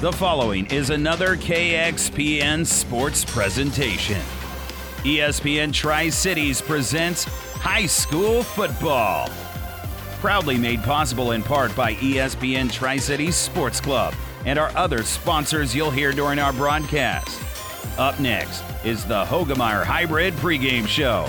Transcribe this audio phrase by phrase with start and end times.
[0.00, 4.20] The following is another KXPN sports presentation.
[5.02, 9.28] ESPN Tri Cities presents High School Football.
[10.20, 14.14] Proudly made possible in part by ESPN Tri Cities Sports Club
[14.44, 17.42] and our other sponsors you'll hear during our broadcast.
[17.98, 21.28] Up next is the Hoegemeyer Hybrid pregame show.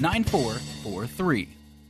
[0.00, 1.59] 9443.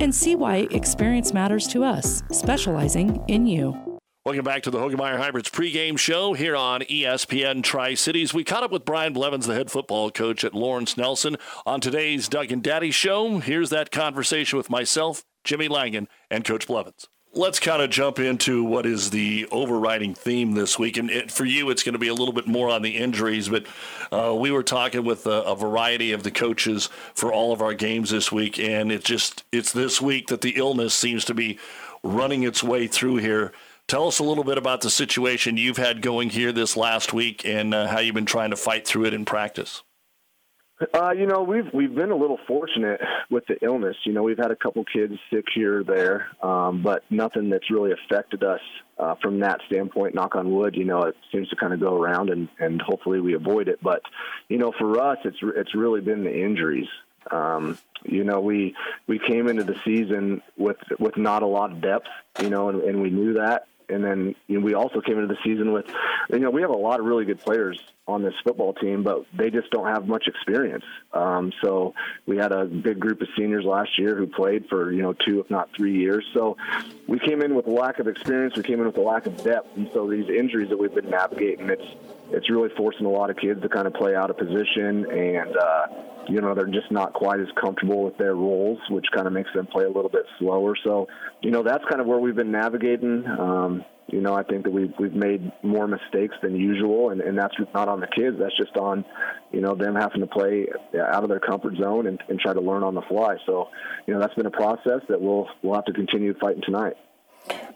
[0.00, 3.76] and see why experience matters to us, specializing in you.
[4.24, 8.34] Welcome back to the Hoegemeyer Hybrids pregame show here on ESPN Tri Cities.
[8.34, 12.28] We caught up with Brian Blevins, the head football coach at Lawrence Nelson, on today's
[12.28, 13.38] Doug and Daddy show.
[13.38, 18.64] Here's that conversation with myself, Jimmy Langen, and Coach Blevins let's kind of jump into
[18.64, 20.96] what is the overriding theme this week.
[20.96, 23.48] And it, for you, it's going to be a little bit more on the injuries,
[23.48, 23.64] but
[24.10, 27.74] uh, we were talking with a, a, variety of the coaches for all of our
[27.74, 31.58] games this week, and it just it's this week that the illness seems to be
[32.02, 33.52] running its way through here.
[33.86, 37.46] Tell us a little bit about the situation you've had going here this last week
[37.46, 39.82] and uh, how you've been trying to fight through it in practice.
[40.94, 43.00] Uh, you know, we've we've been a little fortunate
[43.30, 43.96] with the illness.
[44.04, 47.68] You know, we've had a couple kids sick here or there, um, but nothing that's
[47.68, 48.60] really affected us
[48.96, 50.14] uh, from that standpoint.
[50.14, 50.76] Knock on wood.
[50.76, 53.80] You know, it seems to kind of go around, and and hopefully we avoid it.
[53.82, 54.02] But
[54.48, 56.88] you know, for us, it's it's really been the injuries.
[57.32, 58.76] Um, you know, we
[59.08, 62.06] we came into the season with with not a lot of depth.
[62.40, 65.34] You know, and, and we knew that and then you know, we also came into
[65.34, 65.86] the season with,
[66.30, 69.24] you know, we have a lot of really good players on this football team, but
[69.34, 70.84] they just don't have much experience.
[71.12, 71.94] Um, so
[72.26, 75.40] we had a big group of seniors last year who played for you know two,
[75.40, 76.24] if not three years.
[76.32, 76.56] So
[77.06, 78.56] we came in with a lack of experience.
[78.56, 81.10] We came in with a lack of depth, and so these injuries that we've been
[81.10, 81.84] navigating, it's
[82.30, 85.56] it's really forcing a lot of kids to kind of play out of position and.
[85.56, 85.86] Uh,
[86.28, 89.50] you know, they're just not quite as comfortable with their roles, which kind of makes
[89.54, 90.74] them play a little bit slower.
[90.84, 91.08] So,
[91.40, 93.24] you know, that's kind of where we've been navigating.
[93.26, 97.38] Um, you know, I think that we've we've made more mistakes than usual, and, and
[97.38, 98.36] that's not on the kids.
[98.38, 99.04] That's just on,
[99.52, 100.66] you know, them having to play
[100.98, 103.36] out of their comfort zone and, and try to learn on the fly.
[103.44, 103.68] So,
[104.06, 106.94] you know, that's been a process that we'll we'll have to continue fighting tonight.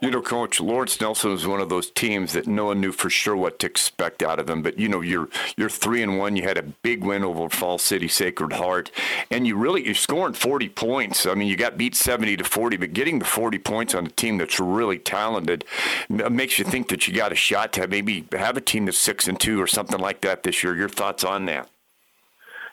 [0.01, 3.09] You know, Coach Lawrence Nelson was one of those teams that no one knew for
[3.09, 4.61] sure what to expect out of them.
[4.61, 6.35] But you know, you're you're three and one.
[6.35, 8.91] You had a big win over Falls City Sacred Heart,
[9.31, 11.25] and you really you're scoring 40 points.
[11.25, 14.09] I mean, you got beat 70 to 40, but getting the 40 points on a
[14.09, 15.65] team that's really talented
[16.09, 19.27] makes you think that you got a shot to maybe have a team that's six
[19.27, 20.75] and two or something like that this year.
[20.75, 21.69] Your thoughts on that?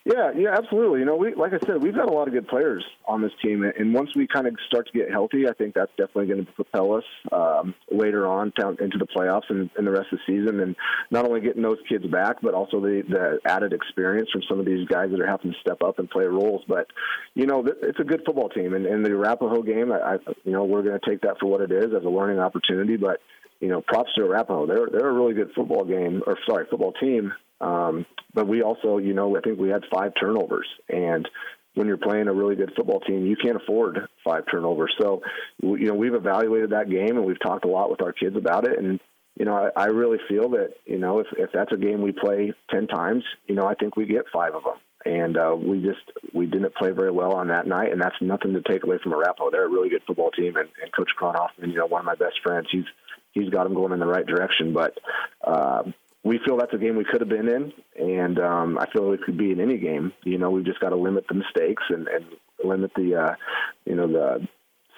[0.05, 1.01] Yeah, yeah, absolutely.
[1.01, 3.33] You know, we like I said, we've got a lot of good players on this
[3.45, 6.47] team, and once we kind of start to get healthy, I think that's definitely going
[6.47, 10.19] to propel us um, later on down into the playoffs and, and the rest of
[10.27, 10.61] the season.
[10.61, 10.75] And
[11.11, 14.65] not only getting those kids back, but also the, the added experience from some of
[14.65, 16.63] these guys that are having to step up and play roles.
[16.67, 16.87] But
[17.35, 20.53] you know, it's a good football team, and, and the Arapahoe game, I, I you
[20.53, 23.21] know, we're going to take that for what it is as a learning opportunity, but
[23.61, 24.67] you know, props to Arapaho.
[24.67, 27.33] They're they're a really good football game, or sorry, football team.
[27.61, 31.29] Um, but we also, you know, I think we had five turnovers, and
[31.75, 34.93] when you're playing a really good football team, you can't afford five turnovers.
[35.01, 35.23] So,
[35.63, 38.67] you know, we've evaluated that game and we've talked a lot with our kids about
[38.67, 38.79] it.
[38.79, 38.99] And,
[39.39, 42.13] you know, I, I really feel that, you know, if, if that's a game we
[42.13, 44.79] play 10 times, you know, I think we get five of them.
[45.05, 46.01] and uh, we just
[46.35, 49.13] we didn't play very well on that night, and that's nothing to take away from
[49.13, 49.51] Arapaho.
[49.51, 52.17] They're a really good football team, and, and Coach Kronhoffman, you know, one of my
[52.17, 52.85] best friends, he's
[53.33, 54.73] he's got them going in the right direction.
[54.73, 54.99] But
[55.45, 55.85] uh,
[56.23, 59.23] we feel that's a game we could have been in, and um, I feel it
[59.23, 60.13] could be in any game.
[60.25, 62.25] You know, we've just got to limit the mistakes and, and
[62.65, 63.35] limit the uh,
[63.85, 64.49] you know the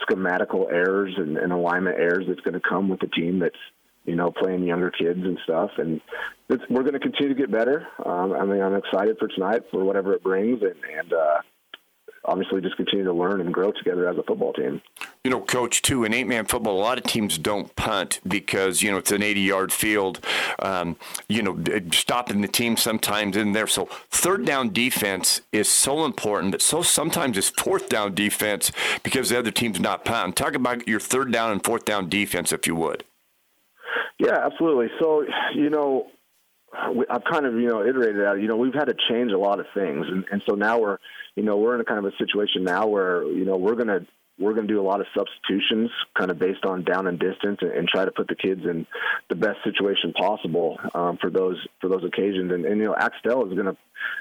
[0.09, 3.57] schematical errors and, and alignment errors that's going to come with a team that's
[4.05, 5.71] you know, playing younger kids and stuff.
[5.79, 6.01] And
[6.69, 7.87] we're going to continue to get better.
[8.05, 11.41] Um, I mean, I'm excited for tonight for whatever it brings, and, and uh,
[12.25, 14.81] obviously just continue to learn and grow together as a football team.
[15.25, 18.83] You know, coach, too, in eight man football, a lot of teams don't punt because,
[18.83, 20.25] you know, it's an 80 yard field,
[20.61, 20.97] um,
[21.29, 23.67] you know, stopping the team sometimes in there.
[23.67, 28.71] So third down defense is so important, but so sometimes it's fourth down defense
[29.03, 30.35] because the other team's not punting.
[30.35, 33.05] Talk about your third down and fourth down defense, if you would.
[34.19, 34.89] Yeah, absolutely.
[35.01, 36.07] So, you know,
[36.73, 39.61] I've kind of, you know, iterated out, you know, we've had to change a lot
[39.61, 40.07] of things.
[40.09, 40.99] And, and so now we're,
[41.37, 43.89] you know, we're in a kind of a situation now where, you know, we're going
[43.89, 44.07] to,
[44.39, 47.59] we're going to do a lot of substitutions kind of based on down and distance
[47.61, 48.87] and, and try to put the kids in
[49.29, 52.51] the best situation possible um, for those for those occasions.
[52.51, 53.77] And, and you know Axtell is going to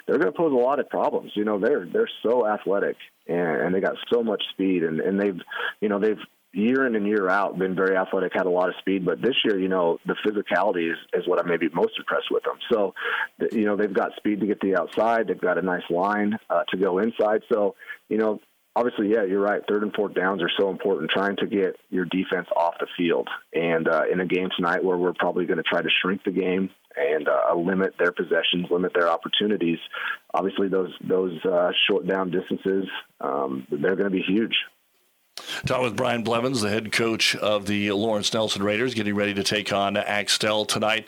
[0.06, 1.32] they're going to pose a lot of problems.
[1.34, 2.98] You know they're they're so athletic
[3.28, 5.40] and, and they got so much speed and and they've
[5.80, 6.20] you know they've
[6.54, 9.06] year in and year out been very athletic, had a lot of speed.
[9.06, 12.44] But this year, you know, the physicality is, is what I'm maybe most impressed with
[12.44, 12.58] them.
[12.72, 12.94] So,
[13.52, 15.28] you know, they've got speed to get the outside.
[15.28, 17.42] They've got a nice line uh, to go inside.
[17.52, 17.76] So,
[18.10, 18.40] you know,
[18.76, 19.62] obviously, yeah, you're right.
[19.68, 21.12] Third and fourth downs are so important.
[21.12, 24.98] Trying to get your defense off the field, and uh, in a game tonight where
[24.98, 28.94] we're probably going to try to shrink the game and uh, limit their possessions, limit
[28.94, 29.80] their opportunities.
[30.34, 32.86] Obviously, those those uh, short down distances
[33.20, 34.56] um, they're going to be huge.
[35.66, 39.44] Talking with Brian Blevins, the head coach of the Lawrence Nelson Raiders, getting ready to
[39.44, 41.08] take on Axtell tonight.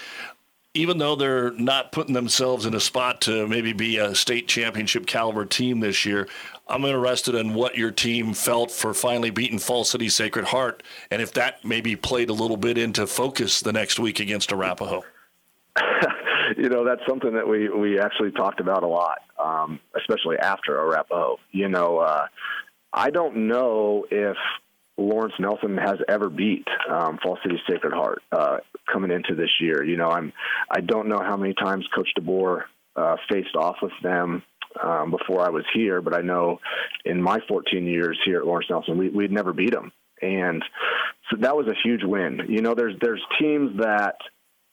[0.76, 5.06] Even though they're not putting themselves in a spot to maybe be a state championship
[5.06, 6.28] caliber team this year,
[6.68, 10.82] I'm interested in what your team felt for finally beating Falls City Sacred Heart,
[11.12, 15.04] and if that maybe played a little bit into focus the next week against Arapahoe.
[16.58, 20.80] you know, that's something that we we actually talked about a lot, um, especially after
[20.80, 21.38] Arapahoe.
[21.52, 22.28] You know, uh,
[22.94, 24.38] I don't know if
[24.98, 28.58] Lawrence Nelson has ever beat um, Falls City Sacred Heart uh,
[28.92, 29.84] coming into this year.
[29.84, 30.32] You know, I'm
[30.70, 32.64] I don't know how many times Coach DeBoer
[32.96, 34.44] uh, faced off with them
[34.82, 36.60] um, before I was here, but I know
[37.06, 39.92] in my 14 years here at Lawrence Nelson, we, we'd never beat them,
[40.22, 40.64] and
[41.32, 42.42] so that was a huge win.
[42.48, 44.18] You know, there's there's teams that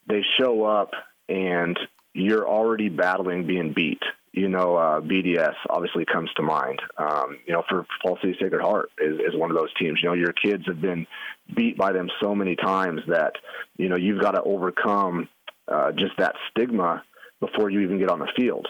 [0.06, 0.90] they show up
[1.28, 1.78] and
[2.12, 4.02] you're already battling being beat
[4.32, 6.80] you know, uh, BDS obviously comes to mind.
[6.96, 9.98] Um, you know, for Falls City Sacred Heart is, is one of those teams.
[10.02, 11.06] You know, your kids have been
[11.54, 13.32] beat by them so many times that,
[13.76, 15.28] you know, you've got to overcome
[15.66, 17.02] uh, just that stigma
[17.40, 18.68] before you even get on the field.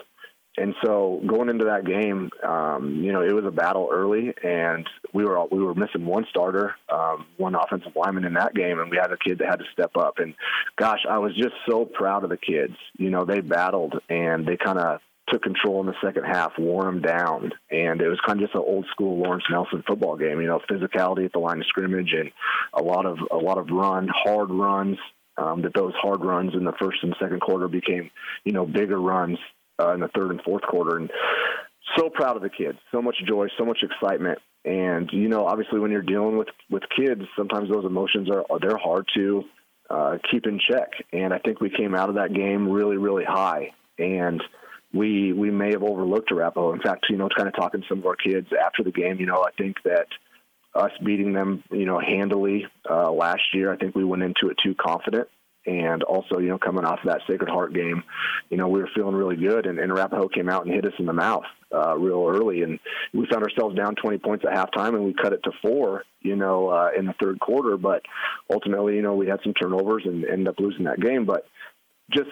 [0.56, 4.86] And so going into that game, um, you know, it was a battle early, and
[5.14, 8.90] we were we were missing one starter, um, one offensive lineman in that game, and
[8.90, 10.18] we had a kid that had to step up.
[10.18, 10.34] And
[10.76, 12.74] gosh, I was just so proud of the kids.
[12.98, 16.84] You know, they battled and they kind of took control in the second half, wore
[16.84, 20.40] them down, and it was kind of just an old school Lawrence Nelson football game.
[20.40, 22.30] You know, physicality at the line of scrimmage and
[22.74, 24.98] a lot of a lot of run, hard runs.
[25.36, 28.10] Um, that those hard runs in the first and second quarter became,
[28.44, 29.38] you know, bigger runs
[29.80, 30.98] uh, in the third and fourth quarter.
[30.98, 31.10] And
[31.96, 32.78] so proud of the kids.
[32.92, 34.38] So much joy, so much excitement.
[34.64, 38.76] And you know, obviously, when you're dealing with with kids, sometimes those emotions are they're
[38.76, 39.44] hard to
[39.88, 40.90] uh, keep in check.
[41.12, 43.72] And I think we came out of that game really, really high.
[43.98, 44.42] And
[44.92, 46.72] we we may have overlooked Arapahoe.
[46.72, 49.18] In fact, you know, kind of talking to some of our kids after the game,
[49.20, 50.06] you know, I think that
[50.74, 54.56] us beating them, you know, handily uh, last year, I think we went into it
[54.62, 55.28] too confident.
[55.66, 58.02] And also, you know, coming off of that Sacred Heart game,
[58.48, 60.94] you know, we were feeling really good, and, and Arapahoe came out and hit us
[60.98, 62.80] in the mouth uh, real early, and
[63.12, 66.34] we found ourselves down 20 points at halftime, and we cut it to four, you
[66.34, 67.76] know, uh, in the third quarter.
[67.76, 68.02] But
[68.50, 71.26] ultimately, you know, we had some turnovers and ended up losing that game.
[71.26, 71.46] But
[72.10, 72.30] just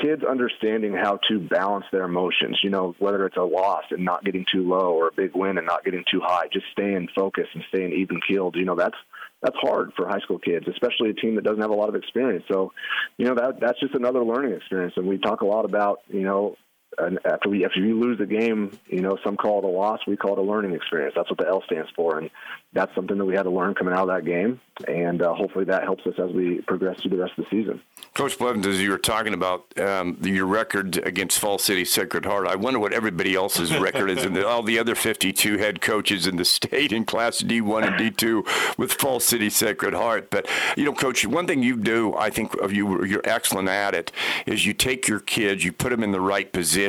[0.00, 4.24] kids understanding how to balance their emotions, you know, whether it's a loss and not
[4.24, 7.50] getting too low or a big win and not getting too high, just staying focused
[7.54, 8.96] and staying even keeled, you know, that's
[9.42, 11.94] that's hard for high school kids, especially a team that doesn't have a lot of
[11.94, 12.44] experience.
[12.50, 12.72] So,
[13.18, 14.94] you know, that that's just another learning experience.
[14.96, 16.56] And we talk a lot about, you know,
[16.98, 20.00] and after we after you lose a game, you know, some call it a loss,
[20.06, 21.14] we call it a learning experience.
[21.16, 22.30] That's what the L stands for, and
[22.72, 25.64] that's something that we had to learn coming out of that game, and uh, hopefully
[25.66, 27.80] that helps us as we progress through the rest of the season.
[28.14, 32.48] Coach Blevins, as you were talking about um, your record against Falls City Sacred Heart,
[32.48, 36.36] I wonder what everybody else's record is, and all the other 52 head coaches in
[36.36, 40.30] the state in Class D1 and D2 with Falls City Sacred Heart.
[40.30, 43.94] But you know, Coach, one thing you do, I think, of you, you're excellent at
[43.94, 44.12] it,
[44.46, 46.83] is you take your kids, you put them in the right position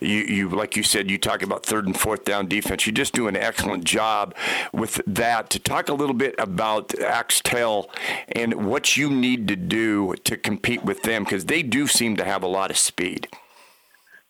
[0.00, 2.86] You, you, like you said, you talk about third and fourth down defense.
[2.86, 4.34] You just do an excellent job
[4.72, 5.50] with that.
[5.50, 7.90] To talk a little bit about Axtell
[8.28, 12.24] and what you need to do to compete with them, because they do seem to
[12.24, 13.28] have a lot of speed.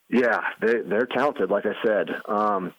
[0.09, 2.11] Yeah, they, they're talented, like I said.
[2.29, 2.75] Um,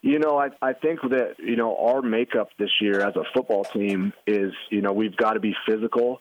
[0.00, 3.64] you know, I, I think that, you know, our makeup this year as a football
[3.64, 6.20] team is, you know, we've got to be physical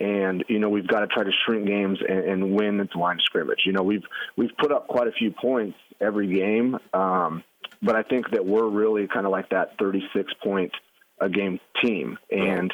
[0.00, 2.98] and, you know, we've got to try to shrink games and, and win at the
[2.98, 3.62] line of scrimmage.
[3.64, 4.02] You know, we've,
[4.36, 6.76] we've put up quite a few points every game.
[6.92, 7.44] Um,
[7.82, 10.72] but I think that we're really kind of like that 36 point
[11.20, 12.18] a game team.
[12.30, 12.72] And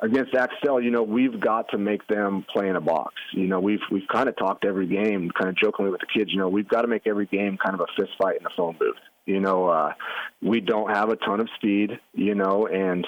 [0.00, 3.14] against Axtell, you know, we've got to make them play in a box.
[3.32, 6.30] You know, we've we've kind of talked every game, kind of jokingly with the kids.
[6.32, 8.50] You know, we've got to make every game kind of a fist fight in the
[8.56, 8.96] phone booth.
[9.26, 9.92] You know, uh,
[10.40, 11.98] we don't have a ton of speed.
[12.14, 13.06] You know, and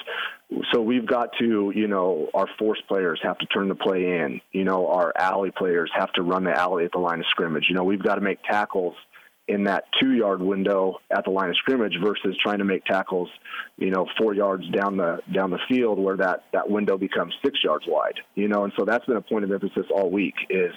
[0.73, 4.41] so we've got to, you know, our force players have to turn the play in.
[4.51, 7.65] You know, our alley players have to run the alley at the line of scrimmage.
[7.69, 8.95] You know, we've got to make tackles
[9.47, 13.29] in that two yard window at the line of scrimmage versus trying to make tackles,
[13.77, 17.59] you know, four yards down the down the field where that that window becomes six
[17.63, 18.19] yards wide.
[18.35, 20.73] You know, and so that's been a point of emphasis all week is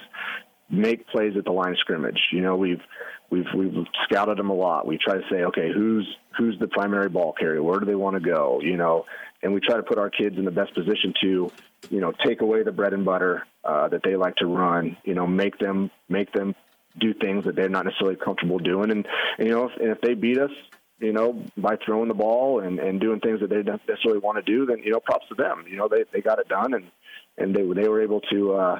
[0.69, 2.19] make plays at the line of scrimmage.
[2.31, 2.81] You know, we've
[3.29, 4.87] we've we've scouted them a lot.
[4.87, 6.07] We try to say, okay, who's
[6.37, 7.61] who's the primary ball carrier?
[7.61, 8.59] Where do they want to go?
[8.61, 9.05] You know,
[9.41, 11.51] and we try to put our kids in the best position to,
[11.89, 14.97] you know, take away the bread and butter uh, that they like to run.
[15.03, 16.55] You know, make them make them
[16.99, 18.91] do things that they're not necessarily comfortable doing.
[18.91, 19.07] And,
[19.37, 20.51] and you know, if, and if they beat us,
[20.99, 24.43] you know, by throwing the ball and, and doing things that they don't necessarily want
[24.43, 25.65] to do, then you know, props to them.
[25.69, 26.91] You know, they they got it done and
[27.37, 28.53] and they they were able to.
[28.53, 28.79] uh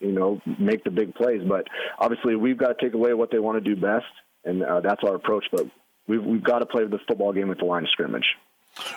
[0.00, 1.66] you know, make the big plays, but
[1.98, 4.06] obviously we've got to take away what they want to do best,
[4.44, 5.44] and uh, that's our approach.
[5.52, 5.66] But
[6.06, 8.26] we've we've got to play the football game at the line of scrimmage.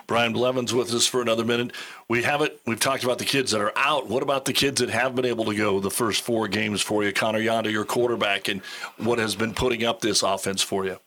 [0.08, 1.72] Brian Blevins with us for another minute.
[2.10, 2.54] We haven't.
[2.66, 4.08] We've talked about the kids that are out.
[4.08, 7.04] What about the kids that have been able to go the first four games for
[7.04, 7.12] you?
[7.12, 8.62] Connor Yanda, your quarterback, and
[8.98, 10.98] what has been putting up this offense for you?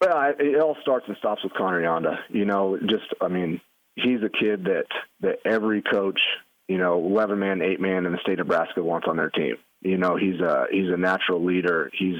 [0.00, 2.18] Well, it all starts and stops with Connor Yanda.
[2.28, 3.60] You know, just I mean,
[3.94, 4.86] he's a kid that
[5.20, 6.20] that every coach,
[6.68, 9.56] you know, eleven man, eight man in the state of Nebraska wants on their team.
[9.82, 11.90] You know, he's a he's a natural leader.
[11.96, 12.16] He's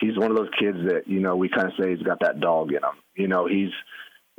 [0.00, 2.40] he's one of those kids that you know we kind of say he's got that
[2.40, 2.96] dog in him.
[3.14, 3.70] You know, he's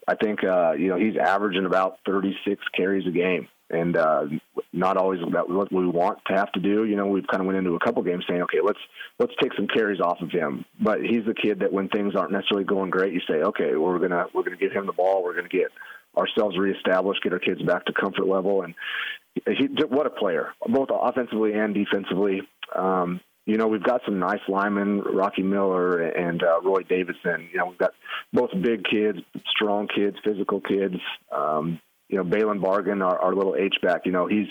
[0.07, 4.25] I think uh, you know he's averaging about 36 carries a game, and uh,
[4.71, 6.85] not always what we want to have to do.
[6.85, 8.79] You know, we've kind of went into a couple games saying, okay, let's
[9.19, 10.65] let's take some carries off of him.
[10.79, 13.99] But he's the kid that when things aren't necessarily going great, you say, okay, we're
[13.99, 15.23] gonna we're gonna give him the ball.
[15.23, 15.71] We're gonna get
[16.15, 18.75] ourselves reestablished, get our kids back to comfort level, and
[19.45, 22.41] he, what a player, both offensively and defensively.
[22.75, 27.47] Um, you know, we've got some nice linemen, Rocky Miller and uh, Roy Davidson.
[27.51, 27.91] You know, we've got
[28.33, 29.19] both big kids,
[29.55, 30.95] strong kids, physical kids.
[31.31, 34.01] Um, you know, Balin Bargan, our, our little H back.
[34.05, 34.47] You know, he's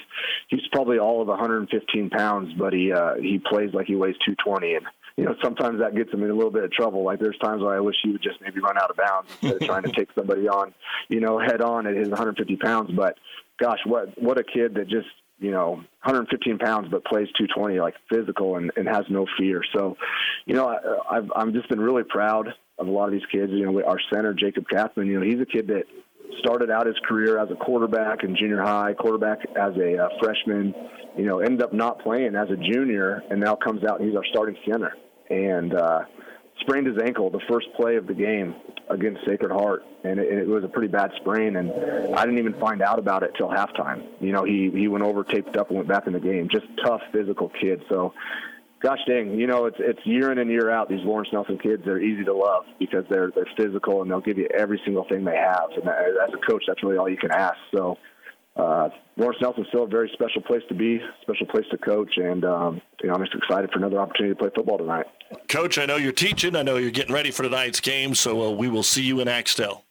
[0.49, 4.75] he's probably all of 115 pounds, but he uh, he plays like he weighs 220,
[4.75, 4.87] and
[5.17, 7.05] you know sometimes that gets him in a little bit of trouble.
[7.05, 9.63] Like there's times where I wish he would just maybe run out of bounds instead
[9.63, 10.75] of trying to take somebody on,
[11.09, 12.91] you know, head on at his 150 pounds.
[12.91, 13.19] But
[13.61, 15.09] gosh, what what a kid that just
[15.39, 15.71] you know
[16.03, 19.63] 115 pounds but plays 220 like physical and, and has no fear.
[19.77, 19.97] So
[20.47, 23.51] you know I, I've I'm just been really proud of a lot of these kids.
[23.53, 25.85] You know our center Jacob Kathman you know he's a kid that
[26.41, 30.75] started out his career as a quarterback in junior high quarterback as a uh, freshman
[31.17, 34.17] you know ended up not playing as a junior and now comes out and he's
[34.17, 34.95] our starting center.
[35.31, 36.01] And uh
[36.61, 38.55] sprained his ankle the first play of the game
[38.89, 41.57] against Sacred Heart, and it, it, was a pretty bad sprain.
[41.57, 41.71] And
[42.15, 44.07] I didn't even find out about it till halftime.
[44.21, 46.49] You know, he he went over, taped up, and went back in the game.
[46.51, 47.83] Just tough, physical kid.
[47.89, 48.13] So,
[48.81, 50.89] gosh dang, you know, it's it's year in and year out.
[50.89, 54.39] These Lawrence Nelson kids, they're easy to love because they're they're physical and they'll give
[54.39, 55.71] you every single thing they have.
[55.77, 57.57] And as a coach, that's really all you can ask.
[57.75, 57.99] So
[58.57, 62.45] uh, Lawrence Nelson's still a very special place to be, special place to coach, and
[62.45, 65.07] um, you know I'm just excited for another opportunity to play football tonight.
[65.49, 66.55] Coach, I know you're teaching.
[66.55, 69.29] I know you're getting ready for tonight's game, so uh, we will see you in
[69.29, 69.85] Axtell.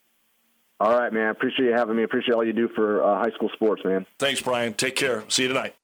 [0.80, 1.30] All right, man.
[1.30, 2.04] Appreciate you having me.
[2.04, 4.06] Appreciate all you do for uh, high school sports, man.
[4.18, 4.74] Thanks, Brian.
[4.74, 5.24] Take care.
[5.28, 5.76] See you tonight.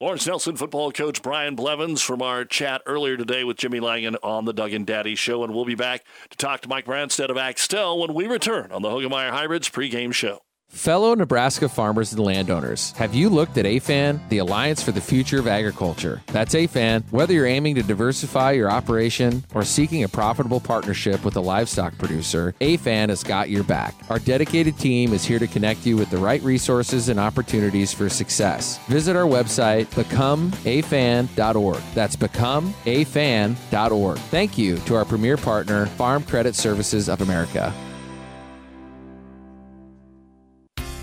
[0.00, 4.46] Lawrence Nelson football coach Brian Blevins from our chat earlier today with Jimmy Langen on
[4.46, 7.36] the Doug and Daddy Show, and we'll be back to talk to Mike Branstad of
[7.36, 10.40] Axtell when we return on the Hoegemeyer Hybrids pregame show.
[10.70, 15.40] Fellow Nebraska farmers and landowners, have you looked at AFAN, the Alliance for the Future
[15.40, 16.22] of Agriculture?
[16.28, 17.02] That's AFAN.
[17.10, 21.98] Whether you're aiming to diversify your operation or seeking a profitable partnership with a livestock
[21.98, 23.96] producer, AFAN has got your back.
[24.08, 28.08] Our dedicated team is here to connect you with the right resources and opportunities for
[28.08, 28.78] success.
[28.86, 31.82] Visit our website, becomeafan.org.
[31.94, 34.18] That's becomeafan.org.
[34.18, 37.74] Thank you to our premier partner, Farm Credit Services of America.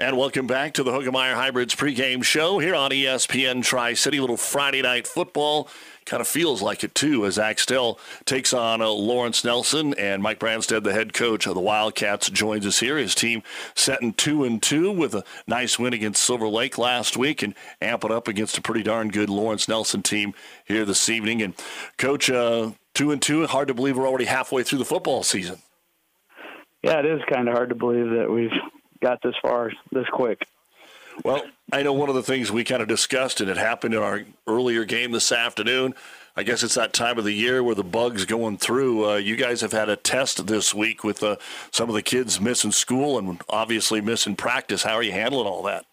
[0.00, 4.18] And welcome back to the Hoegemeyer Hybrids pregame show here on ESPN Tri City.
[4.18, 5.68] Little Friday night football.
[6.04, 10.40] Kind of feels like it too as Axtell takes on uh, Lawrence Nelson and Mike
[10.40, 12.98] Branstead, the head coach of the Wildcats, joins us here.
[12.98, 13.44] His team
[13.76, 18.02] setting two and two with a nice win against Silver Lake last week and amp
[18.02, 20.34] it up against a pretty darn good Lawrence Nelson team
[20.64, 21.40] here this evening.
[21.40, 21.54] And
[21.98, 23.46] coach, uh, two and two.
[23.46, 25.58] Hard to believe we're already halfway through the football season.
[26.82, 28.50] Yeah, it is kind of hard to believe that we've
[29.04, 30.46] got this far this quick.
[31.22, 34.02] Well, I know one of the things we kind of discussed, and it happened in
[34.02, 35.94] our earlier game this afternoon.
[36.36, 39.08] I guess it's that time of the year where the bugs going through.
[39.08, 41.36] Uh, you guys have had a test this week with uh,
[41.70, 44.82] some of the kids missing school and obviously missing practice.
[44.82, 45.84] How are you handling all that?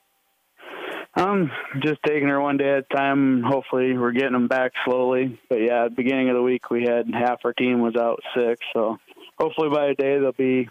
[1.13, 1.51] Um,
[1.81, 3.43] just taking her one day at a time.
[3.43, 5.39] Hopefully, we're getting them back slowly.
[5.49, 8.21] But yeah, at the beginning of the week, we had half our team was out
[8.33, 8.59] sick.
[8.73, 8.97] So
[9.37, 10.69] hopefully, by the day they'll be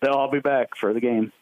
[0.00, 1.32] they'll all be back for the game.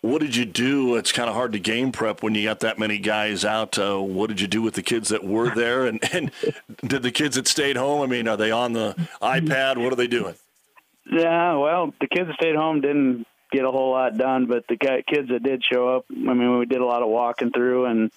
[0.00, 0.96] What did you do?
[0.96, 3.78] It's kind of hard to game prep when you got that many guys out.
[3.78, 5.86] Uh, what did you do with the kids that were there?
[5.86, 6.30] And, and
[6.86, 8.02] did the kids that stayed home?
[8.02, 9.76] I mean, are they on the iPad?
[9.82, 10.36] What are they doing?
[11.10, 14.76] Yeah, well, the kids that stayed home didn't get a whole lot done, but the
[14.76, 18.12] kids that did show up, I mean, we did a lot of walking through, and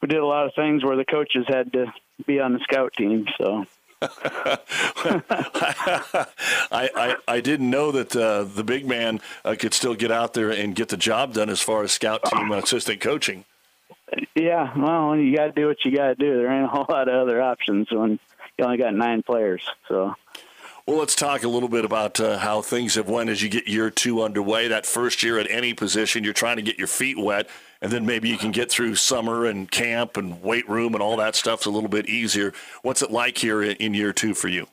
[0.00, 1.92] we did a lot of things where the coaches had to
[2.26, 3.26] be on the scout team.
[3.38, 3.66] So
[6.70, 10.34] I, I, I didn't know that uh, the big man uh, could still get out
[10.34, 13.44] there and get the job done as far as scout team assistant coaching.
[14.34, 16.36] Yeah, well, you got to do what you got to do.
[16.36, 18.18] There ain't a whole lot of other options when
[18.58, 19.62] you only got nine players.
[19.88, 20.14] So.
[20.86, 23.68] Well, let's talk a little bit about uh, how things have went as you get
[23.68, 24.68] year two underway.
[24.68, 27.48] That first year at any position, you're trying to get your feet wet
[27.82, 31.16] and then maybe you can get through summer and camp and weight room and all
[31.16, 32.54] that stuff's a little bit easier.
[32.82, 34.68] What's it like here in year two for you?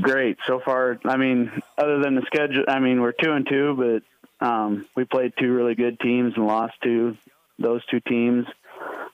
[0.00, 0.98] Great so far.
[1.04, 4.02] I mean, other than the schedule, I mean, we're two and two,
[4.40, 7.16] but um, we played two really good teams and lost to
[7.58, 8.46] those two teams,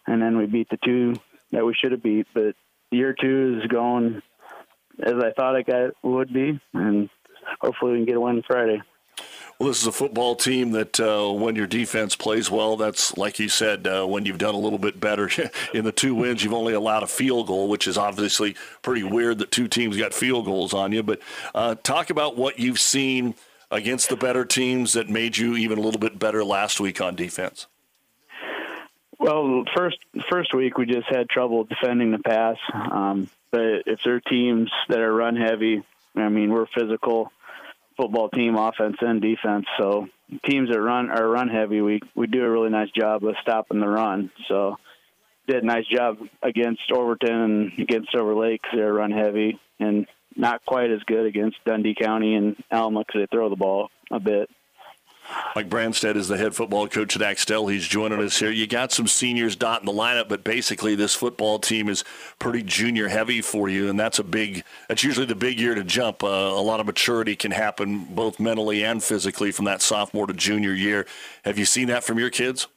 [0.07, 1.15] and then we beat the two
[1.51, 2.29] that we should have beat.
[2.33, 2.55] But
[2.91, 4.23] year two is going
[5.03, 7.09] as I thought it would be, and
[7.61, 8.83] hopefully we can get a win Friday.
[9.59, 13.41] Well, this is a football team that uh, when your defense plays well, that's like
[13.41, 15.29] you said, uh, when you've done a little bit better.
[15.75, 19.39] In the two wins, you've only allowed a field goal, which is obviously pretty weird
[19.39, 21.03] that two teams got field goals on you.
[21.03, 21.21] But
[21.57, 23.35] uh, talk about what you've seen
[23.69, 27.17] against the better teams that made you even a little bit better last week on
[27.17, 27.67] defense.
[29.19, 29.99] Well, first
[30.31, 32.59] first week we just had trouble defending the pass.
[32.73, 35.83] Um, but if they're teams that are run heavy,
[36.15, 37.33] I mean we're physical
[37.99, 39.67] football team, offense and defense.
[39.79, 40.07] So
[40.49, 43.81] teams that run are run heavy, we we do a really nice job of stopping
[43.81, 44.31] the run.
[44.49, 44.77] So
[45.47, 50.07] did a nice job against Overton and against Silver Lake they're run heavy, and
[50.37, 54.21] not quite as good against Dundy County and Alma because they throw the ball a
[54.21, 54.49] bit.
[55.55, 57.67] Mike Branstead is the head football coach at Axtell.
[57.67, 58.51] He's joining us here.
[58.51, 62.05] You got some seniors dotting the lineup, but basically this football team is
[62.39, 64.65] pretty junior heavy for you, and that's a big.
[64.89, 66.23] That's usually the big year to jump.
[66.23, 70.33] Uh, a lot of maturity can happen both mentally and physically from that sophomore to
[70.33, 71.07] junior year.
[71.45, 72.69] Have you seen that from your kids?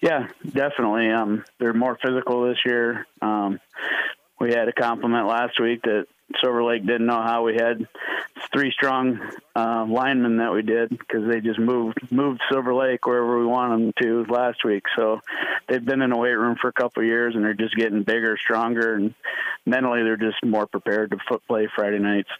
[0.00, 1.10] Yeah, definitely.
[1.10, 3.06] Um, they're more physical this year.
[3.20, 3.60] Um,
[4.40, 6.06] we had a compliment last week that
[6.40, 7.86] Silver Lake didn't know how we had
[8.52, 9.20] three strong
[9.54, 13.72] uh, linemen that we did because they just moved moved Silver Lake wherever we want
[13.72, 14.84] them to last week.
[14.96, 15.20] So
[15.68, 18.02] they've been in the weight room for a couple of years and they're just getting
[18.02, 19.14] bigger, stronger, and
[19.66, 22.30] mentally they're just more prepared to foot play Friday nights.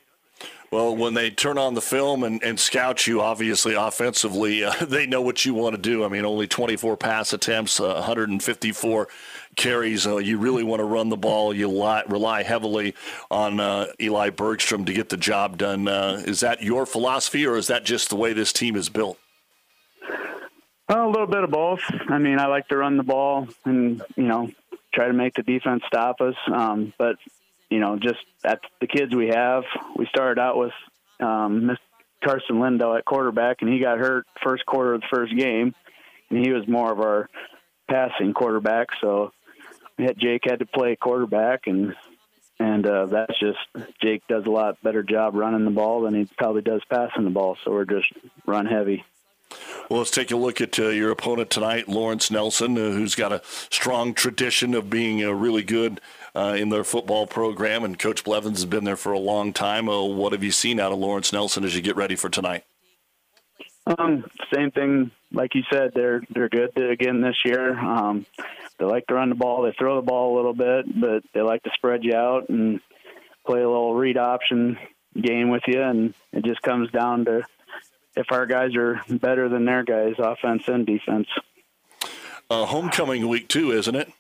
[0.73, 5.05] Well, when they turn on the film and, and scout you, obviously offensively, uh, they
[5.05, 6.03] know what you want to do.
[6.03, 9.09] I mean, only 24 pass attempts, uh, 154
[9.55, 10.07] carries.
[10.07, 11.53] Uh, you really want to run the ball.
[11.53, 12.95] You rely heavily
[13.31, 15.89] on uh, Eli Bergstrom to get the job done.
[15.89, 19.19] Uh, is that your philosophy, or is that just the way this team is built?
[20.89, 21.83] Well, a little bit of both.
[22.09, 24.51] I mean, I like to run the ball and you know
[24.95, 26.35] try to make the defense stop us.
[26.51, 27.17] Um, but
[27.73, 29.65] you know, just at the kids we have,
[29.97, 30.73] we started out with
[31.21, 31.79] um, Miss
[32.23, 35.75] Carson Lindo at quarterback, and he got hurt first quarter of the first game,
[36.29, 37.31] and he was more of our
[37.89, 38.89] passing quarterback.
[39.01, 39.33] So
[39.99, 41.95] Jake had to play quarterback, and
[42.61, 43.59] and uh, that's just
[44.03, 47.31] Jake does a lot better job running the ball than he probably does passing the
[47.31, 47.57] ball.
[47.65, 48.13] So we're just
[48.45, 49.03] run heavy.
[49.89, 53.33] Well, let's take a look at uh, your opponent tonight, Lawrence Nelson, uh, who's got
[53.33, 56.01] a strong tradition of being uh, really good
[56.35, 59.89] uh, in their football program, and Coach Blevins has been there for a long time.
[59.89, 62.65] Uh, what have you seen out of Lawrence Nelson as you get ready for tonight?
[63.87, 67.77] Um, same thing, like you said, they're they're good again this year.
[67.79, 68.27] Um,
[68.79, 69.63] they like to run the ball.
[69.63, 72.81] They throw the ball a little bit, but they like to spread you out and
[73.45, 74.79] play a little read option
[75.21, 75.83] game with you.
[75.83, 77.43] And it just comes down to
[78.17, 81.29] if our guys are better than their guys, offense and defense.
[82.49, 84.13] Uh, homecoming week too, isn't it?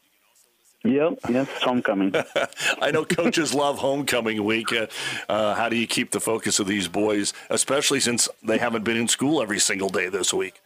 [0.84, 2.12] Yep, yes, it's homecoming.
[2.82, 4.72] I know coaches love homecoming week.
[4.72, 4.86] Uh,
[5.28, 8.96] uh, how do you keep the focus of these boys, especially since they haven't been
[8.96, 10.60] in school every single day this week?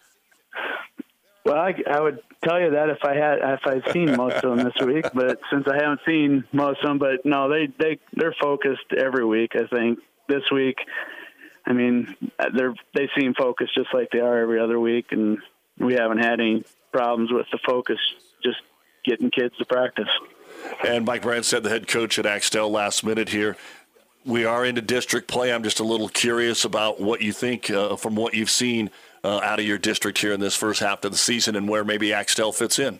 [1.44, 4.56] Well, I, I would tell you that if I had if I'd seen most of
[4.56, 7.98] them this week, but since I haven't seen most of them, but no, they they
[8.14, 9.52] they're focused every week.
[9.54, 10.78] I think this week,
[11.64, 12.16] I mean,
[12.54, 15.38] they're they seem focused just like they are every other week, and
[15.78, 17.98] we haven't had any problems with the focus.
[19.06, 20.08] Getting kids to practice.
[20.86, 23.56] And Mike Branstad, the head coach at Axtell, last minute here.
[24.24, 25.52] We are into district play.
[25.52, 28.90] I'm just a little curious about what you think uh, from what you've seen
[29.22, 31.84] uh, out of your district here in this first half of the season and where
[31.84, 32.98] maybe Axtell fits in.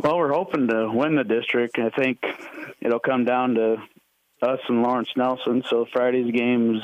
[0.00, 1.78] Well, we're hoping to win the district.
[1.78, 2.24] I think
[2.80, 3.76] it'll come down to
[4.42, 5.62] us and Lawrence Nelson.
[5.68, 6.82] So Friday's game is,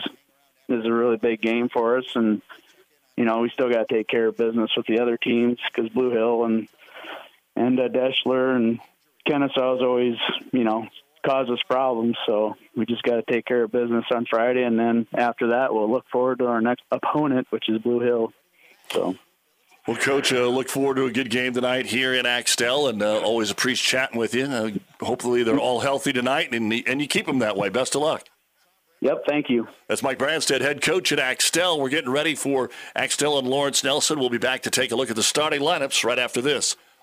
[0.68, 2.40] is a really big game for us, and
[3.16, 5.90] you know we still got to take care of business with the other teams because
[5.90, 6.68] Blue Hill and
[7.58, 8.78] and uh, Deshler and
[9.26, 10.14] Kenesaw's always,
[10.52, 10.86] you know,
[11.26, 12.16] cause us problems.
[12.26, 15.74] So we just got to take care of business on Friday, and then after that,
[15.74, 18.32] we'll look forward to our next opponent, which is Blue Hill.
[18.90, 19.16] So.
[19.86, 23.20] Well, Coach, uh, look forward to a good game tonight here in Axtell, and uh,
[23.20, 24.44] always appreciate chatting with you.
[24.44, 27.70] Uh, hopefully, they're all healthy tonight, and and you keep them that way.
[27.70, 28.28] Best of luck.
[29.00, 29.66] Yep, thank you.
[29.88, 31.80] That's Mike Branstad, head coach at Axtell.
[31.80, 34.18] We're getting ready for Axtell and Lawrence Nelson.
[34.18, 36.76] We'll be back to take a look at the starting lineups right after this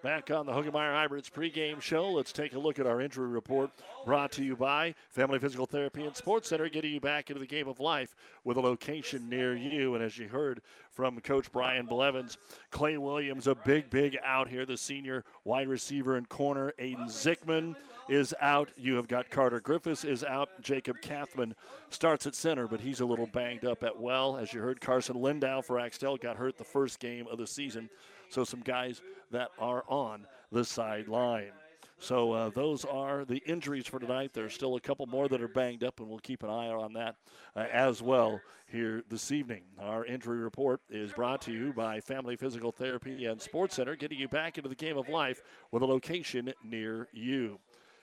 [0.00, 3.70] Back on the Hoegemeyer Hybrids pregame show, let's take a look at our injury report
[4.06, 7.48] brought to you by Family Physical Therapy and Sports Center, getting you back into the
[7.48, 9.96] game of life with a location near you.
[9.96, 10.60] And as you heard
[10.92, 12.38] from Coach Brian Blevins,
[12.70, 16.72] Clay Williams, a big, big out here, the senior wide receiver and corner.
[16.78, 17.74] Aiden Zickman
[18.08, 18.70] is out.
[18.76, 20.48] You have got Carter Griffiths is out.
[20.62, 21.54] Jacob Kathman
[21.90, 24.36] starts at center, but he's a little banged up at well.
[24.36, 27.90] As you heard, Carson Lindow for Axtell got hurt the first game of the season.
[28.30, 31.52] So some guys that are on the sideline.
[32.00, 34.30] So uh, those are the injuries for tonight.
[34.32, 36.92] There's still a couple more that are banged up, and we'll keep an eye on
[36.92, 37.16] that
[37.56, 39.62] uh, as well here this evening.
[39.80, 44.18] Our injury report is brought to you by Family Physical Therapy and Sports Center, getting
[44.18, 47.58] you back into the game of life with a location near you.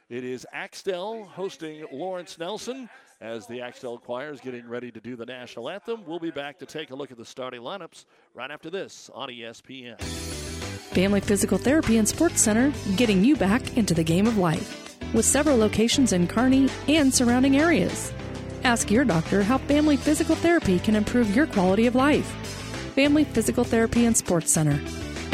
[0.07, 2.87] It is Axtell hosting Lawrence Nelson
[3.21, 6.03] as the Axtell Choir is getting ready to do the national anthem.
[6.05, 9.29] We'll be back to take a look at the starting lineups right after this on
[9.29, 9.99] ESPN.
[9.99, 15.25] Family Physical Therapy and Sports Center, getting you back into the game of life, with
[15.25, 18.13] several locations in Kearney and surrounding areas.
[18.63, 22.27] Ask your doctor how Family Physical Therapy can improve your quality of life.
[22.93, 24.79] Family Physical Therapy and Sports Center.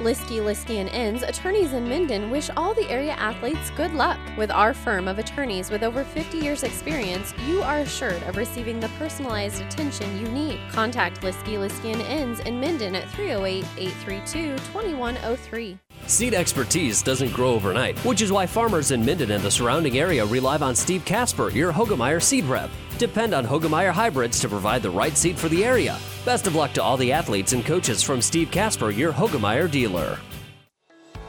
[0.00, 4.18] Liskey, Liskey and Inns, attorneys in Minden, wish all the area athletes good luck.
[4.36, 8.78] With our firm of attorneys with over 50 years' experience, you are assured of receiving
[8.78, 10.60] the personalized attention you need.
[10.70, 15.78] Contact Liskey, Liskey and Inns in Minden at 308 832 2103.
[16.06, 20.26] Seed expertise doesn't grow overnight, which is why farmers in Minden and the surrounding area
[20.26, 22.68] rely on Steve Casper, your Hoegemeyer seed rep.
[22.98, 25.98] Depend on Hoegemeyer hybrids to provide the right seed for the area.
[26.24, 30.18] Best of luck to all the athletes and coaches from Steve Casper, your Hoegemeyer dealer.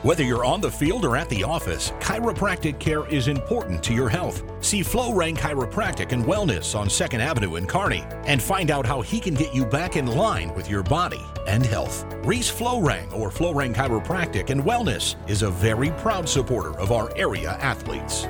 [0.03, 4.08] Whether you're on the field or at the office, chiropractic care is important to your
[4.08, 4.43] health.
[4.62, 9.19] See FlowRang Chiropractic and Wellness on 2nd Avenue in Kearney and find out how he
[9.19, 12.06] can get you back in line with your body and health.
[12.23, 17.53] Reese FlowRang or FlowRang Chiropractic and Wellness is a very proud supporter of our area
[17.60, 18.27] athletes.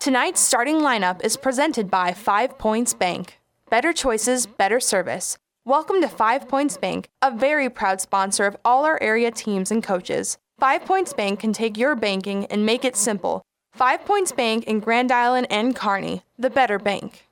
[0.00, 3.38] Tonight's starting lineup is presented by Five Points Bank.
[3.68, 5.36] Better choices, better service.
[5.66, 9.82] Welcome to Five Points Bank, a very proud sponsor of all our area teams and
[9.82, 10.38] coaches.
[10.58, 13.42] Five Points Bank can take your banking and make it simple.
[13.74, 17.26] Five Points Bank in Grand Island and Kearney, the better bank.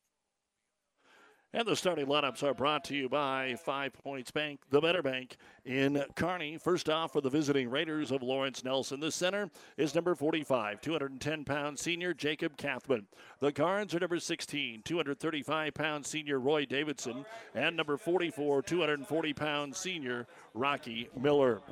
[1.55, 5.39] And the starting lineups are brought to you by Five Points Bank, the better bank
[5.65, 6.59] in Kearney.
[6.59, 11.45] First off, for the visiting Raiders of Lawrence Nelson, the center is number 45, 210
[11.45, 13.07] pound senior Jacob Kathman.
[13.41, 19.75] The guards are number 16, 235 pound senior Roy Davidson, and number 44, 240 pound
[19.75, 21.63] senior Rocky Miller.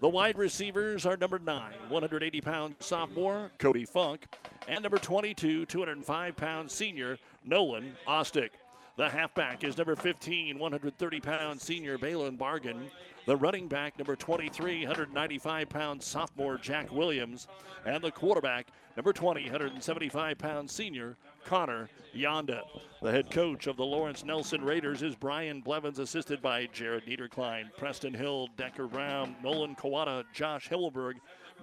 [0.00, 4.24] The wide receivers are number 9, 180 pound sophomore Cody Funk,
[4.66, 8.52] and number 22, 205 pound senior Nolan Ostick.
[8.96, 12.90] The halfback is number 15, 130 pound senior Balin Bargan.
[13.26, 17.48] The running back, number 23, 195 pound sophomore Jack Williams.
[17.86, 22.60] And the quarterback, number 20, 175 pound senior Connor Yonda.
[23.00, 27.74] The head coach of the Lawrence Nelson Raiders is Brian Blevins, assisted by Jared Niederklein,
[27.78, 31.14] Preston Hill, Decker Brown, Nolan Kawada, Josh Himmelberg,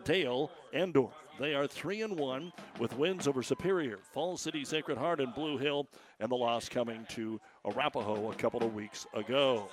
[0.03, 1.13] Dale Endorf.
[1.39, 5.58] They are 3 and 1 with wins over Superior, Falls City, Sacred Heart, and Blue
[5.58, 5.88] Hill,
[6.19, 9.69] and the loss coming to Arapahoe a couple of weeks ago.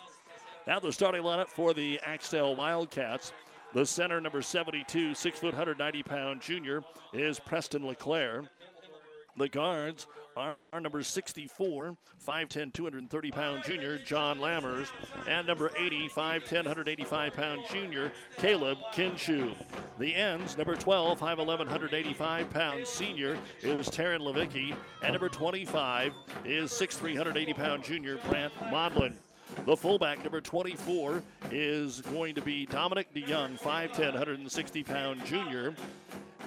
[0.68, 3.32] Now the starting lineup for the Axtell Wildcats.
[3.74, 8.44] The center, number 72, 6 foot 190 pound junior, is Preston LeClaire.
[9.36, 11.96] The guards are, are number 64,
[12.26, 14.88] 5'10, 230 pound junior, John Lammers,
[15.26, 19.54] and number 80, 5'10, 185 pound junior, Caleb Kinshu.
[19.98, 26.12] The ends, number 12, 5'11, 185 pound senior, is Taryn Levicki, and number 25
[26.44, 29.14] is 6'3, 180 pound junior, Brant Modlin.
[29.64, 35.74] The fullback, number 24, is going to be Dominic DeYoung, 5'10, 160 pound junior.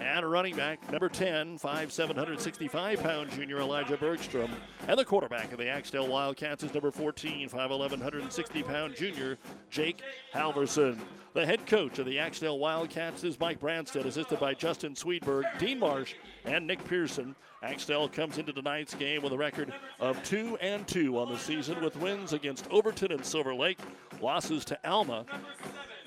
[0.01, 4.49] And a running back, number 10, 5'7", 165 pound junior Elijah Bergstrom.
[4.87, 9.37] And the quarterback of the Axtell Wildcats is number 14, 5'11", 160 pound junior
[9.69, 10.01] Jake
[10.33, 10.97] Halverson.
[11.33, 15.79] The head coach of the Axtell Wildcats is Mike Branstead, assisted by Justin Swedberg, Dean
[15.79, 16.15] Marsh,
[16.49, 17.35] and Nick Pearson.
[17.61, 21.81] Axtell comes into tonight's game with a record of 2 and 2 on the season
[21.81, 23.79] with wins against Overton and Silver Lake,
[24.21, 25.25] losses to Alma,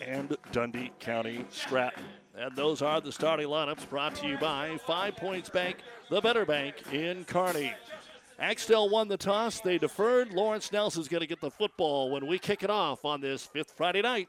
[0.05, 2.05] and Dundy County Stratton.
[2.37, 5.77] And those are the starting lineups brought to you by Five Points Bank,
[6.11, 7.73] the better bank in Kearney.
[8.39, 9.61] Axtell won the toss.
[9.61, 10.33] They deferred.
[10.33, 13.73] Lawrence Nelson's going to get the football when we kick it off on this fifth
[13.77, 14.29] Friday night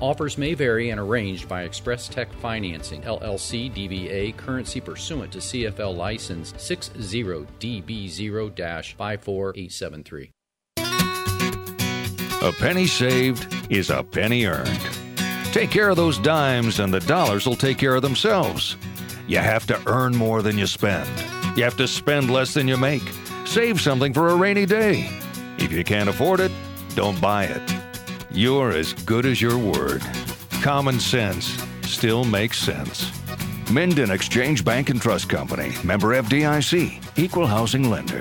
[0.00, 5.96] Offers may vary and arranged by Express Tech Financing, LLC DBA, currency pursuant to CFL
[5.96, 10.30] license 60DB0 54873.
[12.42, 14.78] A penny saved is a penny earned.
[15.52, 18.76] Take care of those dimes, and the dollars will take care of themselves.
[19.26, 21.08] You have to earn more than you spend.
[21.56, 23.00] You have to spend less than you make.
[23.46, 25.08] Save something for a rainy day.
[25.56, 26.52] If you can't afford it,
[26.94, 27.75] don't buy it.
[28.36, 30.02] You're as good as your word.
[30.60, 31.46] Common sense
[31.84, 33.10] still makes sense.
[33.72, 38.20] Minden Exchange Bank and Trust Company, member FDIC, equal housing lender.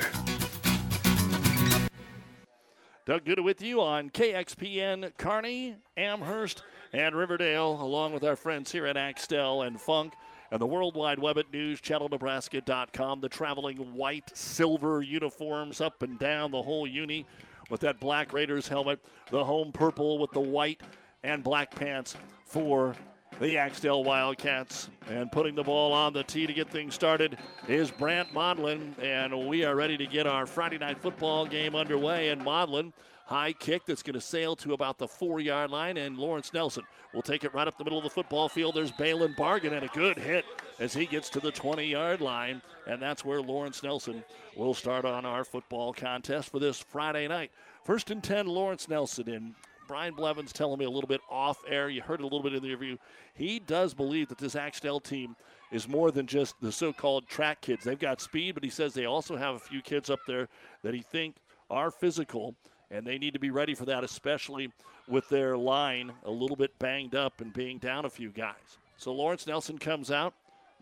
[3.06, 8.86] Doug Duda with you on KXPN Kearney, Amherst, and Riverdale, along with our friends here
[8.86, 10.14] at Axtell and Funk
[10.50, 13.20] and the World Wide Web at newschannelnebraska.com.
[13.20, 17.26] The traveling white silver uniforms up and down the whole uni
[17.70, 19.00] with that black Raiders helmet,
[19.32, 20.82] the home purple with the white
[21.24, 22.96] and black pants for
[23.40, 24.90] the Axtell Wildcats.
[25.10, 28.98] And putting the ball on the tee to get things started is Brant Modlin.
[29.02, 32.30] And we are ready to get our Friday night football game underway.
[32.30, 32.94] And Modlin,
[33.26, 35.98] high kick that's going to sail to about the four yard line.
[35.98, 36.84] And Lawrence Nelson
[37.14, 38.76] will take it right up the middle of the football field.
[38.76, 40.46] There's Balin Bargan and a good hit
[40.80, 42.62] as he gets to the 20 yard line.
[42.88, 44.24] And that's where Lawrence Nelson
[44.56, 47.52] will start on our football contest for this Friday night.
[47.84, 49.56] First and 10, Lawrence Nelson in.
[49.88, 51.90] Brian Blevins telling me a little bit off air.
[51.90, 52.98] You heard it a little bit in the interview.
[53.36, 55.36] He does believe that this Axtell team
[55.72, 57.84] is more than just the so-called track kids.
[57.84, 60.48] They've got speed, but he says they also have a few kids up there
[60.84, 61.36] that he think
[61.70, 62.56] are physical,
[62.92, 64.72] and they need to be ready for that, especially
[65.08, 68.78] with their line a little bit banged up and being down a few guys.
[68.98, 70.34] So Lawrence Nelson comes out.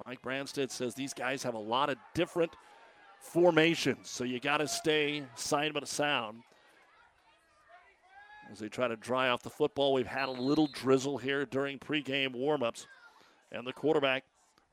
[0.05, 2.51] Mike Branstead says these guys have a lot of different
[3.19, 6.43] formations, so you got to stay Simon sound
[8.51, 9.93] as they try to dry off the football.
[9.93, 12.85] We've had a little drizzle here during pregame warmups.
[13.51, 14.23] And the quarterback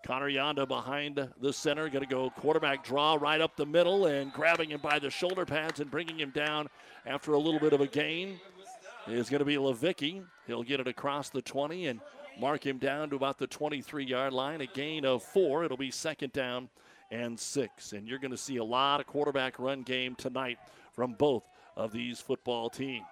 [0.04, 4.32] Connor Yonda behind the center, going to go quarterback draw right up the middle and
[4.32, 6.68] grabbing him by the shoulder pads and bringing him down
[7.06, 8.40] after a little bit of a gain
[9.08, 10.24] is going to be Levicki.
[10.46, 12.00] He'll get it across the 20 and
[12.38, 14.60] mark him down to about the 23 yard line.
[14.60, 15.64] A gain of four.
[15.64, 16.68] It'll be second down
[17.10, 17.92] and six.
[17.92, 20.58] And you're going to see a lot of quarterback run game tonight
[20.92, 21.44] from both
[21.76, 23.06] of these football teams.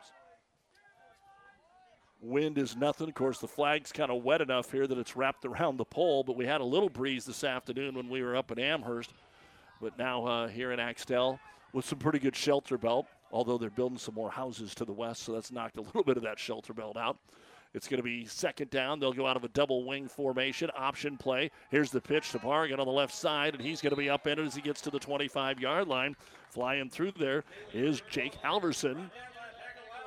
[2.21, 3.09] Wind is nothing.
[3.09, 6.25] Of course, the flag's kind of wet enough here that it's wrapped around the pole,
[6.25, 9.13] but we had a little breeze this afternoon when we were up at Amherst.
[9.81, 11.39] But now uh, here in Axtell
[11.73, 15.23] with some pretty good shelter belt, although they're building some more houses to the west,
[15.23, 17.19] so that's knocked a little bit of that shelter belt out.
[17.75, 18.99] It's going to be second down.
[18.99, 21.51] They'll go out of a double wing formation, option play.
[21.71, 24.47] Here's the pitch to Bargan on the left side, and he's going to be upended
[24.47, 26.17] as he gets to the 25 yard line.
[26.49, 29.11] Flying through there is Jake Halverson.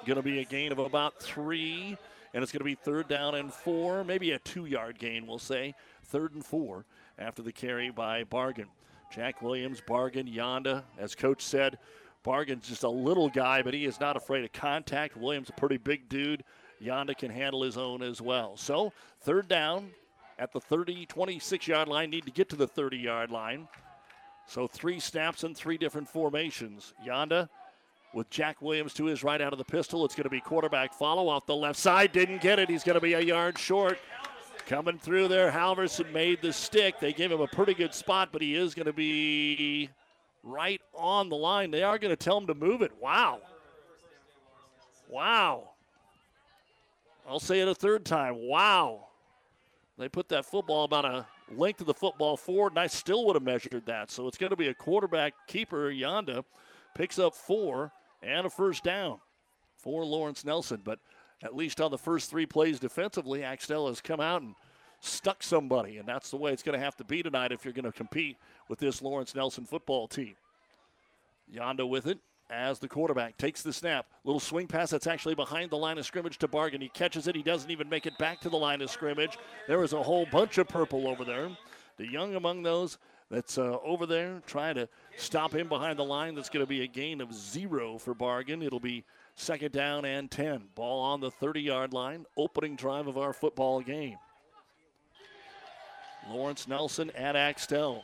[0.05, 1.95] Going to be a gain of about three,
[2.33, 5.37] and it's going to be third down and four, maybe a two yard gain, we'll
[5.37, 5.75] say.
[6.05, 6.85] Third and four
[7.19, 8.65] after the carry by Bargan.
[9.13, 10.83] Jack Williams, Bargan, Yonda.
[10.97, 11.77] As coach said,
[12.25, 15.15] Bargan's just a little guy, but he is not afraid of contact.
[15.15, 16.43] Williams, a pretty big dude.
[16.81, 18.57] Yonda can handle his own as well.
[18.57, 19.91] So, third down
[20.39, 23.67] at the 30, 26 yard line, need to get to the 30 yard line.
[24.47, 26.95] So, three snaps and three different formations.
[27.05, 27.49] Yonda
[28.13, 30.05] with Jack Williams to his right out of the pistol.
[30.05, 32.11] It's going to be quarterback follow off the left side.
[32.11, 32.69] Didn't get it.
[32.69, 33.99] He's going to be a yard short.
[34.65, 36.99] Coming through there, Halverson made the stick.
[36.99, 39.89] They gave him a pretty good spot, but he is going to be
[40.43, 41.71] right on the line.
[41.71, 42.91] They are going to tell him to move it.
[43.01, 43.39] Wow.
[45.09, 45.71] Wow.
[47.27, 48.35] I'll say it a third time.
[48.37, 49.07] Wow.
[49.97, 53.35] They put that football about a length of the football forward, and I still would
[53.35, 54.09] have measured that.
[54.09, 55.91] So it's going to be a quarterback keeper.
[55.91, 56.43] Yonda
[56.95, 59.19] picks up four and a first down
[59.77, 60.81] for Lawrence Nelson.
[60.83, 60.99] But
[61.43, 64.55] at least on the first three plays defensively, Axtell has come out and
[64.99, 67.73] stuck somebody, and that's the way it's going to have to be tonight if you're
[67.73, 68.37] going to compete
[68.69, 70.35] with this Lawrence Nelson football team.
[71.51, 72.19] Yonda with it
[72.51, 74.05] as the quarterback takes the snap.
[74.23, 76.81] Little swing pass that's actually behind the line of scrimmage to Bargan.
[76.81, 77.35] He catches it.
[77.35, 79.37] He doesn't even make it back to the line of scrimmage.
[79.67, 81.49] There is a whole bunch of purple over there.
[81.99, 82.97] DeYoung among those
[83.31, 86.35] that's uh, over there trying to stop him behind the line.
[86.35, 88.63] That's going to be a gain of zero for Bargan.
[88.63, 89.03] It'll be
[89.35, 90.63] second down and 10.
[90.75, 92.25] Ball on the 30 yard line.
[92.37, 94.17] Opening drive of our football game.
[96.29, 98.03] Lawrence Nelson at Axtell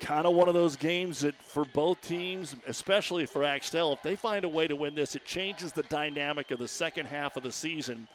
[0.00, 4.16] kind of one of those games that for both teams, especially for Axtell, if they
[4.16, 7.42] find a way to win this, it changes the dynamic of the second half of
[7.42, 8.06] the season.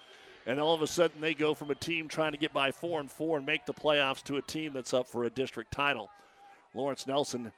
[0.45, 2.99] And all of a sudden, they go from a team trying to get by four
[2.99, 6.09] and four and make the playoffs to a team that's up for a district title.
[6.73, 7.51] Lawrence Nelson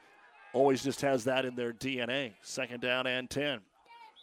[0.54, 2.34] always just has that in their DNA.
[2.42, 3.60] Second down and 10.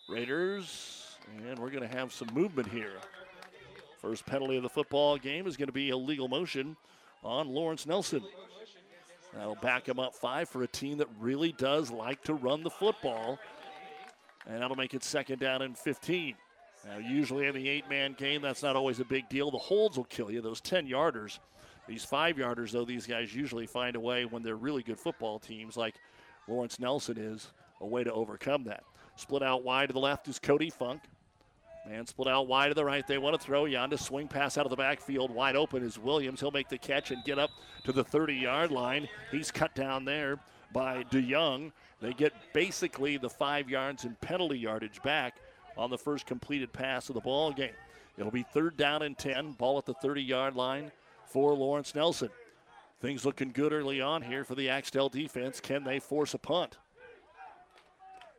[0.08, 2.94] Raiders, and we're going to have some movement here.
[4.00, 6.76] First penalty of the football game is going to be illegal motion
[7.22, 8.22] on Lawrence Nelson.
[9.34, 12.70] That'll back him up five for a team that really does like to run the
[12.70, 13.38] football.
[14.46, 16.34] And that'll make it second down and 15.
[16.88, 19.50] Now, usually in the eight man game, that's not always a big deal.
[19.50, 21.38] The holds will kill you, those 10 yarders.
[21.90, 25.40] These five yarders, though, these guys usually find a way when they're really good football
[25.40, 25.96] teams, like
[26.46, 27.50] Lawrence Nelson is,
[27.80, 28.84] a way to overcome that.
[29.16, 31.02] Split out wide to the left is Cody Funk.
[31.88, 33.04] Man split out wide to the right.
[33.04, 33.64] They want to throw.
[33.64, 35.32] Yonda swing pass out of the backfield.
[35.32, 36.38] Wide open is Williams.
[36.38, 37.50] He'll make the catch and get up
[37.82, 39.08] to the 30 yard line.
[39.32, 40.38] He's cut down there
[40.72, 41.72] by DeYoung.
[42.00, 45.38] They get basically the five yards and penalty yardage back
[45.76, 47.74] on the first completed pass of the ball game.
[48.16, 49.52] It'll be third down and 10.
[49.54, 50.92] Ball at the 30 yard line
[51.30, 52.28] for Lawrence Nelson.
[53.00, 55.60] Things looking good early on here for the Axtell defense.
[55.60, 56.76] Can they force a punt?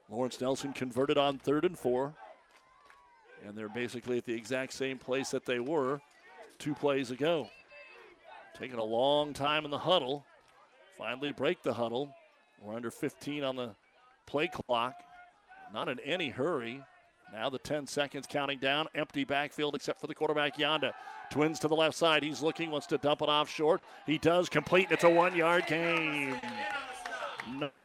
[0.10, 2.14] Lawrence Nelson converted on third and four.
[3.48, 6.00] And they're basically at the exact same place that they were
[6.60, 7.50] two plays ago.
[8.60, 10.26] Taking a long time in the huddle.
[10.98, 12.14] Finally break the huddle.
[12.62, 13.72] We're under 15 on the
[14.28, 14.96] play clock.
[15.74, 16.84] Not in any hurry.
[17.34, 18.88] Now the 10 seconds counting down.
[18.94, 20.92] Empty backfield except for the quarterback Yonda.
[21.30, 22.24] Twins to the left side.
[22.24, 23.82] He's looking, wants to dump it off short.
[24.06, 24.88] He does complete.
[24.92, 26.40] It's a one yard gain.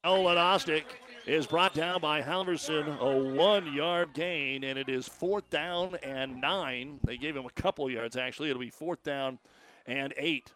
[0.05, 0.85] Nolan Ostick
[1.27, 6.41] is brought down by Halverson, a one yard gain, and it is fourth down and
[6.41, 6.99] nine.
[7.05, 8.51] They gave him a couple yards, actually.
[8.51, 9.39] It'll be fourth down
[9.87, 10.53] and eight.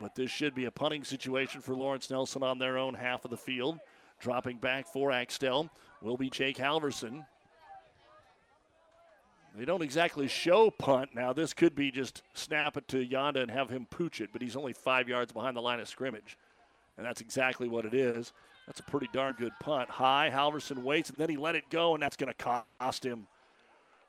[0.00, 3.32] But this should be a punting situation for Lawrence Nelson on their own half of
[3.32, 3.78] the field.
[4.20, 5.68] Dropping back for Axtell
[6.00, 7.24] will be Jake Halverson.
[9.58, 11.32] They don't exactly show punt now.
[11.32, 14.54] This could be just snap it to Yonda and have him pooch it, but he's
[14.54, 16.38] only five yards behind the line of scrimmage.
[16.96, 18.32] And that's exactly what it is.
[18.66, 19.90] That's a pretty darn good punt.
[19.90, 23.26] High, Halverson waits, and then he let it go, and that's going to cost him.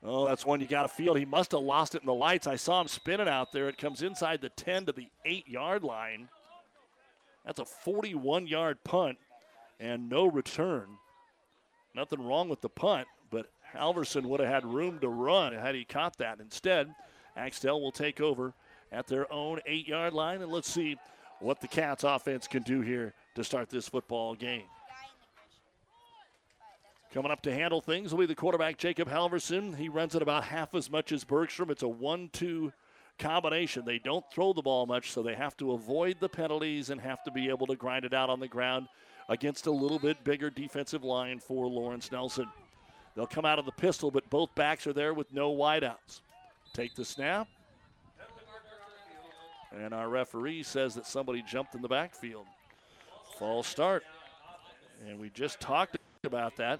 [0.03, 1.15] Oh, that's one you got to feel.
[1.15, 2.45] He must have lost it in the lights.
[2.45, 3.69] I saw him spinning out there.
[3.69, 6.29] It comes inside the 10 to the 8 yard line.
[7.43, 9.17] That's a 41 yard punt
[9.79, 10.89] and no return.
[11.95, 13.07] Nothing wrong with the punt,
[13.73, 16.39] but Halverson would have had room to run had he caught that.
[16.39, 16.93] Instead,
[17.35, 18.53] Axtell will take over
[18.91, 20.97] at their own eight yard line, and let's see
[21.39, 24.65] what the Cats offense can do here to start this football game.
[27.13, 29.75] Coming up to handle things will be the quarterback, Jacob Halverson.
[29.75, 31.71] He runs it about half as much as Bergstrom.
[31.71, 32.71] It's a 1 2
[33.17, 33.83] combination.
[33.83, 37.23] They don't throw the ball much, so they have to avoid the penalties and have
[37.23, 38.87] to be able to grind it out on the ground
[39.27, 42.47] against a little bit bigger defensive line for Lawrence Nelson.
[43.19, 46.21] They'll come out of the pistol, but both backs are there with no wideouts.
[46.71, 47.49] Take the snap.
[49.75, 52.45] And our referee says that somebody jumped in the backfield.
[53.37, 54.03] False start.
[55.05, 56.79] And we just talked about that.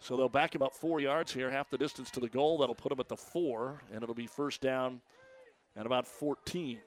[0.00, 2.58] So they'll back him up four yards here, half the distance to the goal.
[2.58, 5.00] That'll put him at the four, and it'll be first down
[5.76, 6.80] at about 14.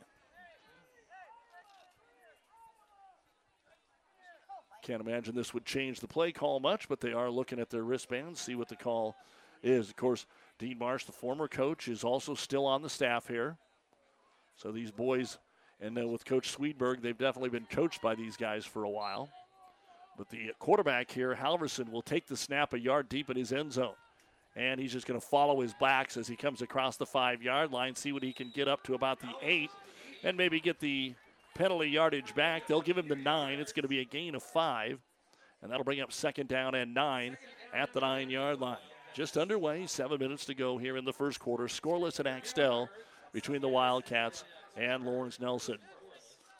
[4.82, 7.84] Can't imagine this would change the play call much, but they are looking at their
[7.84, 9.16] wristbands, see what the call
[9.62, 9.90] is.
[9.90, 10.26] Of course,
[10.58, 13.58] Dean Marsh, the former coach, is also still on the staff here.
[14.56, 15.38] So these boys,
[15.80, 19.30] and then with Coach Swedberg, they've definitely been coached by these guys for a while.
[20.18, 23.74] But the quarterback here, Halverson, will take the snap a yard deep in his end
[23.74, 23.96] zone.
[24.56, 27.72] And he's just going to follow his backs as he comes across the five yard
[27.72, 29.72] line, see what he can get up to about the eight,
[30.24, 31.14] and maybe get the
[31.56, 32.68] penalty yardage back.
[32.68, 33.60] They'll give him the nine.
[33.60, 35.00] It's going to be a gain of five,
[35.62, 37.38] and that'll bring up second down and nine
[37.74, 38.78] at the nine yard line.
[39.14, 41.66] Just underway, seven minutes to go here in the first quarter.
[41.66, 42.90] Scoreless at Axtell
[43.34, 44.44] between the Wildcats
[44.78, 45.78] and Lawrence Nelson.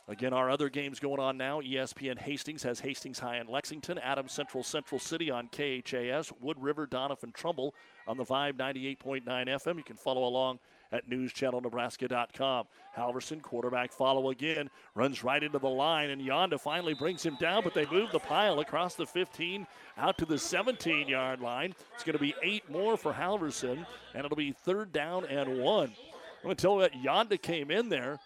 [0.08, 1.62] Again, our other games going on now.
[1.62, 6.86] ESPN Hastings has Hastings High in Lexington, Adams Central Central City on KHAS, Wood River,
[6.86, 7.74] Doniphan Trumbull
[8.08, 9.78] on the Vibe 98.9 FM.
[9.78, 10.60] You can follow along
[10.92, 12.66] at newschannelnebraska.com.
[12.98, 17.64] Halverson, quarterback follow again, runs right into the line, and Yonda finally brings him down,
[17.64, 19.66] but they move the pile across the 15
[19.98, 21.74] out to the 17 yard line.
[21.94, 25.90] It's going to be eight more for Halverson, and it'll be third down and one.
[25.90, 28.20] I'm going to tell you that Yonda came in there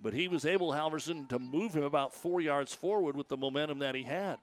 [0.00, 3.80] but he was able, Halverson, to move him about four yards forward with the momentum
[3.80, 4.38] that he had.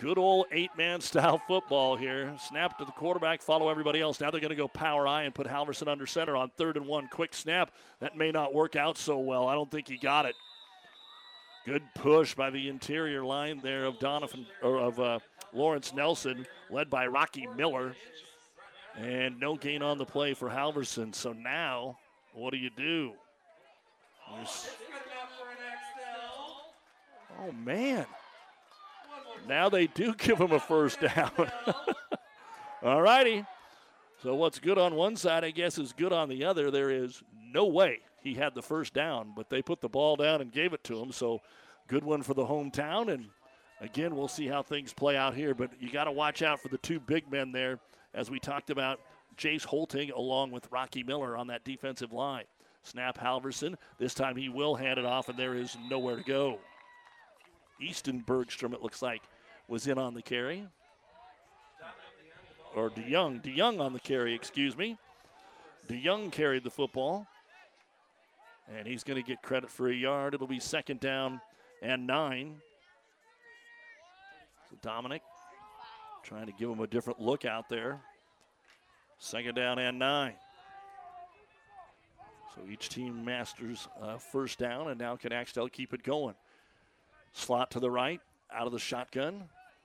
[0.00, 2.32] Good old eight man style football here.
[2.48, 4.18] Snap to the quarterback, follow everybody else.
[4.18, 6.86] Now they're going to go power I and put Halverson under center on third and
[6.86, 7.06] one.
[7.08, 7.70] Quick snap.
[8.00, 9.46] That may not work out so well.
[9.46, 10.34] I don't think he got it.
[11.66, 15.18] Good push by the interior line there of Doniphan or of uh,
[15.52, 17.94] Lawrence Nelson, led by Rocky Miller.
[18.96, 21.14] And no gain on the play for Halverson.
[21.14, 21.98] So now,
[22.32, 23.12] what do you do?
[27.38, 28.06] Oh, man.
[29.48, 31.50] Now they do give him a first down.
[32.82, 33.44] All righty.
[34.22, 36.70] So what's good on one side, I guess, is good on the other.
[36.70, 37.22] There is
[37.52, 40.72] no way he had the first down, but they put the ball down and gave
[40.72, 41.10] it to him.
[41.10, 41.40] So
[41.88, 43.12] good one for the hometown.
[43.12, 43.26] And
[43.80, 45.54] again, we'll see how things play out here.
[45.54, 47.78] But you got to watch out for the two big men there,
[48.14, 49.00] as we talked about,
[49.36, 52.44] Jace Holting along with Rocky Miller on that defensive line.
[52.82, 53.74] Snap Halverson.
[53.98, 56.58] This time he will hand it off, and there is nowhere to go.
[57.80, 59.22] Easton Bergstrom, it looks like,
[59.68, 60.66] was in on the carry.
[62.74, 63.42] Or DeYoung.
[63.42, 64.96] DeYoung on the carry, excuse me.
[65.88, 67.26] DeYoung carried the football.
[68.76, 70.34] And he's going to get credit for a yard.
[70.34, 71.40] It'll be second down
[71.82, 72.56] and nine.
[74.68, 75.22] So Dominic
[76.22, 78.00] trying to give him a different look out there.
[79.18, 80.34] Second down and nine.
[82.54, 86.34] So each team masters uh, first down, and now can Axtell keep it going.
[87.32, 88.20] Slot to the right,
[88.52, 89.44] out of the shotgun.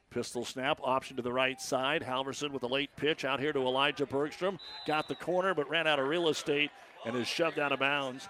[0.09, 2.01] Pistol snap, option to the right side.
[2.01, 4.59] Halverson with a late pitch out here to Elijah Bergstrom.
[4.87, 6.71] Got the corner, but ran out of real estate
[7.05, 8.27] and is shoved out of bounds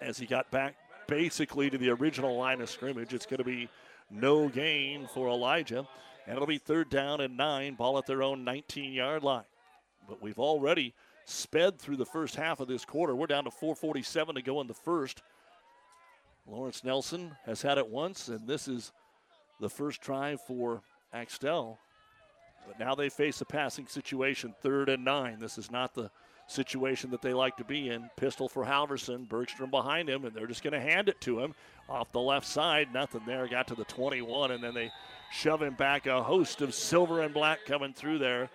[0.00, 0.74] as he got back
[1.06, 3.14] basically to the original line of scrimmage.
[3.14, 3.68] It's going to be
[4.10, 5.86] no gain for Elijah,
[6.26, 9.44] and it'll be third down and nine, ball at their own 19 yard line.
[10.08, 10.94] But we've already
[11.24, 13.16] sped through the first half of this quarter.
[13.16, 15.22] We're down to 447 to go in the first.
[16.46, 18.92] Lawrence Nelson has had it once, and this is
[19.60, 20.82] the first try for
[21.12, 21.78] Axtell.
[22.66, 25.38] But now they face a passing situation, third and nine.
[25.38, 26.10] This is not the
[26.46, 28.08] situation that they like to be in.
[28.16, 31.54] Pistol for Halverson, Bergstrom behind him, and they're just going to hand it to him
[31.88, 32.92] off the left side.
[32.92, 33.46] Nothing there.
[33.48, 34.90] Got to the 21, and then they
[35.32, 36.06] shove him back.
[36.06, 38.50] A host of silver and black coming through there.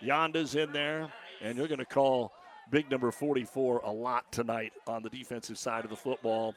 [0.00, 1.10] Yonda's in there
[1.40, 2.32] and you're going to call
[2.70, 6.54] big number 44 a lot tonight on the defensive side of the football.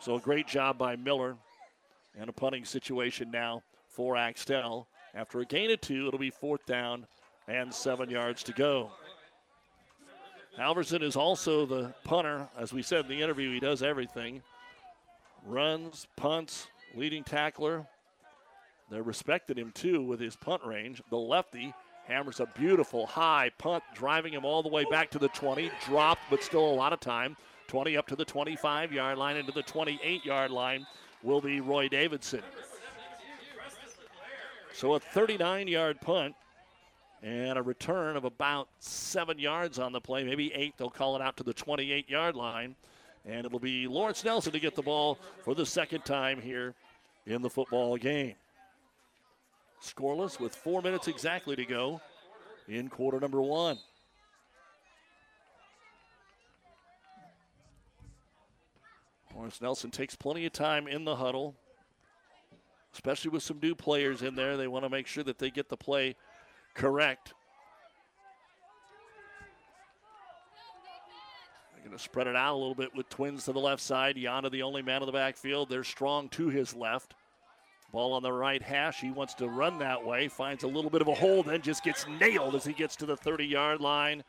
[0.00, 1.36] So a great job by Miller
[2.18, 4.88] and a punting situation now for Axtell.
[5.14, 7.06] After a gain of two, it'll be fourth down
[7.46, 8.90] and seven yards to go.
[10.58, 12.48] Halverson is also the punter.
[12.58, 14.42] As we said in the interview, he does everything.
[15.44, 17.86] runs, punts, leading tackler.
[18.90, 21.02] They respected him too with his punt range.
[21.10, 21.74] The lefty
[22.06, 25.70] hammers a beautiful high punt, driving him all the way back to the 20.
[25.86, 27.36] Dropped, but still a lot of time.
[27.70, 30.84] 20 up to the 25 yard line, into the 28 yard line
[31.22, 32.42] will be Roy Davidson.
[34.72, 36.34] So a 39 yard punt
[37.22, 40.74] and a return of about seven yards on the play, maybe eight.
[40.78, 42.74] They'll call it out to the 28 yard line.
[43.24, 46.74] And it'll be Lawrence Nelson to get the ball for the second time here
[47.26, 48.34] in the football game.
[49.80, 52.00] Scoreless with four minutes exactly to go
[52.66, 53.78] in quarter number one.
[59.40, 61.54] Lawrence Nelson takes plenty of time in the huddle,
[62.92, 64.58] especially with some new players in there.
[64.58, 66.14] They want to make sure that they get the play
[66.74, 67.32] correct.
[71.72, 74.16] They're going to spread it out a little bit with twins to the left side.
[74.16, 75.70] Yanda, the only man in the backfield.
[75.70, 77.14] They're strong to his left.
[77.92, 79.00] Ball on the right hash.
[79.00, 80.28] He wants to run that way.
[80.28, 83.06] Finds a little bit of a hole, then just gets nailed as he gets to
[83.06, 84.22] the 30 yard line.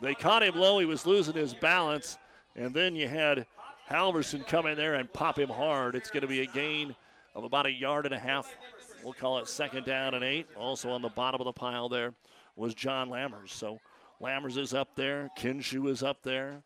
[0.00, 0.80] They caught him low.
[0.80, 2.18] He was losing his balance.
[2.56, 3.46] And then you had
[3.88, 5.94] Halverson come in there and pop him hard.
[5.94, 6.94] It's going to be a gain
[7.34, 8.54] of about a yard and a half.
[9.02, 10.46] We'll call it second down and eight.
[10.56, 12.14] Also on the bottom of the pile there
[12.56, 13.50] was John Lammers.
[13.50, 13.80] So
[14.20, 15.30] Lammers is up there.
[15.38, 16.62] Kinshu is up there.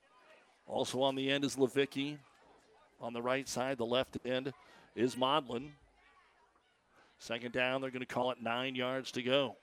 [0.67, 2.19] Also on the end is Levicki.
[3.01, 4.53] On the right side, the left end
[4.95, 5.71] is Modlin.
[7.19, 9.57] Second down, they're going to call it nine yards to go.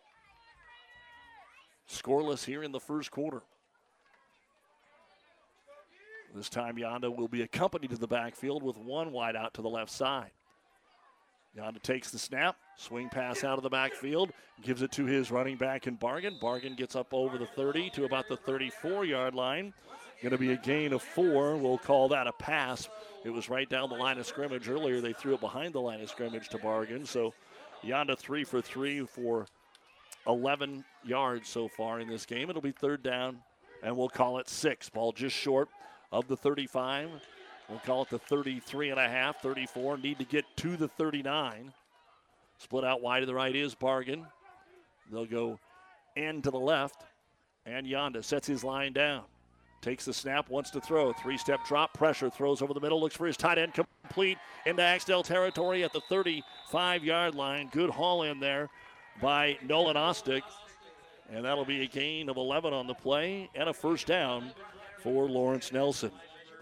[1.89, 3.41] Scoreless here in the first quarter.
[6.35, 9.69] This time, Yanda will be accompanied to the backfield with one wide out to the
[9.69, 10.31] left side.
[11.57, 15.55] Yanda takes the snap, swing pass out of the backfield, gives it to his running
[15.55, 16.37] back in Bargan.
[16.41, 19.73] Bargan gets up over the 30 to about the 34 yard line.
[20.21, 21.55] Going to be a gain of four.
[21.55, 22.89] We'll call that a pass.
[23.23, 24.99] It was right down the line of scrimmage earlier.
[24.99, 27.07] They threw it behind the line of scrimmage to Bargan.
[27.07, 27.33] So
[27.81, 29.45] Yanda three for three for
[30.27, 32.49] 11 yards so far in this game.
[32.49, 33.39] It'll be third down,
[33.81, 34.89] and we'll call it six.
[34.89, 35.69] Ball just short
[36.11, 37.09] of the 35.
[37.69, 39.97] We'll call it the 33 and a half, 34.
[39.97, 41.73] Need to get to the 39.
[42.57, 44.25] Split out wide to the right is Bargan.
[45.11, 45.59] They'll go
[46.15, 47.03] end to the left,
[47.65, 49.23] and Yanda sets his line down.
[49.81, 51.13] Takes the snap, wants to throw.
[51.13, 54.81] Three step drop, pressure, throws over the middle, looks for his tight end complete into
[54.81, 57.69] Axtell territory at the 35 yard line.
[57.71, 58.69] Good haul in there
[59.21, 60.41] by Nolan Ostick.
[61.31, 64.51] And that'll be a gain of 11 on the play and a first down
[65.05, 66.09] for Lawrence Nelson.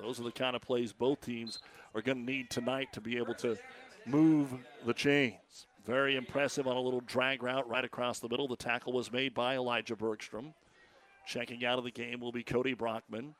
[0.01, 1.59] Those are the kind of plays both teams
[1.95, 3.57] are going to need tonight to be able to
[4.05, 4.49] move
[4.85, 5.65] the chains.
[5.85, 8.49] Very impressive on a little drag route right across the middle.
[8.49, 10.53] The tackle was made by Elijah Bergstrom.
[11.25, 13.33] Checking out of the game will be Cody Brockman.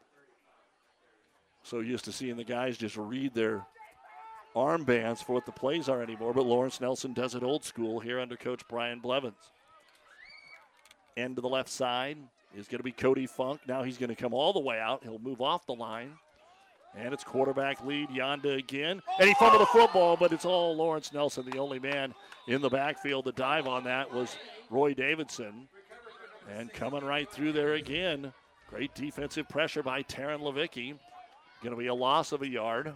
[1.63, 3.65] So used to seeing the guys just read their
[4.55, 8.21] armbands for what the plays are anymore, but Lawrence Nelson does it old school here
[8.21, 9.51] under Coach Brian Blevins.
[11.17, 12.17] End to the left side
[12.55, 13.61] is going to be Cody Funk.
[13.67, 15.03] Now he's going to come all the way out.
[15.03, 16.11] He'll move off the line.
[16.95, 19.01] And it's quarterback lead Yanda again.
[19.19, 22.13] And he fumbled the football, but it's all Lawrence Nelson, the only man
[22.47, 23.25] in the backfield.
[23.25, 24.37] The dive on that was
[24.69, 25.67] Roy Davidson.
[26.55, 28.31] And coming right through there again.
[28.69, 30.95] Great defensive pressure by Taryn Levicki.
[31.63, 32.93] Going to be a loss of a yard.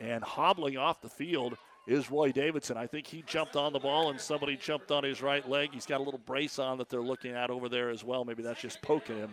[0.00, 1.58] And hobbling off the field
[1.88, 2.76] is Roy Davidson.
[2.76, 5.70] I think he jumped on the ball and somebody jumped on his right leg.
[5.72, 8.26] He's got a little brace on that they're looking at over there as well.
[8.26, 9.32] Maybe that's just poking him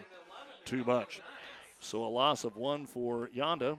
[0.64, 1.22] too much.
[1.80, 3.78] So a loss of one for Yanda.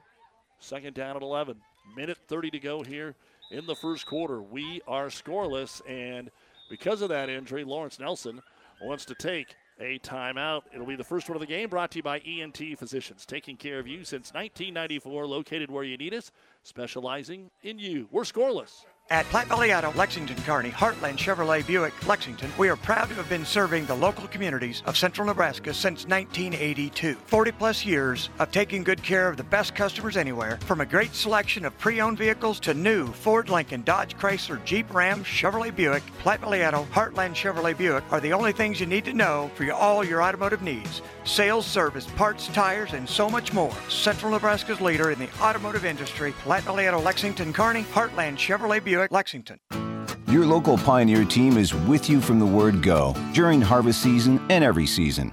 [0.61, 1.57] Second down at 11.
[1.97, 3.15] Minute 30 to go here
[3.51, 4.43] in the first quarter.
[4.43, 6.31] We are scoreless, and
[6.69, 8.43] because of that injury, Lawrence Nelson
[8.83, 10.63] wants to take a timeout.
[10.73, 13.57] It'll be the first one of the game brought to you by ENT Physicians, taking
[13.57, 16.31] care of you since 1994, located where you need us,
[16.63, 18.09] specializing in you.
[18.11, 18.85] We're scoreless.
[19.09, 23.29] At Platte Valley Auto, Lexington, Kearney, Heartland Chevrolet Buick, Lexington, we are proud to have
[23.29, 27.15] been serving the local communities of central Nebraska since 1982.
[27.15, 31.15] 40 plus years of taking good care of the best customers anywhere, from a great
[31.15, 36.03] selection of pre owned vehicles to new Ford, Lincoln, Dodge, Chrysler, Jeep, Ram, Chevrolet Buick,
[36.19, 39.71] Platte Valley Auto, Heartland Chevrolet Buick are the only things you need to know for
[39.71, 41.01] all your automotive needs.
[41.27, 43.75] Sales, service, parts, tires, and so much more.
[43.89, 48.83] Central Nebraska's leader in the automotive industry, Platte Valley Lexington, Kearney, Heartland Chevrolet.
[48.83, 49.59] Buick, Lexington.
[50.29, 54.65] Your local Pioneer team is with you from the word go during harvest season and
[54.65, 55.33] every season.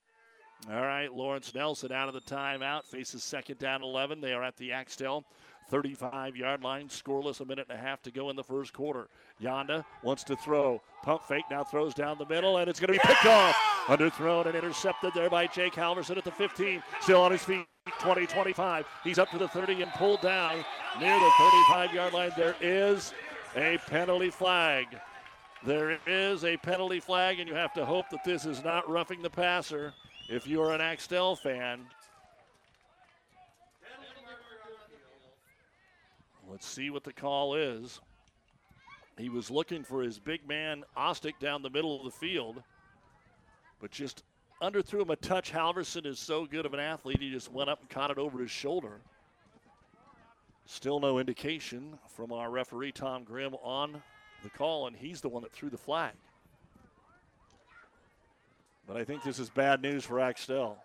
[0.73, 4.21] All right, Lawrence Nelson out of the timeout, faces second down 11.
[4.21, 5.25] They are at the Axtell
[5.69, 9.09] 35 yard line, scoreless, a minute and a half to go in the first quarter.
[9.41, 10.81] Yonda wants to throw.
[11.03, 13.53] Pump fake now throws down the middle, and it's going to be picked off.
[13.87, 16.81] Underthrown and intercepted there by Jake Halverson at the 15.
[17.01, 17.65] Still on his feet.
[17.99, 18.85] 20 25.
[19.03, 20.63] He's up to the 30 and pulled down
[21.01, 22.31] near the 35 yard line.
[22.37, 23.13] There is
[23.57, 24.87] a penalty flag.
[25.65, 29.21] There is a penalty flag, and you have to hope that this is not roughing
[29.21, 29.93] the passer
[30.31, 31.81] if you're an Axtell fan.
[36.49, 37.99] Let's see what the call is.
[39.17, 42.63] He was looking for his big man Ostick down the middle of the field,
[43.81, 44.23] but just
[44.61, 45.51] underthrew him a touch.
[45.51, 48.39] Halverson is so good of an athlete, he just went up and caught it over
[48.39, 49.01] his shoulder.
[50.65, 54.01] Still no indication from our referee, Tom Grimm, on
[54.43, 56.13] the call, and he's the one that threw the flag.
[58.91, 60.77] But I think this is bad news for Axtell.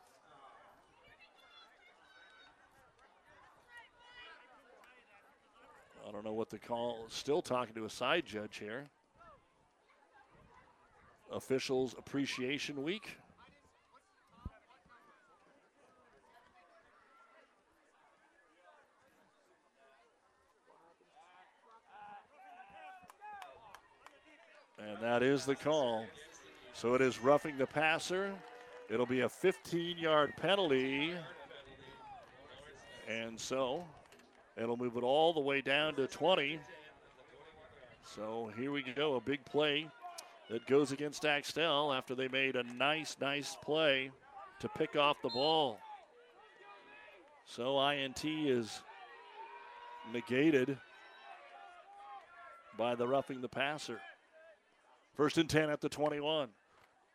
[6.06, 7.06] I don't know what the call.
[7.08, 8.84] Still talking to a side judge here.
[11.32, 13.08] Officials Appreciation Week.
[24.78, 26.06] And that is the call.
[26.76, 28.34] So it is roughing the passer.
[28.90, 31.14] It'll be a 15 yard penalty.
[33.08, 33.82] And so
[34.58, 36.58] it'll move it all the way down to 20.
[38.14, 39.14] So here we go.
[39.14, 39.88] A big play
[40.50, 44.10] that goes against Axtell after they made a nice, nice play
[44.60, 45.78] to pick off the ball.
[47.46, 48.82] So INT is
[50.12, 50.76] negated
[52.76, 53.98] by the roughing the passer.
[55.14, 56.50] First and 10 at the 21.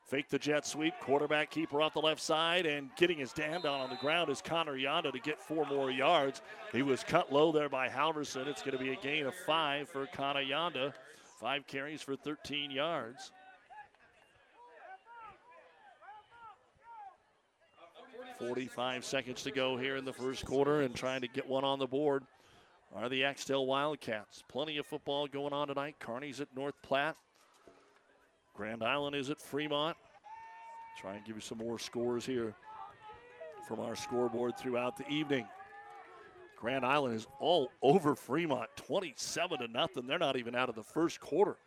[0.03, 3.79] Fake the jet sweep, quarterback keeper off the left side, and getting his damn down
[3.79, 6.41] on the ground is Connor Yonda to get four more yards.
[6.73, 8.47] He was cut low there by Halverson.
[8.47, 10.93] It's going to be a gain of five for Connor Yonda.
[11.39, 13.31] Five carries for 13 yards.
[18.37, 21.79] Forty-five seconds to go here in the first quarter, and trying to get one on
[21.79, 22.23] the board
[22.95, 24.43] are the Axtell Wildcats.
[24.49, 25.95] Plenty of football going on tonight.
[25.99, 27.15] Kearney's at North Platte.
[28.61, 29.97] Grand Island is at Fremont.
[30.95, 32.53] Try and give you some more scores here
[33.67, 35.47] from our scoreboard throughout the evening.
[36.59, 40.05] Grand Island is all over Fremont, 27 to nothing.
[40.05, 41.57] They're not even out of the first quarter.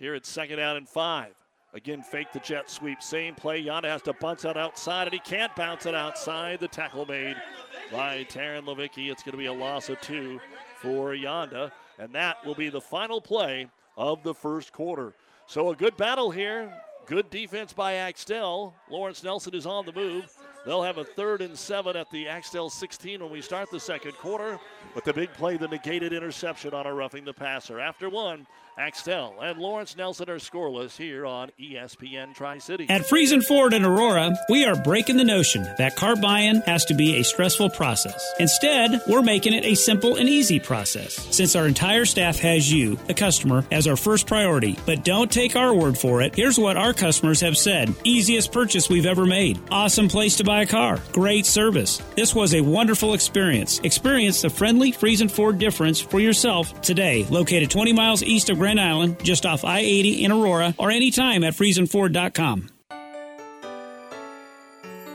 [0.00, 1.34] Here it's second down and five.
[1.74, 3.00] Again, fake the jet sweep.
[3.00, 3.62] Same play.
[3.62, 6.58] Yonda has to bounce it outside, and he can't bounce it outside.
[6.58, 7.36] The tackle made
[7.92, 9.12] by Taryn Levicki.
[9.12, 10.40] It's going to be a loss of two
[10.78, 15.14] for Yonda, and that will be the final play of the first quarter.
[15.46, 16.72] So a good battle here.
[17.06, 18.74] Good defense by Axtell.
[18.90, 20.34] Lawrence Nelson is on the move.
[20.64, 24.12] They'll have a third and seven at the Axtell 16 when we start the second
[24.12, 24.58] quarter.
[24.94, 27.80] But the big play, the negated interception on a roughing the passer.
[27.80, 28.46] After one,
[28.76, 32.86] Axtell and Lawrence Nelson are scoreless here on ESPN Tri City.
[32.88, 36.94] At Friesen Ford in Aurora, we are breaking the notion that car buying has to
[36.94, 38.32] be a stressful process.
[38.40, 41.14] Instead, we're making it a simple and easy process.
[41.34, 44.76] Since our entire staff has you, the customer, as our first priority.
[44.86, 46.34] But don't take our word for it.
[46.34, 49.60] Here's what our customers have said easiest purchase we've ever made.
[49.70, 51.00] Awesome place to buy a car.
[51.12, 51.98] Great service.
[52.16, 53.80] This was a wonderful experience.
[53.80, 57.24] Experience the friendly Friesen Ford difference for yourself today.
[57.30, 61.44] Located 20 miles east of Grand Island, just off I 80 in Aurora, or anytime
[61.44, 62.73] at FriesenFord.com.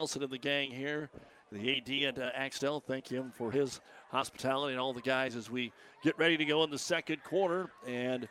[0.00, 1.10] and the gang here,
[1.50, 2.78] the AD at uh, Axtell.
[2.78, 3.80] Thank him for his
[4.10, 5.72] hospitality and all the guys as we
[6.04, 7.68] get ready to go in the second quarter.
[7.84, 8.28] And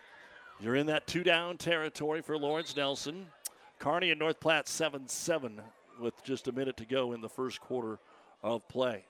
[0.61, 3.25] you're in that two down territory for Lawrence Nelson.
[3.79, 5.61] Kearney and North Platte 7 7
[5.99, 7.99] with just a minute to go in the first quarter
[8.41, 9.03] of play.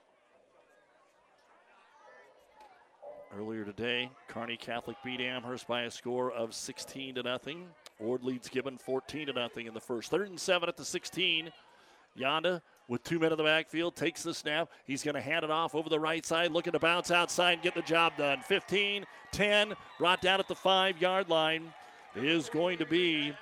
[3.38, 7.68] Earlier today, Kearney Catholic beat Amherst by a score of 16 to nothing.
[8.00, 10.10] Ord leads Gibbon 14 to nothing in the first.
[10.10, 11.52] Third and seven at the 16.
[12.18, 14.70] Yonda with two men in the backfield takes the snap.
[14.86, 17.62] He's going to hand it off over the right side, looking to bounce outside and
[17.62, 18.40] get the job done.
[18.42, 21.74] 15, 10, brought down at the five yard line.
[22.16, 23.34] is going to be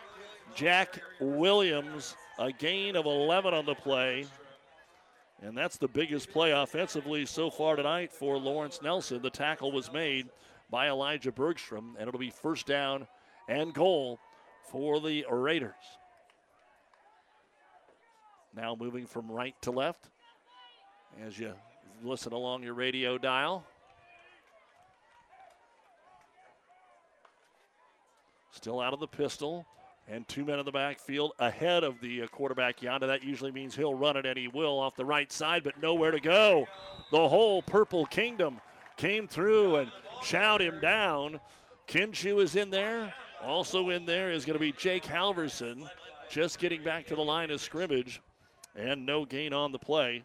[0.55, 2.15] Jack Williams.
[2.37, 4.25] A gain of 11 on the play.
[5.41, 9.21] And that's the biggest play offensively so far tonight for Lawrence Nelson.
[9.21, 10.27] The tackle was made
[10.69, 13.07] by Elijah Bergstrom, and it'll be first down
[13.47, 14.19] and goal
[14.69, 15.73] for the Raiders.
[18.55, 20.09] Now moving from right to left
[21.25, 21.53] as you
[22.03, 23.65] listen along your radio dial.
[28.51, 29.65] Still out of the pistol.
[30.07, 33.07] And two men in the backfield ahead of the uh, quarterback Yanda.
[33.07, 36.11] That usually means he'll run it, and he will off the right side, but nowhere
[36.11, 36.67] to go.
[37.11, 38.61] The whole Purple Kingdom
[38.97, 39.91] came through and
[40.21, 41.39] chowed him down.
[41.87, 43.11] Kinshu is in there.
[43.43, 45.89] Also in there is going to be Jake Halverson,
[46.29, 48.21] just getting back to the line of scrimmage,
[48.75, 50.23] and no gain on the play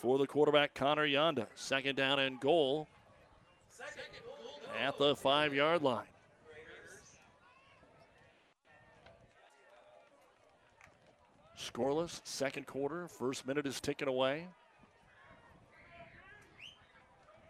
[0.00, 1.46] for the quarterback Connor Yanda.
[1.54, 2.88] Second down and goal
[4.80, 6.04] at the five yard line.
[11.58, 13.06] Scoreless, second quarter.
[13.06, 14.46] First minute is ticking away.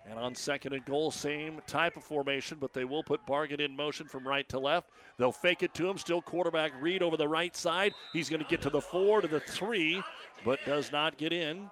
[0.08, 3.76] And on second and goal, same type of formation, but they will put Bargan in
[3.76, 4.90] motion from right to left.
[5.18, 5.98] They'll fake it to him.
[5.98, 7.92] Still quarterback Reed over the right side.
[8.12, 10.02] He's going to get to the four, to the three,
[10.44, 11.70] but does not get in.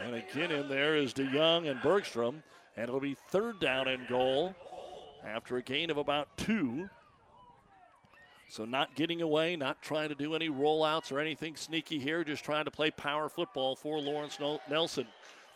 [0.00, 2.42] And again in there is DeYoung and Bergstrom.
[2.76, 4.54] And it'll be third down and goal
[5.26, 6.88] after a gain of about two.
[8.48, 12.44] So not getting away, not trying to do any rollouts or anything sneaky here, just
[12.44, 14.38] trying to play power football for Lawrence
[14.70, 15.06] Nelson.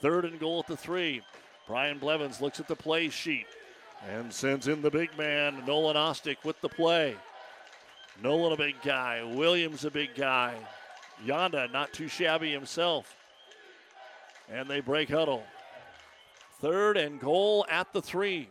[0.00, 1.22] Third and goal at the three.
[1.66, 3.46] Brian Blevins looks at the play sheet
[4.08, 7.16] and sends in the big man, Nolan Ostick, with the play.
[8.22, 9.22] Nolan, a big guy.
[9.22, 10.54] Williams, a big guy.
[11.24, 13.16] Yanda, not too shabby himself.
[14.50, 15.42] And they break huddle.
[16.60, 18.48] Third and goal at the three.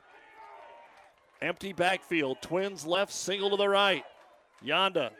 [1.41, 2.41] Empty backfield.
[2.41, 4.03] Twins left, single to the right.
[4.63, 5.11] Yanda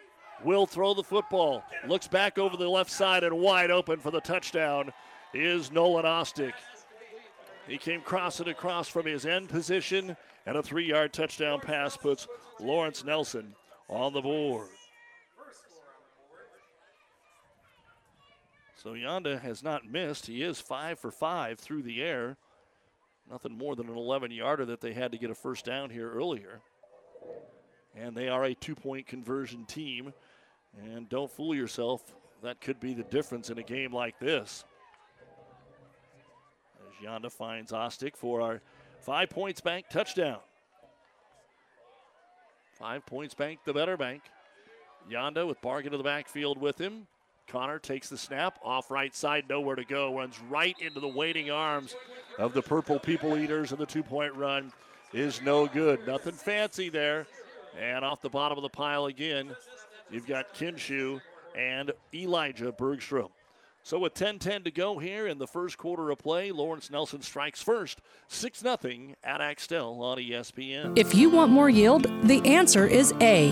[0.44, 1.64] will throw the football.
[1.88, 4.92] Looks back over the left side and wide open for the touchdown
[5.34, 6.54] is Nolan Ostick.
[7.68, 12.28] He came crossing across from his end position, and a three yard touchdown pass puts
[12.60, 13.56] Lawrence Nelson
[13.90, 14.70] on the board.
[18.76, 20.28] So Yanda has not missed.
[20.28, 22.38] He is five for five through the air.
[23.30, 26.12] Nothing more than an 11 yarder that they had to get a first down here
[26.12, 26.62] earlier
[27.96, 30.14] and they are a two point conversion team.
[30.78, 34.66] And don't fool yourself, that could be the difference in a game like this.
[37.00, 38.62] As Yanda finds Ostick for our
[39.00, 40.40] five points bank touchdown.
[42.74, 44.24] Five points bank, the better bank.
[45.10, 47.08] Yanda with Bargan to the backfield with him.
[47.48, 50.18] Connor takes the snap off right side, nowhere to go.
[50.18, 51.96] Runs right into the waiting arms
[52.40, 54.74] of the Purple People Eaters, and the two point run
[55.14, 56.06] is no good.
[56.08, 57.28] Nothing fancy there.
[57.80, 59.56] And off the bottom of the pile again,
[60.10, 61.22] you've got Kinshu
[61.56, 63.30] and Elijah Bergstrom.
[63.86, 67.62] So with 10-10 to go here in the first quarter of play, Lawrence Nelson strikes
[67.62, 70.98] first, 6-0 at Axtell on ESPN.
[70.98, 73.52] If you want more yield, the answer is A.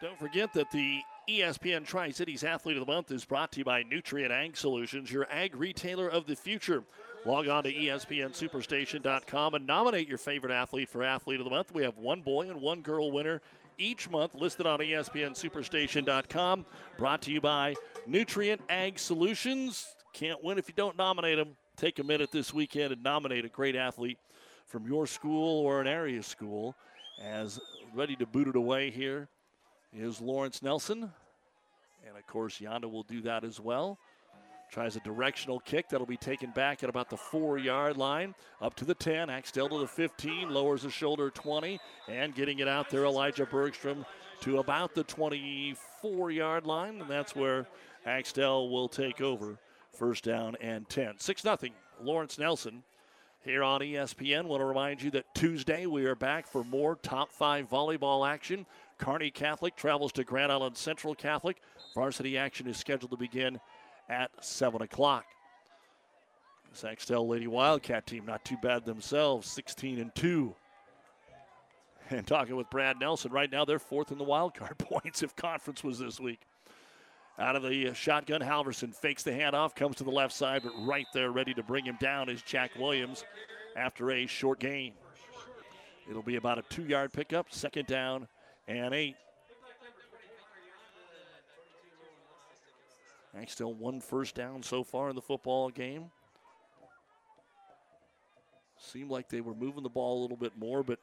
[0.00, 3.66] Don't forget that the ESPN Tri Cities Athlete of the Month is brought to you
[3.66, 6.84] by Nutrien Ag Solutions, your ag retailer of the future.
[7.26, 11.74] Log on to ESPNSuperstation.com and nominate your favorite athlete for Athlete of the Month.
[11.74, 13.42] We have one boy and one girl winner
[13.76, 16.64] each month listed on ESPNSuperstation.com.
[16.96, 17.74] Brought to you by
[18.08, 19.86] Nutrien Ag Solutions.
[20.14, 21.56] Can't win if you don't nominate them.
[21.76, 24.18] Take a minute this weekend and nominate a great athlete
[24.64, 26.74] from your school or an area school.
[27.22, 27.60] As
[27.94, 29.28] ready to boot it away here
[29.92, 31.10] is Lawrence Nelson.
[32.06, 33.98] And of course, Yanda will do that as well.
[34.70, 38.36] Tries a directional kick that'll be taken back at about the four yard line.
[38.60, 39.28] Up to the 10.
[39.28, 40.48] Axtell to the 15.
[40.50, 41.80] Lowers the shoulder 20.
[42.08, 44.06] And getting it out there, Elijah Bergstrom
[44.42, 47.00] to about the 24 yard line.
[47.00, 47.66] And that's where
[48.06, 49.58] Axtell will take over.
[49.92, 51.18] First down and 10.
[51.18, 51.56] 6 0.
[52.00, 52.84] Lawrence Nelson
[53.44, 54.44] here on ESPN.
[54.44, 58.66] Want to remind you that Tuesday we are back for more top five volleyball action.
[59.00, 61.62] Kearney Catholic travels to Grand Island Central Catholic.
[61.94, 63.58] Varsity action is scheduled to begin
[64.10, 65.24] at 7 o'clock.
[66.70, 70.54] This Axtell Lady Wildcat team, not too bad themselves, 16 and 2.
[72.12, 75.36] And talking with Brad Nelson, right now they're fourth in the wild card points if
[75.36, 76.40] conference was this week.
[77.38, 81.06] Out of the shotgun, Halverson fakes the handoff, comes to the left side, but right
[81.14, 83.24] there, ready to bring him down is Jack Williams
[83.76, 84.92] after a short gain.
[86.10, 88.26] It'll be about a two yard pickup, second down
[88.70, 89.16] and eight.
[93.46, 96.10] Still one first down so far in the football game.
[98.78, 100.98] Seemed like they were moving the ball a little bit more, but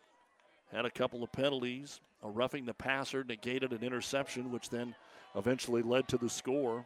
[0.71, 1.99] had a couple of penalties.
[2.23, 4.95] A roughing the passer negated an interception, which then
[5.35, 6.85] eventually led to the score.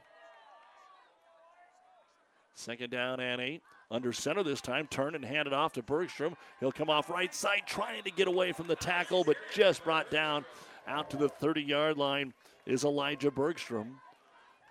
[2.55, 3.61] Second down and eight.
[3.89, 4.87] Under center this time.
[4.87, 6.35] Turn and hand it off to Bergstrom.
[6.59, 10.09] He'll come off right side, trying to get away from the tackle, but just brought
[10.09, 10.43] down
[10.87, 12.33] out to the 30 yard line
[12.65, 13.99] is Elijah Bergstrom.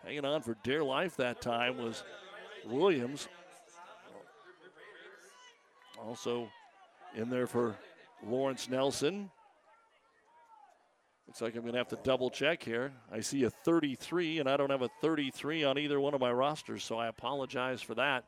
[0.04, 2.02] Hanging on for dear life that time was
[2.66, 3.28] Williams.
[5.98, 6.48] Also
[7.14, 7.76] in there for
[8.26, 9.30] Lawrence Nelson.
[11.26, 12.92] Looks like I'm going to have to double check here.
[13.12, 16.32] I see a 33, and I don't have a 33 on either one of my
[16.32, 18.24] rosters, so I apologize for that.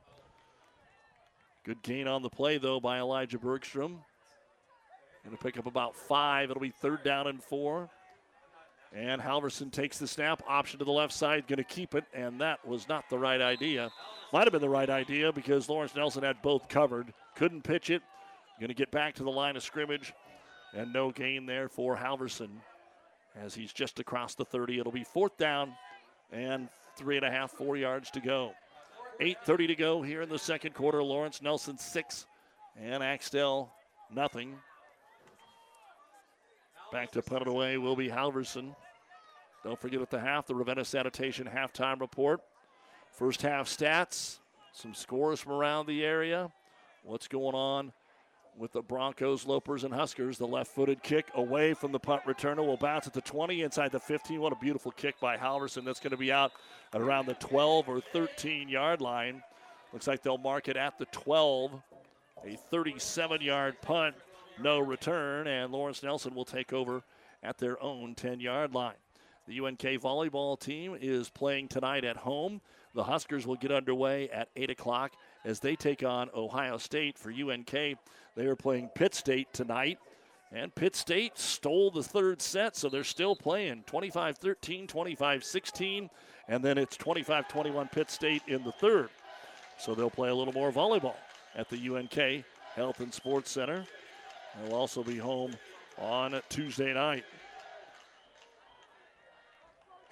[1.64, 4.05] Good gain on the play, though, by Elijah Bergstrom.
[5.24, 6.50] Going to pick up about five.
[6.50, 7.88] It'll be third down and four.
[8.94, 12.38] And Halverson takes the snap, option to the left side, going to keep it, and
[12.42, 13.90] that was not the right idea.
[14.34, 17.14] Might have been the right idea because Lawrence Nelson had both covered.
[17.34, 18.02] Couldn't pitch it.
[18.60, 20.12] Going to get back to the line of scrimmage,
[20.74, 22.50] and no gain there for Halverson
[23.34, 24.80] as he's just across the 30.
[24.80, 25.72] It'll be fourth down
[26.30, 28.52] and three and a half, four yards to go.
[29.20, 31.02] 8.30 to go here in the second quarter.
[31.02, 32.26] Lawrence Nelson, six,
[32.78, 33.72] and Axtell,
[34.12, 34.54] nothing.
[36.93, 38.76] Back to put it away will be Halverson.
[39.64, 42.43] Don't forget at the half, the Ravenna Sanitation halftime report.
[43.11, 44.40] First half stats,
[44.74, 46.53] some scores from around the area.
[47.03, 47.93] What's going on
[48.59, 50.36] with the Broncos, Lopers, and Huskers?
[50.36, 53.90] The left footed kick away from the punt returner will bounce at the 20 inside
[53.90, 54.38] the 15.
[54.38, 55.86] What a beautiful kick by Halverson.
[55.86, 56.53] That's going to be out
[56.93, 59.43] at around the 12 or 13 yard line.
[59.95, 61.72] Looks like they'll mark it at the 12.
[62.45, 64.14] A 37 yard punt
[64.61, 67.03] no return, and Lawrence Nelson will take over
[67.42, 68.94] at their own 10 yard line.
[69.46, 72.61] The UNK volleyball team is playing tonight at home.
[72.94, 75.12] The Huskers will get underway at 8 o'clock
[75.44, 77.18] as they take on Ohio State.
[77.18, 79.98] For UNK, they are playing Pitt State tonight.
[80.53, 86.11] And Pitt State stole the third set, so they're still playing 25 13, 25 16,
[86.48, 89.09] and then it's 25 21 Pitt State in the third.
[89.78, 91.16] So they'll play a little more volleyball
[91.57, 92.44] at the UNK
[92.74, 93.86] Health and Sports Center.
[94.61, 95.53] They'll also be home
[95.98, 97.24] on Tuesday night.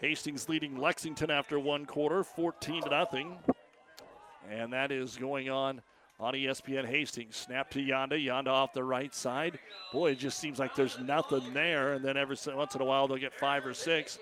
[0.01, 3.39] Hastings leading Lexington after one quarter, 14 to nothing.
[4.51, 5.83] And that is going on
[6.19, 7.37] on ESPN Hastings.
[7.37, 8.13] Snap to Yonda.
[8.13, 9.59] Yonda off the right side.
[9.93, 11.95] Boy, it just seems like there's nothing there.
[11.95, 14.19] And then every once in a while they'll get five or six.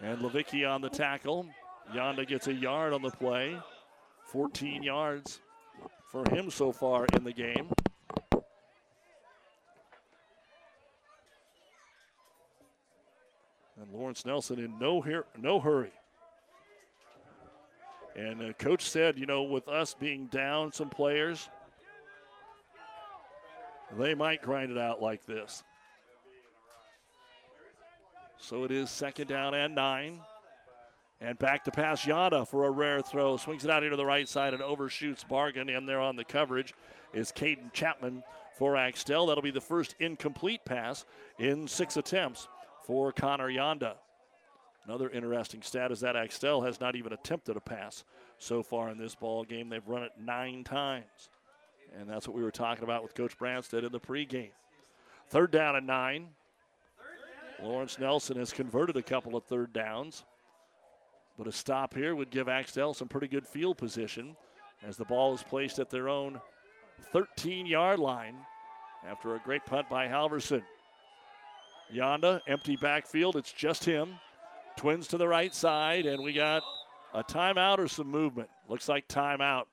[0.00, 1.46] And Levicki on the tackle.
[1.92, 3.58] Yonda gets a yard on the play.
[4.26, 5.40] 14 yards
[6.10, 7.68] for him so far in the game.
[13.92, 15.92] Lawrence Nelson in no, hur- no hurry.
[18.16, 21.48] And coach said, you know, with us being down some players,
[23.98, 25.62] they might grind it out like this.
[28.36, 30.20] So it is second down and nine.
[31.20, 33.36] And back to pass Yada for a rare throw.
[33.36, 35.76] Swings it out here to the right side and overshoots Bargan.
[35.76, 36.72] And there on the coverage
[37.12, 38.22] is Caden Chapman
[38.56, 39.26] for Axtell.
[39.26, 41.04] That'll be the first incomplete pass
[41.38, 42.48] in six attempts
[42.84, 43.94] for Connor Yonda.
[44.86, 48.04] Another interesting stat is that Axtell has not even attempted a pass
[48.38, 49.68] so far in this ball game.
[49.68, 51.28] They've run it nine times.
[51.98, 54.50] And that's what we were talking about with Coach Branstead in the pregame.
[55.28, 56.28] Third down and nine.
[57.62, 60.24] Lawrence Nelson has converted a couple of third downs.
[61.36, 64.36] But a stop here would give Axtell some pretty good field position
[64.86, 66.40] as the ball is placed at their own
[67.12, 68.36] 13 yard line
[69.06, 70.62] after a great punt by Halverson.
[71.92, 73.36] Yonda, empty backfield.
[73.36, 74.14] It's just him.
[74.76, 76.62] Twins to the right side, and we got
[77.12, 78.48] a timeout or some movement.
[78.68, 79.64] Looks like timeout.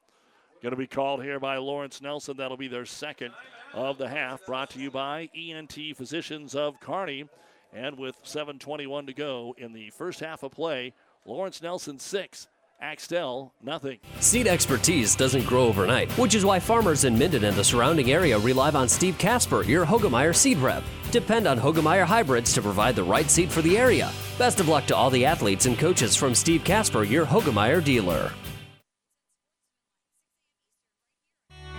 [0.61, 2.37] Going to be called here by Lawrence Nelson.
[2.37, 3.31] That'll be their second
[3.73, 4.45] of the half.
[4.45, 7.29] Brought to you by ENT Physicians of Kearney.
[7.73, 10.93] And with 7.21 to go in the first half of play,
[11.25, 12.47] Lawrence Nelson 6,
[12.79, 13.97] Axtell, nothing.
[14.19, 18.37] Seed expertise doesn't grow overnight, which is why farmers in Minden and the surrounding area
[18.37, 20.83] rely on Steve Casper, your Hoegemeyer seed rep.
[21.09, 24.11] Depend on Hoegemeyer hybrids to provide the right seed for the area.
[24.37, 28.31] Best of luck to all the athletes and coaches from Steve Casper, your Hoegemeyer dealer.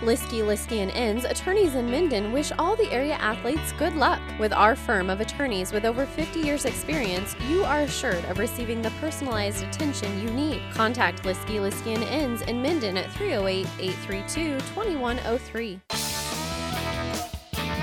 [0.09, 4.19] Lieske, Lieske and Ims, attorneys in Minden, wish all the area athletes good luck.
[4.39, 8.81] With our firm of attorneys with over 50 years' experience, you are assured of receiving
[8.81, 10.63] the personalized attention you need.
[10.73, 15.79] Contact Lieske, Lieske and Ims in Minden at 308 832 2103.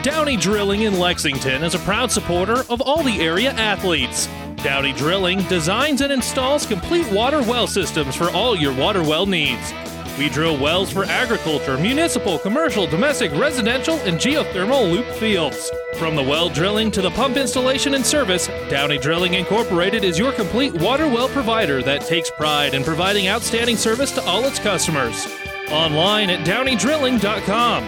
[0.02, 4.28] Downey Drilling in Lexington is a proud supporter of all the area athletes.
[4.64, 9.72] Downey Drilling designs and installs complete water well systems for all your water well needs.
[10.18, 15.70] We drill wells for agriculture, municipal, commercial, domestic, residential, and geothermal loop fields.
[15.98, 20.32] From the well drilling to the pump installation and service, Downey Drilling Incorporated is your
[20.32, 25.26] complete water well provider that takes pride in providing outstanding service to all its customers.
[25.70, 27.84] Online at downeydrilling.com.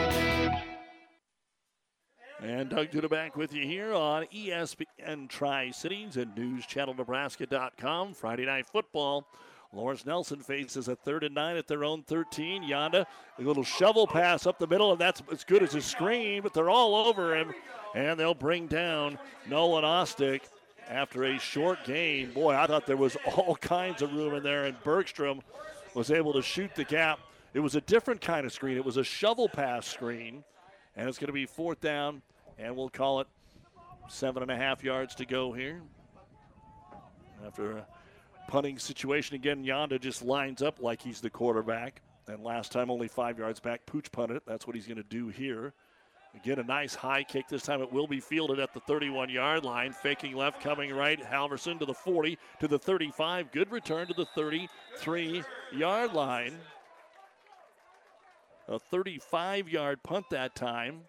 [2.40, 8.14] And Doug Duda back with you here on ESPN Tri Cities and NewsChannelNebraska.com.
[8.14, 9.26] Friday Night Football.
[9.72, 12.62] Lawrence Nelson faces a third and nine at their own 13.
[12.62, 13.04] Yonda,
[13.38, 16.54] a little shovel pass up the middle, and that's as good as a screen, but
[16.54, 17.52] they're all over him.
[17.94, 20.42] And they'll bring down Nolan Ostick
[20.88, 22.32] after a short game.
[22.32, 25.42] Boy, I thought there was all kinds of room in there, and Bergstrom
[25.94, 27.18] was able to shoot the gap.
[27.52, 28.76] It was a different kind of screen.
[28.76, 30.44] It was a shovel pass screen,
[30.96, 32.22] and it's going to be fourth down,
[32.58, 33.26] and we'll call it
[34.08, 35.82] seven and a half yards to go here.
[37.46, 37.84] After
[38.48, 39.64] punting situation again.
[39.64, 42.02] Yonda just lines up like he's the quarterback.
[42.26, 44.42] And last time, only five yards back, Pooch punted it.
[44.46, 45.72] That's what he's going to do here.
[46.34, 47.48] Again, a nice high kick.
[47.48, 49.92] This time it will be fielded at the 31 yard line.
[49.92, 51.22] Faking left, coming right.
[51.22, 53.50] Halverson to the 40, to the 35.
[53.52, 55.42] Good return to the 33
[55.72, 56.54] yard line.
[58.68, 61.00] A 35 yard punt that time.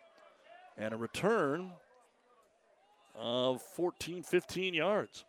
[0.77, 1.71] And a return
[3.15, 5.25] of 14, 15 yards.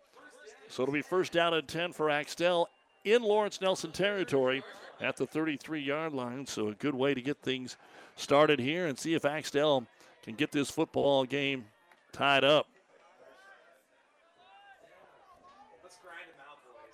[0.70, 2.68] So it'll be first down and 10 for Axtell
[3.04, 4.62] in Lawrence Nelson territory
[5.00, 6.46] at the 33 yard line.
[6.46, 7.76] So a good way to get things
[8.14, 9.86] started here and see if Axtell
[10.22, 11.64] can get this football game
[12.12, 12.66] tied up.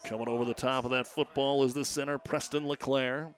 [0.05, 3.35] Coming over the top of that football is the center, Preston LeClaire.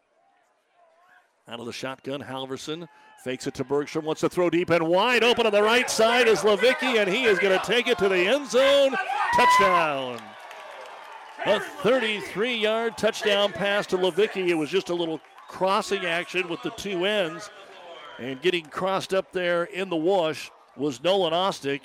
[1.48, 2.86] Out of the shotgun, Halverson
[3.18, 6.28] fakes it to Bergstrom, wants to throw deep and wide open on the right side
[6.28, 8.94] is Levicki, and he is going to take it to the end zone.
[9.34, 10.20] Touchdown.
[11.46, 14.48] A 33 yard touchdown pass to Levicki.
[14.48, 17.50] It was just a little crossing action with the two ends.
[18.18, 21.82] And getting crossed up there in the wash was Nolan Ostick,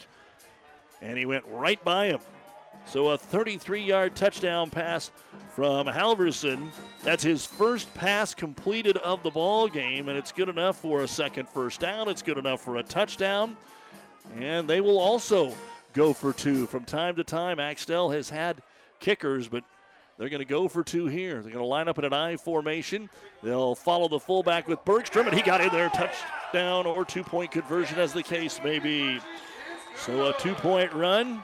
[1.02, 2.20] and he went right by him.
[2.86, 5.12] So a 33 yard touchdown pass
[5.56, 6.70] from Halverson.
[7.04, 11.08] That's his first pass completed of the ball game, and it's good enough for a
[11.08, 12.10] second first down.
[12.10, 13.58] It's good enough for a touchdown.
[14.38, 15.54] And they will also
[15.94, 16.66] go for two.
[16.68, 18.62] From time to time, Axtell has had
[19.00, 19.64] kickers, but
[20.18, 21.42] they're going to go for two here.
[21.42, 23.10] They're going to line up in an I formation.
[23.42, 27.52] They'll follow the fullback with Bergstrom, and he got in there, touchdown or two point
[27.52, 29.20] conversion, as the case may be.
[29.98, 31.44] So a two point run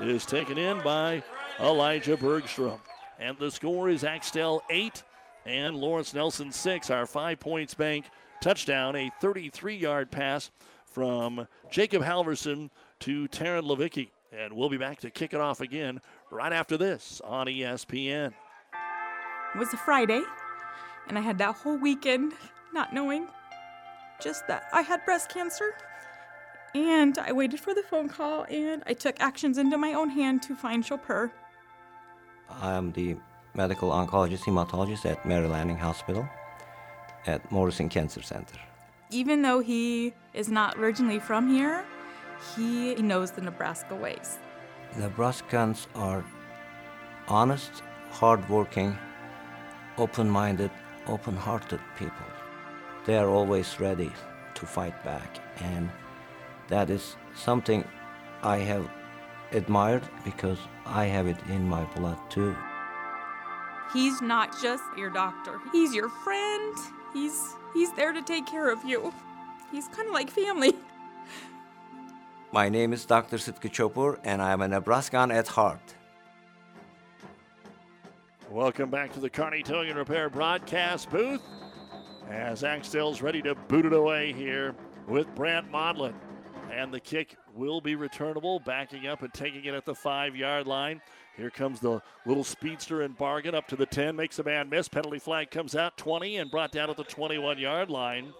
[0.00, 1.22] is taken in by
[1.60, 2.80] Elijah Bergstrom.
[3.18, 5.02] And the score is Axtell 8
[5.46, 6.90] and Lawrence Nelson 6.
[6.90, 8.06] Our five points bank
[8.40, 10.50] touchdown, a 33 yard pass
[10.84, 12.70] from Jacob Halverson
[13.00, 14.10] to Taryn Levicki.
[14.32, 18.32] And we'll be back to kick it off again right after this on ESPN.
[19.54, 20.22] It was a Friday,
[21.08, 22.32] and I had that whole weekend
[22.72, 23.26] not knowing
[24.22, 25.74] just that I had breast cancer.
[26.74, 30.42] And I waited for the phone call and I took actions into my own hand
[30.44, 31.30] to find Copur.
[32.48, 33.16] I am the
[33.54, 36.26] medical oncologist hematologist at Mary Lanning Hospital
[37.26, 38.58] at Morrison Cancer Center.
[39.10, 41.84] Even though he is not originally from here,
[42.56, 44.38] he knows the Nebraska ways.
[44.96, 46.24] Nebraskans are
[47.28, 48.96] honest, hardworking,
[49.98, 50.70] open minded,
[51.06, 52.26] open hearted people.
[53.04, 54.10] They are always ready
[54.54, 55.90] to fight back, and
[56.68, 57.84] that is something
[58.42, 58.88] I have
[59.52, 62.56] admired because I have it in my blood too.
[63.92, 65.60] He's not just your doctor.
[65.70, 66.76] He's your friend.
[67.12, 67.38] He's
[67.74, 69.12] he's there to take care of you.
[69.70, 70.74] He's kind of like family.
[72.52, 73.38] My name is Dr.
[73.38, 75.94] Sitki Copur, and I am a Nebraskan at heart.
[78.50, 81.40] Welcome back to the Kearney Towing and Repair broadcast booth
[82.28, 84.74] as Axtell's ready to boot it away here
[85.06, 86.12] with Brant Modlin.
[86.72, 90.66] And the kick will be returnable, backing up and taking it at the five yard
[90.66, 91.02] line.
[91.36, 94.88] Here comes the little speedster and Bargan up to the 10, makes a man miss.
[94.88, 98.32] Penalty flag comes out 20 and brought down at the 21 yard line.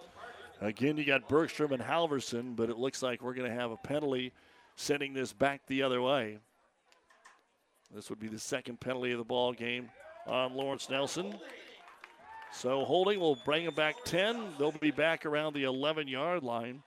[0.61, 3.77] Again, you got Bergstrom and Halverson, but it looks like we're going to have a
[3.77, 4.31] penalty
[4.75, 6.39] sending this back the other way.
[7.93, 9.89] This would be the second penalty of the ball game
[10.25, 11.35] on Lawrence Nelson.
[12.51, 14.53] So holding will bring them back 10.
[14.57, 16.81] They'll be back around the 11 yard line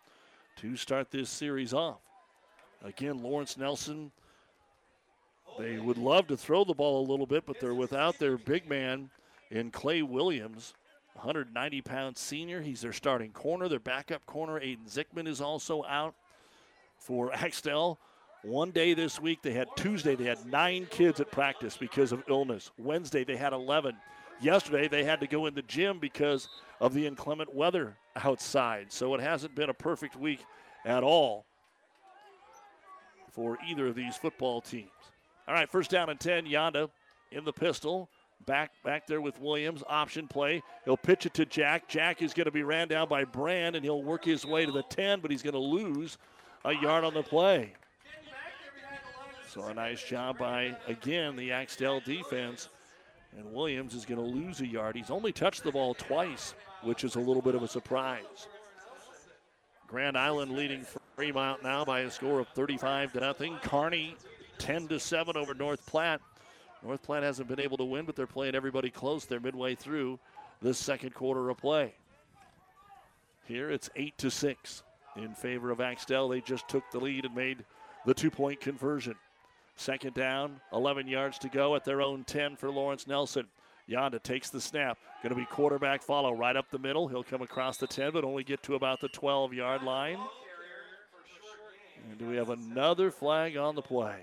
[0.57, 2.01] to start this series off.
[2.83, 4.11] Again, Lawrence Nelson,
[5.59, 8.69] they would love to throw the ball a little bit, but they're without their big
[8.69, 9.11] man
[9.51, 10.75] in Clay Williams,
[11.15, 12.61] 190 pound senior.
[12.61, 13.69] He's their starting corner.
[13.69, 16.15] Their backup corner, Aiden Zickman, is also out
[16.99, 17.99] for Axtell.
[18.43, 22.23] One day this week, they had Tuesday, they had nine kids at practice because of
[22.29, 22.71] illness.
[22.79, 23.97] Wednesday, they had 11.
[24.41, 26.49] Yesterday, they had to go in the gym because
[26.81, 28.93] of the inclement weather outside.
[28.93, 30.45] So it hasn't been a perfect week
[30.85, 31.47] at all
[33.31, 34.91] for either of these football teams.
[35.49, 36.47] All right, first down and 10.
[36.47, 36.89] Yonda
[37.33, 38.09] in the pistol.
[38.45, 39.83] Back back there with Williams.
[39.89, 40.63] Option play.
[40.85, 41.89] He'll pitch it to Jack.
[41.89, 44.73] Jack is going to be ran down by Brand, and he'll work his way to
[44.73, 46.19] the 10, but he's going to lose
[46.65, 47.73] a yard on the play.
[49.49, 52.69] So a nice job by, again, the Axtell defense.
[53.37, 54.97] And Williams is going to lose a yard.
[54.97, 58.49] He's only touched the ball twice, which is a little bit of a surprise.
[59.87, 60.85] Grand Island leading
[61.15, 63.57] Fremont now by a score of 35 to nothing.
[63.63, 64.17] Kearney
[64.59, 66.21] 10 to 7 over North Platte.
[66.83, 69.27] North Platte hasn't been able to win, but they're playing everybody close.
[69.27, 70.19] They're midway through
[70.63, 71.95] the second quarter of play.
[73.45, 74.83] Here it's 8 to 6
[75.17, 76.29] in favor of Axtell.
[76.29, 77.65] They just took the lead and made
[78.05, 79.15] the two point conversion.
[79.77, 83.47] Second down, 11 yards to go at their own 10 for Lawrence Nelson.
[83.89, 84.99] Yonda takes the snap.
[85.23, 87.09] Going to be quarterback follow right up the middle.
[87.09, 90.19] He'll come across the 10, but only get to about the 12 yard line.
[92.11, 94.17] And do we have another flag on the play?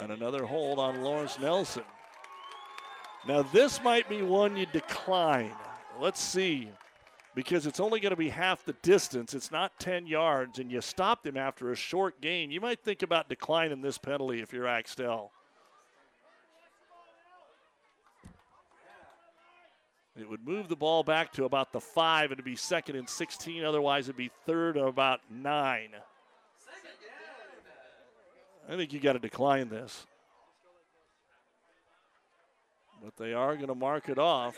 [0.00, 1.84] And another hold on Lawrence Nelson.
[3.28, 5.52] Now, this might be one you decline.
[6.00, 6.70] Let's see.
[7.34, 9.34] Because it's only going to be half the distance.
[9.34, 12.50] It's not 10 yards, and you stopped him after a short gain.
[12.50, 15.30] You might think about declining this penalty if you're Axtell.
[20.18, 23.08] It would move the ball back to about the five, and it'd be second and
[23.08, 23.64] 16.
[23.64, 25.90] Otherwise, it'd be third and about nine.
[28.68, 30.06] I think you got to decline this.
[33.02, 34.56] But they are going to mark it off.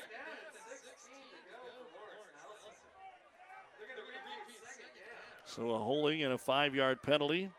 [5.55, 7.51] So a holding and a five yard penalty.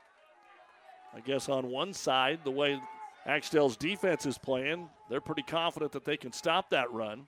[1.15, 2.81] I guess on one side, the way
[3.27, 7.27] Axtell's defense is playing, they're pretty confident that they can stop that run.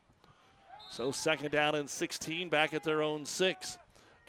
[0.89, 3.78] So second down and 16 back at their own six.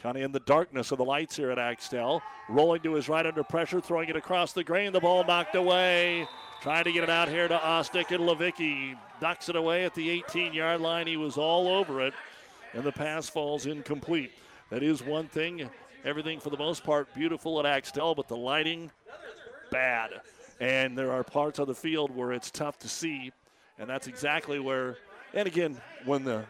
[0.01, 2.21] Kind of in the darkness of the lights here at Axtell.
[2.49, 4.93] Rolling to his right under pressure, throwing it across the grain.
[4.93, 6.27] The ball knocked away.
[6.61, 8.95] Trying to get it out here to Ostick and Levicki.
[9.19, 11.07] Ducks it away at the 18 yard line.
[11.07, 12.13] He was all over it,
[12.73, 14.31] and the pass falls incomplete.
[14.69, 15.67] That is one thing.
[16.07, 18.91] Everything for the most part beautiful at Axtell, but the lighting
[19.71, 20.11] bad.
[20.61, 23.33] And there are parts of the field where it's tough to see,
[23.77, 24.95] and that's exactly where.
[25.33, 26.45] And again, when the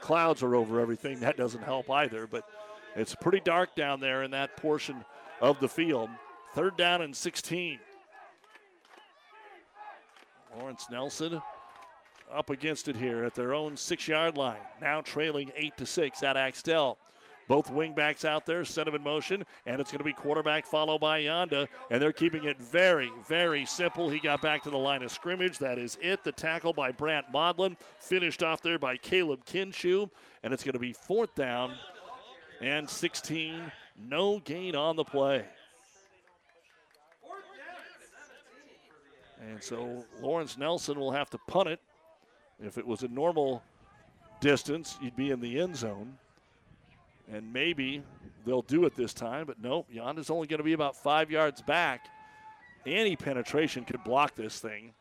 [0.00, 2.26] clouds are over everything, that doesn't help either.
[2.26, 2.48] But
[2.96, 5.04] it's pretty dark down there in that portion
[5.40, 6.10] of the field.
[6.54, 7.78] Third down and 16.
[10.58, 11.40] Lawrence Nelson
[12.34, 14.58] up against it here at their own six yard line.
[14.80, 16.98] Now trailing 8 to 6 at Axtell.
[17.48, 21.00] Both wingbacks out there, set them in motion, and it's going to be quarterback followed
[21.00, 24.08] by Yonda, and they're keeping it very, very simple.
[24.08, 25.58] He got back to the line of scrimmage.
[25.58, 26.24] That is it.
[26.24, 30.10] The tackle by Brant Modlin, finished off there by Caleb Kinshu,
[30.42, 31.74] and it's going to be fourth down
[32.60, 33.70] and 16.
[34.08, 35.44] No gain on the play.
[39.40, 41.80] And so Lawrence Nelson will have to punt it.
[42.60, 43.62] If it was a normal
[44.40, 46.16] distance, you'd be in the end zone.
[47.32, 48.02] And maybe
[48.44, 51.60] they'll do it this time, but nope, Yonda's only going to be about five yards
[51.62, 52.08] back.
[52.86, 54.92] Any penetration could block this thing.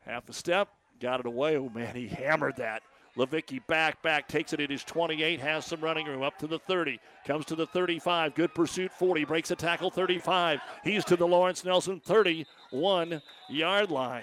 [0.00, 0.68] Half a step,
[1.00, 1.56] got it away.
[1.56, 2.82] Oh man, he hammered that.
[3.16, 6.58] Levicki back, back, takes it at his 28, has some running room up to the
[6.58, 10.60] 30, comes to the 35, good pursuit 40, breaks a tackle 35.
[10.82, 13.20] He's to the Lawrence Nelson 31
[13.50, 14.22] yard line.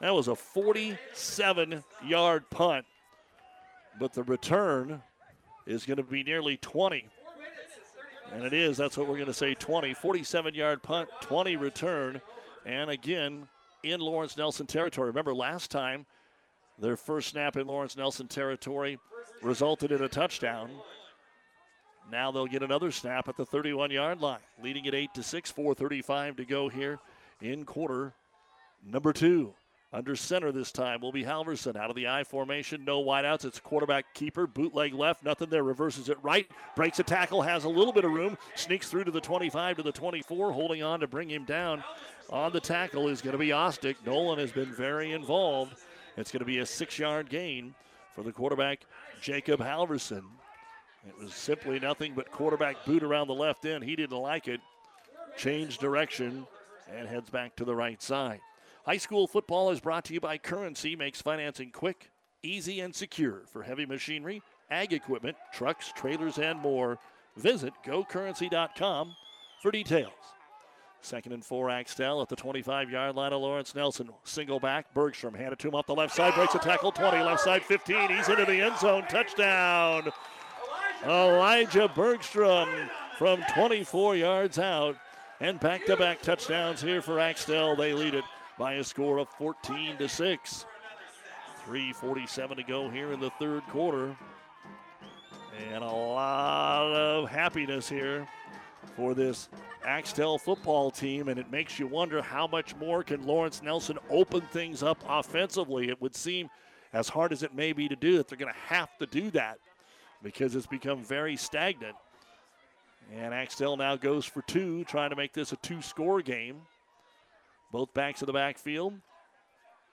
[0.00, 2.84] That was a 47 yard punt,
[3.98, 5.02] but the return
[5.66, 7.08] is going to be nearly 20.
[8.32, 8.76] And it is.
[8.76, 9.94] That's what we're going to say 20.
[9.94, 12.20] 47 yard punt, 20 return.
[12.66, 13.46] And again,
[13.84, 15.08] in Lawrence Nelson territory.
[15.08, 16.06] Remember last time,
[16.78, 18.98] their first snap in Lawrence Nelson territory
[19.42, 20.70] resulted in a touchdown.
[22.10, 25.52] Now they'll get another snap at the 31 yard line, leading at 8 to 6,
[25.52, 26.98] 4.35 to go here
[27.40, 28.12] in quarter
[28.84, 29.54] number two.
[29.94, 32.84] Under center this time will be Halverson out of the I formation.
[32.84, 33.44] No wideouts.
[33.44, 34.48] It's quarterback keeper.
[34.48, 35.22] Bootleg left.
[35.22, 35.62] Nothing there.
[35.62, 36.50] Reverses it right.
[36.74, 37.42] Breaks a tackle.
[37.42, 38.36] Has a little bit of room.
[38.56, 40.50] Sneaks through to the 25 to the 24.
[40.50, 41.84] Holding on to bring him down.
[42.30, 43.94] On the tackle is going to be Ostick.
[44.04, 45.76] Nolan has been very involved.
[46.16, 47.72] It's going to be a six yard gain
[48.16, 48.80] for the quarterback,
[49.22, 50.24] Jacob Halverson.
[51.06, 53.84] It was simply nothing but quarterback boot around the left end.
[53.84, 54.60] He didn't like it.
[55.36, 56.48] Changed direction
[56.92, 58.40] and heads back to the right side.
[58.86, 62.10] High school football is brought to you by Currency, makes financing quick,
[62.42, 66.98] easy, and secure for heavy machinery, ag equipment, trucks, trailers, and more.
[67.34, 69.16] Visit gocurrency.com
[69.62, 70.12] for details.
[71.00, 74.10] Second and four, Axtell at the 25 yard line of Lawrence Nelson.
[74.24, 77.42] Single back, Bergstrom handed to him off the left side, breaks a tackle, 20, left
[77.42, 78.10] side 15.
[78.10, 80.12] He's into the end zone, touchdown.
[81.06, 82.68] Elijah Bergstrom
[83.16, 84.96] from 24 yards out.
[85.40, 87.76] And back to back touchdowns here for Axtell.
[87.76, 88.24] They lead it
[88.58, 90.66] by a score of 14 to 6.
[91.64, 94.16] 347 to go here in the third quarter.
[95.72, 98.28] And a lot of happiness here
[98.96, 99.48] for this
[99.84, 104.40] Axtell football team, and it makes you wonder how much more can Lawrence Nelson open
[104.40, 105.88] things up offensively.
[105.88, 106.48] It would seem,
[106.92, 109.30] as hard as it may be to do, that they're going to have to do
[109.30, 109.58] that
[110.22, 111.96] because it's become very stagnant.
[113.12, 116.62] And Axtell now goes for two, trying to make this a two score game.
[117.74, 118.94] Both backs of the backfield.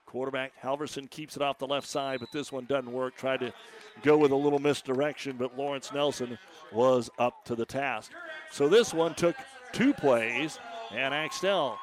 [0.06, 3.16] Quarterback Halverson keeps it off the left side, but this one doesn't work.
[3.16, 3.52] Tried to
[4.04, 6.38] go with a little misdirection, but Lawrence Nelson
[6.72, 8.12] was up to the task.
[8.52, 9.36] So this one took
[9.72, 10.60] two plays,
[10.92, 11.80] and Axtell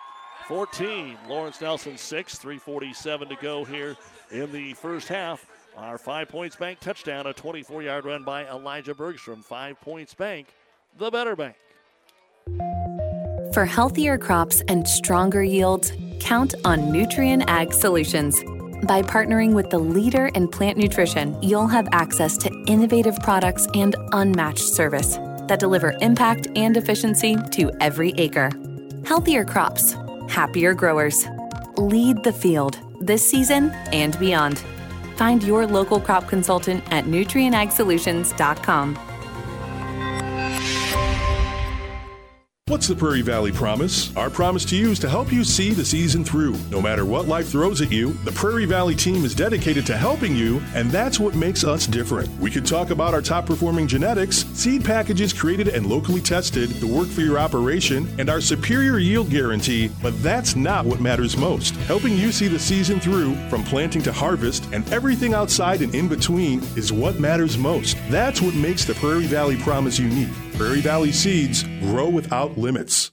[0.47, 3.97] 14, Lawrence Nelson 6, 347 to go here
[4.31, 5.51] in the first half.
[5.77, 9.43] Our five points bank touchdown, a 24 yard run by Elijah Bergstrom.
[9.43, 10.55] Five points bank,
[10.97, 11.57] the better bank.
[13.59, 18.41] For healthier crops and stronger yields, count on Nutrien Ag Solutions.
[18.85, 23.97] By partnering with the leader in plant nutrition, you'll have access to innovative products and
[24.13, 25.17] unmatched service
[25.49, 28.53] that deliver impact and efficiency to every acre.
[29.05, 29.97] Healthier crops,
[30.29, 31.27] happier growers.
[31.77, 34.63] Lead the field this season and beyond.
[35.17, 39.08] Find your local crop consultant at nutrienagsolutions.com.
[42.69, 44.15] What's the Prairie Valley Promise?
[44.15, 46.55] Our promise to you is to help you see the season through.
[46.71, 50.37] No matter what life throws at you, the Prairie Valley team is dedicated to helping
[50.37, 52.29] you, and that's what makes us different.
[52.39, 56.87] We could talk about our top performing genetics, seed packages created and locally tested, the
[56.87, 61.75] work for your operation, and our superior yield guarantee, but that's not what matters most.
[61.87, 66.07] Helping you see the season through, from planting to harvest, and everything outside and in
[66.07, 67.97] between, is what matters most.
[68.11, 70.29] That's what makes the Prairie Valley Promise unique.
[70.59, 73.13] Prairie Valley Seeds grow without limits.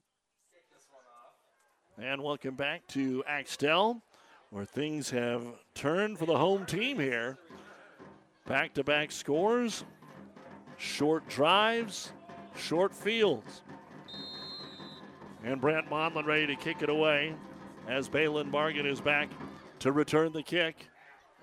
[2.02, 4.02] And welcome back to Axtell,
[4.50, 5.44] where things have
[5.76, 7.38] turned for the home team here.
[8.48, 9.84] Back to back scores,
[10.78, 12.12] short drives,
[12.58, 13.62] short fields.
[15.44, 17.36] And Brant Modlin ready to kick it away
[17.88, 19.30] as Balin Bargan is back
[19.82, 20.88] to return the kick.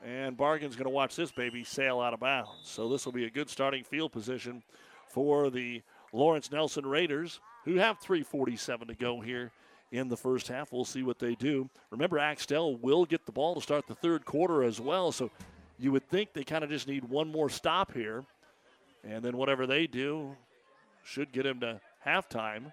[0.05, 2.51] And Bargan's going to watch this baby sail out of bounds.
[2.65, 4.65] So this will be a good starting field position
[5.07, 5.81] for the
[6.13, 9.51] Lawrence Nelson Raiders, who have 347 to go here
[9.91, 10.73] in the first half.
[10.73, 11.69] We'll see what they do.
[11.91, 15.31] Remember, Axtell will get the ball to start the third quarter as well, so
[15.79, 18.25] you would think they kind of just need one more stop here.
[19.05, 20.37] And then whatever they do
[21.03, 22.73] should get him to halftime.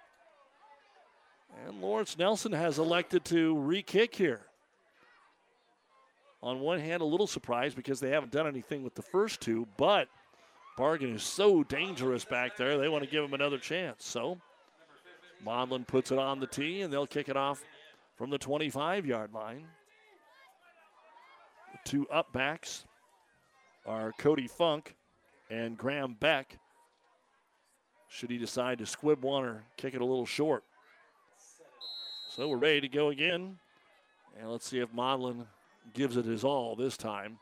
[1.66, 4.42] And Lawrence Nelson has elected to re kick here.
[6.42, 9.68] On one hand, a little surprised because they haven't done anything with the first two,
[9.76, 10.08] but
[10.80, 12.78] Bargan is so dangerous back there.
[12.78, 14.06] They want to give him another chance.
[14.06, 14.40] So
[15.46, 17.62] Modlin puts it on the tee, and they'll kick it off
[18.16, 19.66] from the 25 yard line.
[21.74, 22.86] The two upbacks
[23.86, 24.96] are Cody Funk
[25.50, 26.58] and Graham Beck.
[28.08, 30.64] Should he decide to squib one or kick it a little short.
[32.30, 33.58] So we're ready to go again.
[34.40, 35.46] And let's see if Modlin
[35.94, 37.38] gives it his all this time.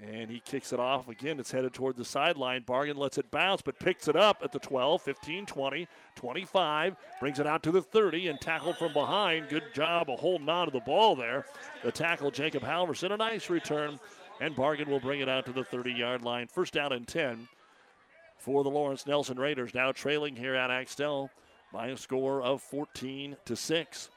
[0.00, 1.08] And he kicks it off.
[1.08, 2.62] Again, it's headed toward the sideline.
[2.62, 6.96] Bargan lets it bounce, but picks it up at the 12, 15, 20, 25.
[7.20, 9.48] Brings it out to the 30 and tackled from behind.
[9.48, 11.46] Good job of holding on to the ball there.
[11.84, 13.12] The tackle, Jacob Halverson.
[13.12, 14.00] A nice return.
[14.40, 16.48] And Bargan will bring it out to the 30 yard line.
[16.48, 17.46] First down and 10
[18.42, 21.30] for the Lawrence Nelson Raiders, now trailing here at Axtell
[21.72, 24.10] by a score of 14 to 6.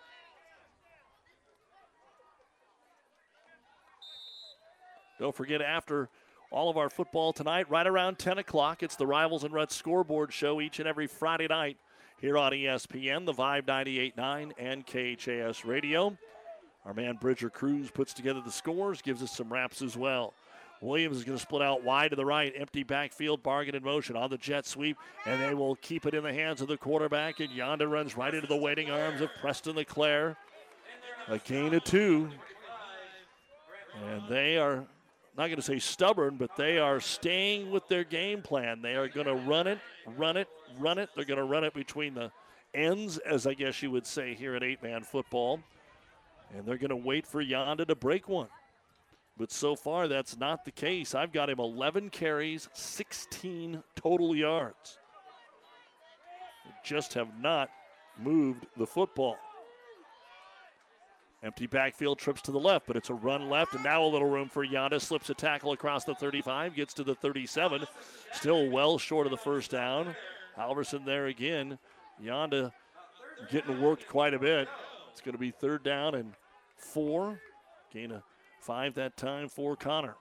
[5.20, 6.10] Don't forget, after
[6.52, 10.34] all of our football tonight, right around 10 o'clock, it's the Rivals and Reds scoreboard
[10.34, 11.78] show each and every Friday night
[12.20, 16.18] here on ESPN, the Vibe 98.9, and KHAS Radio.
[16.86, 20.34] Our man Bridger Cruz puts together the scores, gives us some wraps as well.
[20.82, 24.16] Williams is going to split out wide to the right, empty backfield, Bargan in motion
[24.16, 27.40] on the jet sweep, and they will keep it in the hands of the quarterback.
[27.40, 30.38] And Yonda runs right into the waiting arms of Preston LeClaire.
[31.28, 32.30] A gain of two.
[34.08, 34.86] And they are
[35.38, 38.82] not going to say stubborn, but they are staying with their game plan.
[38.82, 39.80] They are going to run it,
[40.18, 40.48] run it,
[40.80, 41.10] run it.
[41.16, 42.32] They're going to run it between the
[42.74, 45.60] ends, as I guess you would say here at eight man football.
[46.56, 48.48] And they're going to wait for Yonda to break one.
[49.38, 51.14] But so far, that's not the case.
[51.14, 54.98] I've got him 11 carries, 16 total yards.
[56.86, 57.70] Just have not
[58.18, 59.38] moved the football.
[61.46, 64.28] Empty backfield trips to the left, but it's a run left, and now a little
[64.28, 65.00] room for Yanda.
[65.00, 67.86] Slips a tackle across the 35, gets to the 37.
[68.34, 70.16] Still well short of the first down.
[70.58, 71.78] Halverson there again.
[72.20, 72.72] Yanda
[73.52, 74.68] getting worked quite a bit.
[75.12, 76.34] It's going to be third down and
[76.78, 77.40] four.
[77.94, 78.24] Gain of
[78.60, 80.16] five that time for Connor.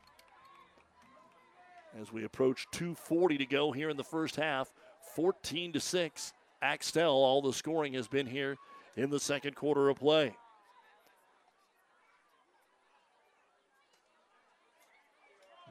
[1.99, 4.71] As we approach 240 to go here in the first half,
[5.15, 6.33] 14 to 6.
[6.61, 8.57] Axtell, all the scoring has been here
[8.95, 10.37] in the second quarter of play.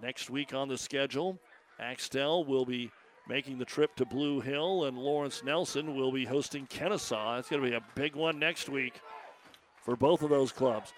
[0.03, 1.39] Next week on the schedule,
[1.79, 2.91] Axtell will be
[3.29, 7.39] making the trip to Blue Hill, and Lawrence Nelson will be hosting Kenesaw.
[7.39, 8.99] It's going to be a big one next week
[9.81, 10.91] for both of those clubs.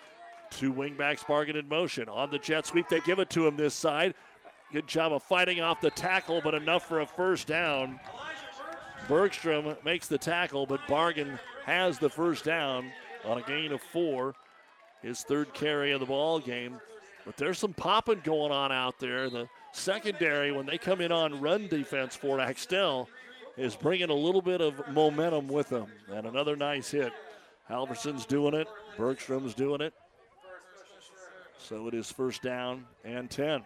[0.49, 2.09] Two wingbacks Bargan in motion.
[2.09, 4.15] On the jet sweep, they give it to him this side.
[4.73, 7.99] Good job of fighting off the tackle, but enough for a first down.
[9.07, 12.91] Bergstrom makes the tackle, but Bargan has the first down
[13.23, 14.33] on a gain of four.
[15.03, 16.79] His third carry of the ball game.
[17.25, 19.29] But there's some popping going on out there.
[19.29, 23.09] The secondary, when they come in on run defense for Axtell,
[23.57, 25.87] is bringing a little bit of momentum with them.
[26.11, 27.11] And another nice hit.
[27.69, 28.67] Halverson's doing it.
[28.97, 29.93] Bergstrom's doing it.
[31.57, 33.63] So it is first down and 10.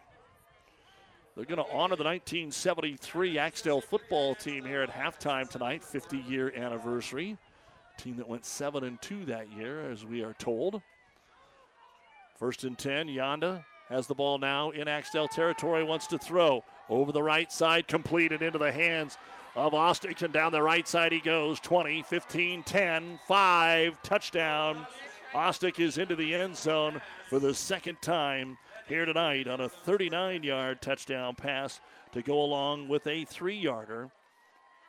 [1.36, 6.54] They're going to honor the 1973 Axtell football team here at halftime tonight, 50 year
[6.56, 7.38] anniversary.
[7.98, 10.82] Team that went 7 and 2 that year, as we are told.
[12.40, 17.12] First and 10, Yonda has the ball now in Axtell territory, wants to throw over
[17.12, 19.18] the right side, completed into the hands
[19.58, 24.88] of Ostick, and down the right side he goes 20, 15, 10, 5, touchdown.
[25.34, 28.58] Ostick is into the end zone for the second time
[28.88, 31.82] here tonight on a 39 yard touchdown pass
[32.14, 34.10] to go along with a three yarder.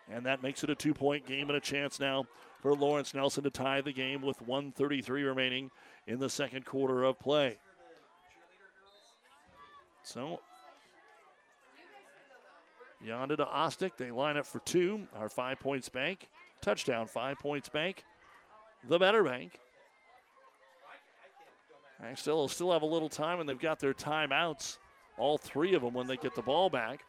[0.08, 2.26] And that makes it a two point game and a chance now
[2.62, 5.70] for Lawrence Nelson to tie the game with 133 remaining
[6.06, 7.58] in the second quarter of play.
[10.02, 10.40] So,
[13.06, 13.96] Yonda to Ostick.
[13.96, 15.06] They line up for two.
[15.16, 16.28] Our five points bank.
[16.60, 18.04] Touchdown, five points bank.
[18.88, 19.58] The better bank.
[22.26, 24.78] Will still have a little time, and they've got their timeouts,
[25.18, 27.04] all three of them, when they get the ball back.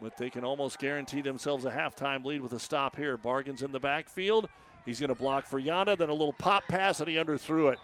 [0.00, 3.18] But they can almost guarantee themselves a halftime lead with a stop here.
[3.18, 4.48] Bargan's in the backfield.
[4.88, 7.78] He's going to block for Yana, then a little pop pass, and he underthrew it.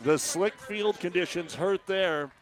[0.00, 2.32] The slick field conditions hurt there.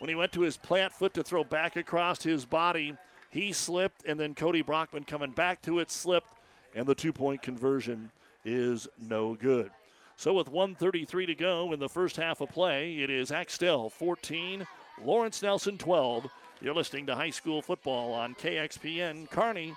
[0.00, 2.96] When he went to his plant foot to throw back across his body,
[3.30, 6.26] he slipped, and then Cody Brockman coming back to it slipped,
[6.74, 8.10] and the two point conversion
[8.44, 9.70] is no good.
[10.16, 14.66] So, with 133 to go in the first half of play, it is Axtell 14,
[15.04, 16.26] Lawrence Nelson 12.
[16.60, 19.76] You're listening to high school football on KXPN Kearney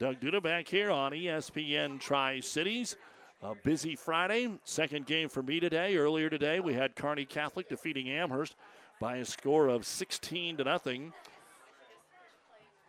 [0.00, 2.96] Doug Duda back here on ESPN Tri Cities.
[3.42, 4.48] A busy Friday.
[4.64, 5.94] Second game for me today.
[5.94, 8.56] Earlier today, we had Kearney Catholic defeating Amherst
[8.98, 11.12] by a score of 16 to nothing.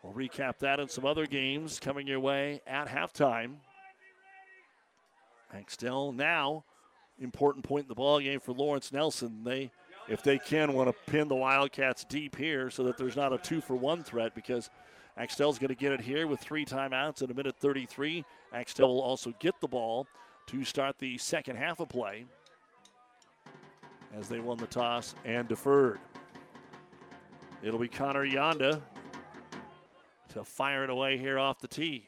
[0.02, 3.56] We'll recap that and some other games coming your way at halftime.
[5.54, 6.64] Axtell now
[7.20, 9.44] important point in the ball game for Lawrence Nelson.
[9.44, 9.70] They,
[10.08, 13.38] if they can, want to pin the Wildcats deep here so that there's not a
[13.38, 14.70] two for one threat because
[15.18, 18.24] Axtell's going to get it here with three timeouts in a minute 33.
[18.54, 20.08] Axtell will also get the ball
[20.48, 22.26] to start the second half of play
[24.18, 26.00] as they won the toss and deferred.
[27.62, 28.82] It'll be Connor Yonda
[30.30, 32.08] to fire it away here off the tee.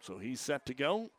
[0.00, 1.10] So he's set to go.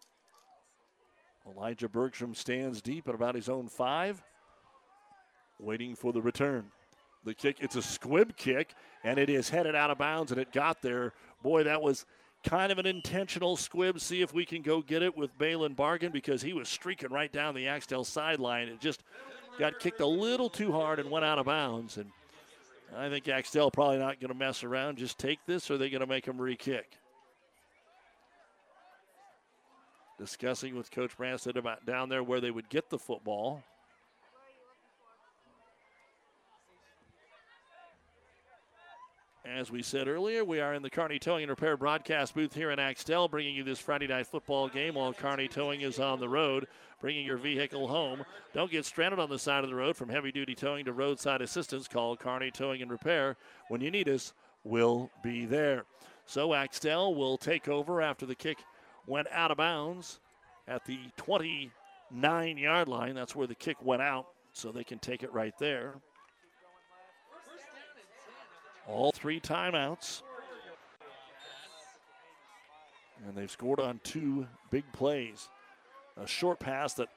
[1.47, 4.21] Elijah Bergstrom stands deep at about his own five,
[5.59, 6.71] waiting for the return.
[7.25, 8.73] The kick, it's a squib kick,
[9.03, 11.13] and it is headed out of bounds, and it got there.
[11.43, 12.05] Boy, that was
[12.43, 13.99] kind of an intentional squib.
[13.99, 17.31] See if we can go get it with Balin Bargan because he was streaking right
[17.31, 18.69] down the Axtell sideline.
[18.69, 19.03] It just
[19.57, 21.97] got kicked a little too hard and went out of bounds.
[21.97, 22.09] And
[22.95, 24.97] I think Axtell probably not going to mess around.
[24.97, 26.97] Just take this, or are they going to make him re-kick?
[30.17, 33.63] Discussing with Coach Branstad about down there where they would get the football.
[39.55, 42.69] As we said earlier, we are in the Kearney Towing and Repair broadcast booth here
[42.69, 46.30] in Axtell, bringing you this Friday night football game while Kearney Towing is on the
[46.30, 46.67] road,
[47.01, 48.23] bringing your vehicle home.
[48.53, 51.41] Don't get stranded on the side of the road from heavy duty towing to roadside
[51.41, 51.88] assistance.
[51.88, 53.38] Call Kearney Towing and Repair.
[53.69, 55.85] When you need us, we'll be there.
[56.26, 58.59] So Axtell will take over after the kick
[59.07, 60.19] went out of bounds
[60.67, 63.15] at the 29 yard line.
[63.15, 65.95] That's where the kick went out, so they can take it right there.
[68.90, 70.24] All three timeouts.
[73.26, 75.48] And they've scored on two big plays.
[76.18, 77.10] A short pass that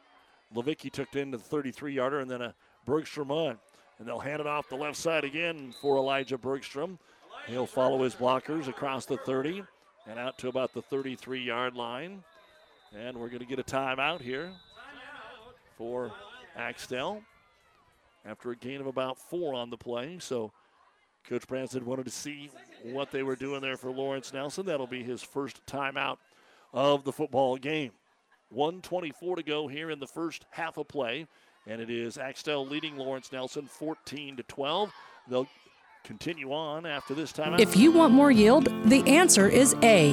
[0.55, 2.55] Levicki took into the 33 yarder, and then a
[2.85, 3.31] Bergstrom.
[3.31, 3.59] And
[4.09, 6.99] they'll hand it off the left side again for Elijah Bergstrom.
[7.47, 9.63] He'll follow his blockers across the 30
[10.07, 12.23] and out to about the 33 yard line.
[12.95, 14.51] And we're going to get a timeout here
[15.79, 16.13] for
[16.57, 17.23] Axtell
[18.27, 20.19] after a gain of about four on the play.
[20.21, 20.53] So
[21.29, 22.51] Coach Branson wanted to see
[22.83, 24.67] what they were doing there for Lawrence Nelson.
[24.67, 26.19] That'll be his first timeout
[26.73, 27.93] of the football game.
[28.51, 31.27] 124 to go here in the first half of play.
[31.67, 34.93] And it is Axtell leading Lawrence Nelson 14 to 12.
[35.29, 35.49] They'll
[36.05, 37.59] continue on after this time.
[37.61, 40.13] If you want more yield, the answer is A.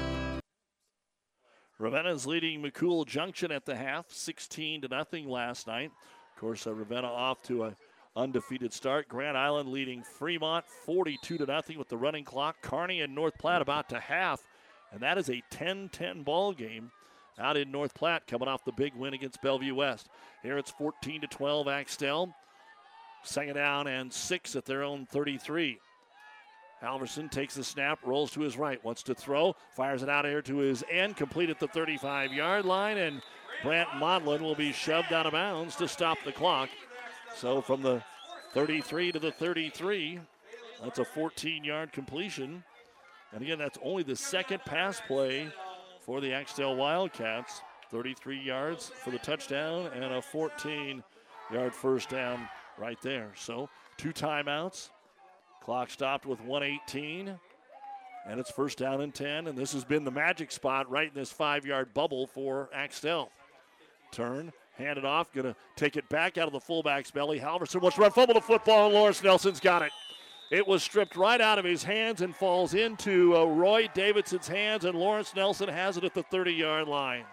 [1.81, 5.89] Ravenna's leading McCool Junction at the half, 16 to nothing last night.
[6.35, 7.75] Of course, uh, Ravenna off to a
[8.15, 9.07] undefeated start.
[9.07, 12.61] Grand Island leading Fremont 42 to nothing with the running clock.
[12.61, 14.47] Kearney and North Platte about to half,
[14.91, 16.91] and that is a 10-10 ball game
[17.39, 20.07] out in North Platte, coming off the big win against Bellevue West.
[20.43, 22.35] Here it's 14 to 12 Axtell.
[23.23, 25.79] Second down and six at their own 33.
[26.81, 30.41] Halverson takes the snap, rolls to his right, wants to throw, fires it out here
[30.41, 33.21] to his end, complete at the 35 yard line, and
[33.63, 36.69] Brant Modlin will be shoved out of bounds to stop the clock.
[37.35, 38.03] So from the
[38.53, 40.19] 33 to the 33,
[40.83, 42.63] that's a 14 yard completion.
[43.33, 45.51] And again, that's only the second pass play
[45.99, 47.61] for the Axtell Wildcats.
[47.91, 51.03] 33 yards for the touchdown and a 14
[51.51, 52.47] yard first down
[52.77, 53.31] right there.
[53.35, 54.89] So two timeouts.
[55.61, 57.39] Clock stopped with 118.
[58.27, 59.47] And it's first down and 10.
[59.47, 63.31] And this has been the magic spot right in this five yard bubble for Axtell.
[64.11, 67.39] Turn, hand it off, going to take it back out of the fullback's belly.
[67.39, 69.91] Halverson wants to run fumble the football, and Lawrence Nelson's got it.
[70.51, 74.83] It was stripped right out of his hands and falls into uh, Roy Davidson's hands,
[74.83, 77.23] and Lawrence Nelson has it at the 30 yard line.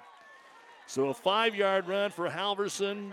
[0.87, 3.13] So a five yard run for Halverson,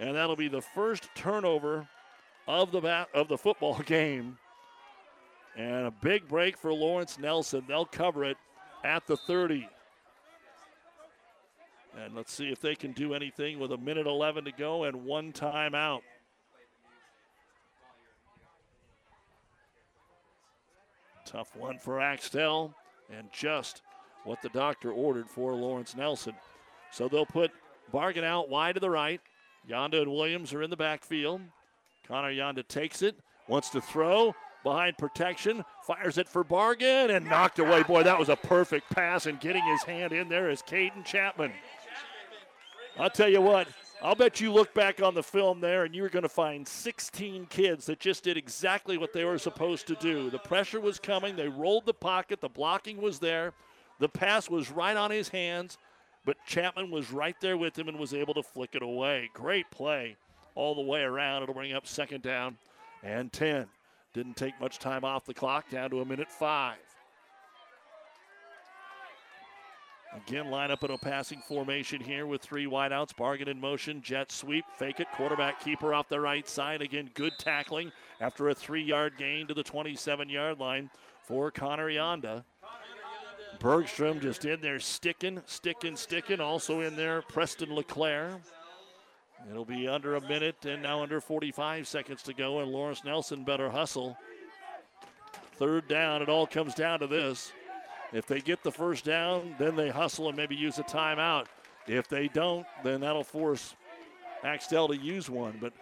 [0.00, 1.88] and that'll be the first turnover
[2.46, 4.38] of the bat, of the football game.
[5.56, 7.64] And a big break for Lawrence Nelson.
[7.68, 8.38] They'll cover it
[8.84, 9.68] at the 30.
[12.02, 15.04] And let's see if they can do anything with a minute 11 to go and
[15.04, 16.00] one timeout.
[21.26, 22.74] Tough one for Axtell,
[23.10, 23.82] and just
[24.24, 26.34] what the doctor ordered for Lawrence Nelson.
[26.90, 27.50] So they'll put
[27.92, 29.20] Bargan out wide to the right.
[29.68, 31.40] Yonda and Williams are in the backfield.
[32.06, 33.16] Connor Yonda takes it,
[33.48, 37.82] wants to throw behind protection, fires it for Bargan, and knocked away.
[37.82, 41.52] Boy, that was a perfect pass, and getting his hand in there is Caden Chapman.
[42.98, 43.68] I'll tell you what,
[44.02, 47.46] I'll bet you look back on the film there and you're going to find 16
[47.46, 50.28] kids that just did exactly what they were supposed to do.
[50.28, 53.54] The pressure was coming, they rolled the pocket, the blocking was there,
[53.98, 55.78] the pass was right on his hands,
[56.26, 59.30] but Chapman was right there with him and was able to flick it away.
[59.32, 60.16] Great play
[60.54, 61.42] all the way around.
[61.42, 62.56] It'll bring up second down
[63.02, 63.66] and 10.
[64.12, 66.76] Didn't take much time off the clock, down to a minute five.
[70.14, 73.14] Again, line up in a passing formation here with three wideouts.
[73.14, 75.06] Bargan in motion, jet sweep, fake it.
[75.14, 76.82] Quarterback keeper off the right side.
[76.82, 80.90] Again, good tackling after a three yard gain to the 27 yard line
[81.22, 82.44] for Connor Yonda.
[83.58, 86.40] Bergstrom just in there sticking, sticking, sticking.
[86.40, 88.38] Also in there, Preston LeClaire.
[89.50, 93.44] It'll be under a minute and now under 45 seconds to go, and Lawrence Nelson
[93.44, 94.16] better hustle.
[95.56, 97.52] Third down, it all comes down to this.
[98.12, 101.46] If they get the first down, then they hustle and maybe use a timeout.
[101.86, 103.74] If they don't, then that'll force
[104.44, 105.58] Axtell to use one.
[105.60, 105.72] But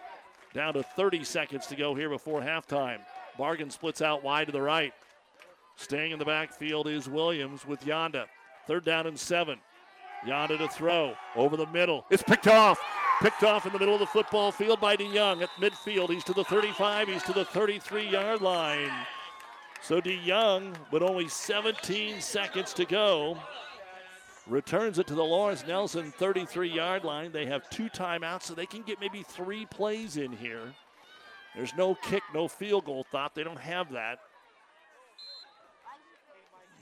[0.53, 2.99] down to 30 seconds to go here before halftime.
[3.37, 4.93] Bargan splits out wide to the right.
[5.75, 8.25] Staying in the backfield is Williams with Yonda.
[8.67, 9.59] Third down and seven.
[10.25, 12.05] Yonda to throw over the middle.
[12.09, 12.79] It's picked off.
[13.21, 16.09] Picked off in the middle of the football field by DeYoung at midfield.
[16.09, 17.07] He's to the 35.
[17.07, 18.89] He's to the 33 yard line.
[19.79, 23.37] So DeYoung, with only 17 seconds to go,
[24.47, 27.31] returns it to the Lawrence Nelson 33 yard line.
[27.31, 30.73] They have two timeouts, so they can get maybe three plays in here.
[31.55, 33.35] There's no kick, no field goal thought.
[33.35, 34.17] They don't have that.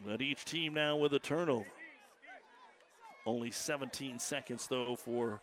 [0.05, 1.65] But each team now with a turnover.
[3.25, 5.41] Only 17 seconds, though, for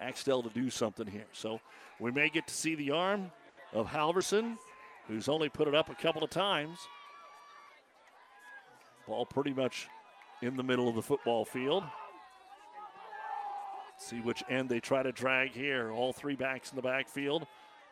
[0.00, 1.26] Axtell to do something here.
[1.32, 1.60] So
[1.98, 3.30] we may get to see the arm
[3.72, 4.56] of Halverson,
[5.06, 6.78] who's only put it up a couple of times.
[9.06, 9.88] Ball pretty much
[10.42, 11.82] in the middle of the football field.
[13.98, 15.90] See which end they try to drag here.
[15.90, 17.46] All three backs in the backfield.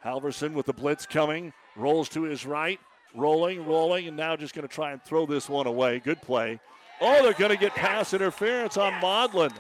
[0.05, 2.79] Halverson with the blitz coming, rolls to his right,
[3.15, 5.99] rolling, rolling, and now just going to try and throw this one away.
[5.99, 6.61] Good play.
[7.01, 9.53] Oh, they're going to get pass interference on Modlin.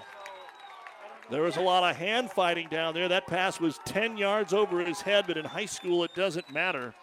[1.28, 3.08] There was a lot of hand fighting down there.
[3.08, 6.94] That pass was 10 yards over his head, but in high school it doesn't matter.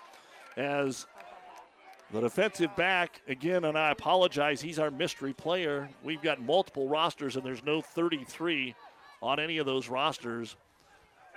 [0.56, 1.08] As
[2.12, 5.90] the defensive back, again, and I apologize, he's our mystery player.
[6.04, 8.76] We've got multiple rosters, and there's no 33
[9.22, 10.56] on any of those rosters.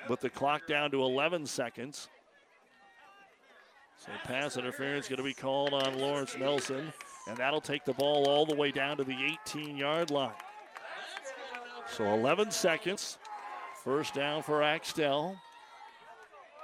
[0.06, 2.08] But the clock down to 11 seconds.
[3.98, 6.92] So pass interference going to be called on Lawrence Nelson,
[7.26, 10.30] and that'll take the ball all the way down to the 18 yard line.
[11.88, 13.18] So 11 seconds.
[13.84, 15.36] First down for Axtell.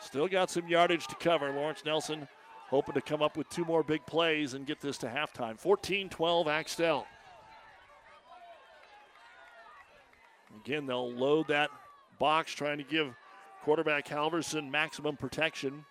[0.00, 1.52] Still got some yardage to cover.
[1.52, 2.26] Lawrence Nelson
[2.68, 5.58] hoping to come up with two more big plays and get this to halftime.
[5.58, 7.06] 14 12 Axtell.
[10.64, 11.70] Again, they'll load that
[12.18, 13.14] box trying to give
[13.62, 15.84] quarterback Halverson maximum protection.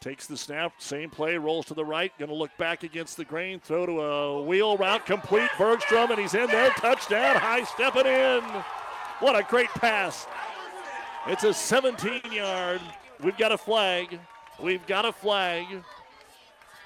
[0.00, 3.24] Takes the snap, same play, rolls to the right, going to look back against the
[3.24, 6.70] grain, throw to a wheel route, complete Bergstrom, and he's in there.
[6.70, 8.42] Touchdown, high stepping in.
[9.20, 10.26] What a great pass.
[11.26, 12.80] It's a 17 yard.
[13.22, 14.20] We've got a flag.
[14.60, 15.66] We've got a flag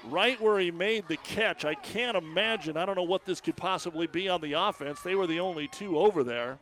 [0.05, 1.65] right where he made the catch.
[1.65, 2.77] I can't imagine.
[2.77, 5.01] I don't know what this could possibly be on the offense.
[5.03, 6.59] They were the only two over there.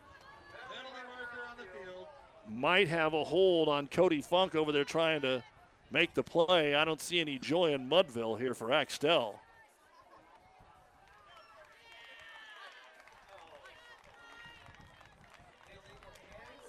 [2.51, 5.43] Might have a hold on Cody Funk over there trying to
[5.91, 6.75] make the play.
[6.75, 9.41] I don't see any joy in Mudville here for Axtell.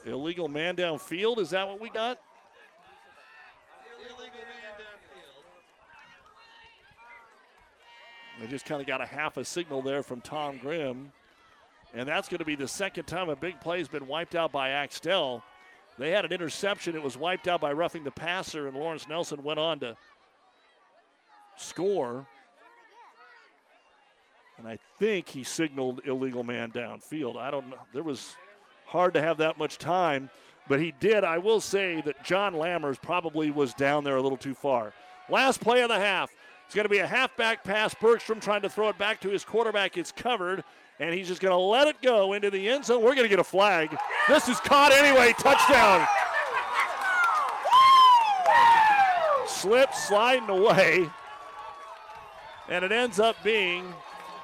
[0.05, 2.19] Illegal man downfield, is that what we got?
[8.39, 11.11] They just kind of got a half a signal there from Tom Grimm.
[11.93, 14.51] And that's going to be the second time a big play has been wiped out
[14.51, 15.43] by Axtell.
[15.99, 16.95] They had an interception.
[16.95, 19.97] It was wiped out by roughing the passer, and Lawrence Nelson went on to
[21.57, 22.25] score.
[24.57, 27.37] And I think he signaled illegal man downfield.
[27.37, 27.77] I don't know.
[27.93, 28.35] There was
[28.85, 30.29] hard to have that much time,
[30.69, 31.23] but he did.
[31.25, 34.93] I will say that John Lammers probably was down there a little too far.
[35.29, 36.31] Last play of the half.
[36.65, 37.93] It's going to be a halfback pass.
[37.93, 39.97] Bergstrom trying to throw it back to his quarterback.
[39.97, 40.63] It's covered,
[40.99, 43.01] and he's just going to let it go into the end zone.
[43.01, 43.97] We're going to get a flag.
[44.27, 45.33] This is caught anyway.
[45.39, 46.05] Touchdown.
[49.47, 51.09] Slip sliding away,
[52.69, 53.93] and it ends up being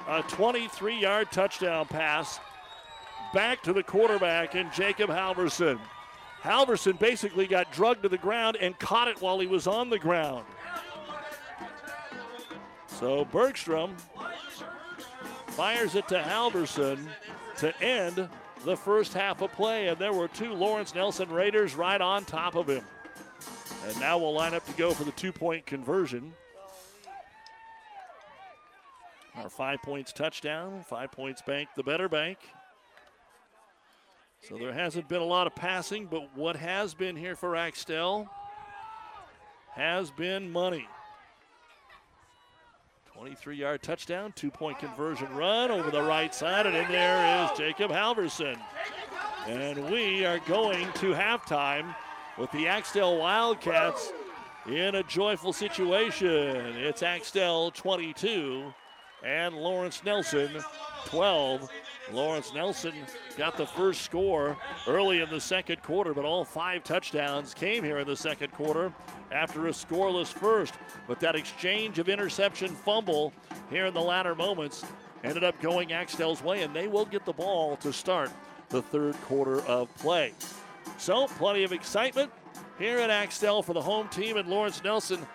[0.08, 2.38] a 23 yard touchdown pass
[3.32, 5.78] back to the quarterback and Jacob Halverson.
[6.42, 9.98] Halverson basically got drugged to the ground and caught it while he was on the
[9.98, 10.44] ground.
[12.86, 13.96] So Bergstrom
[15.56, 16.98] fires it to Halverson
[17.56, 18.28] to end
[18.66, 22.56] the first half of play, and there were two Lawrence Nelson Raiders right on top
[22.56, 22.84] of him.
[23.86, 26.34] And now we'll line up to go for the two point conversion.
[29.36, 32.38] Our five points touchdown, five points bank, the better bank.
[34.46, 38.28] So there hasn't been a lot of passing, but what has been here for Axtell
[39.72, 40.86] has been money.
[43.16, 47.58] 23 yard touchdown, two point conversion run over the right side, and in there is
[47.58, 48.58] Jacob Halverson.
[49.46, 51.94] And we are going to halftime
[52.36, 54.12] with the Axtell Wildcats
[54.66, 56.28] in a joyful situation.
[56.76, 58.74] It's Axtell 22
[59.24, 60.50] and Lawrence Nelson
[61.06, 61.70] 12.
[62.12, 62.92] Lawrence Nelson
[63.36, 64.56] got the first score
[64.86, 68.92] early in the second quarter, but all five touchdowns came here in the second quarter
[69.32, 70.74] after a scoreless first.
[71.08, 73.32] But that exchange of interception fumble
[73.70, 74.84] here in the latter moments
[75.24, 78.30] ended up going Axtell's way, and they will get the ball to start
[78.68, 80.32] the third quarter of play.
[80.98, 82.30] So, plenty of excitement
[82.78, 85.26] here at Axtell for the home team, and Lawrence Nelson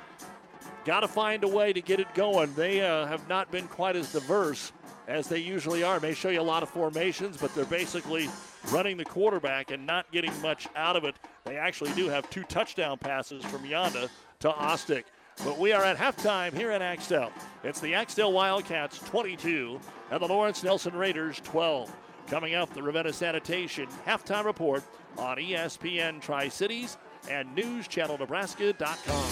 [0.85, 2.53] got to find a way to get it going.
[2.56, 4.72] They uh, have not been quite as diverse
[5.07, 5.99] as they usually are.
[5.99, 8.30] May show you a lot of formations, but they're basically
[8.72, 11.15] running the quarterback and not getting much out of it.
[11.45, 14.10] They actually do have two touchdown passes from Yonda
[14.40, 15.03] to Ostick.
[15.44, 17.32] But we are at halftime here in Axtell.
[17.64, 19.80] It's the Axtell Wildcats 22
[20.11, 21.91] and the Lawrence Nelson Raiders 12.
[22.28, 24.84] Coming up, the Ravenna Sanitation halftime report
[25.18, 26.98] on ESPN Tri Cities
[27.30, 29.23] and NewsChannelNebraska.com.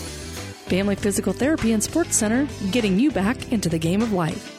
[0.69, 4.58] Family Physical Therapy and Sports Center, getting you back into the game of life,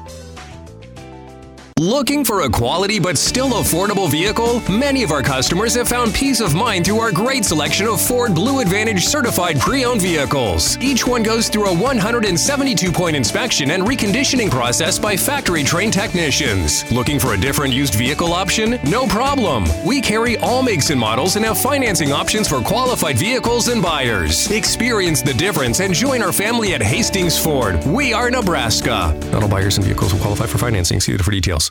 [1.81, 4.61] Looking for a quality but still affordable vehicle?
[4.69, 8.35] Many of our customers have found peace of mind through our great selection of Ford
[8.35, 10.77] Blue Advantage certified pre owned vehicles.
[10.77, 16.89] Each one goes through a 172 point inspection and reconditioning process by factory trained technicians.
[16.91, 18.79] Looking for a different used vehicle option?
[18.87, 19.65] No problem.
[19.83, 24.51] We carry all makes and models and have financing options for qualified vehicles and buyers.
[24.51, 27.83] Experience the difference and join our family at Hastings Ford.
[27.87, 29.17] We are Nebraska.
[29.31, 30.99] Not all buyers and vehicles will qualify for financing.
[30.99, 31.70] See for details.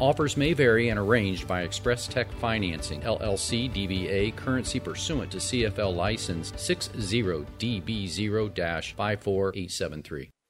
[0.00, 5.94] Offers may vary and arranged by Express Tech Financing, LLC DBA, currency pursuant to CFL
[5.94, 10.33] license 60DB0 54873.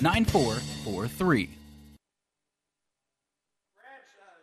[0.00, 1.50] 9443.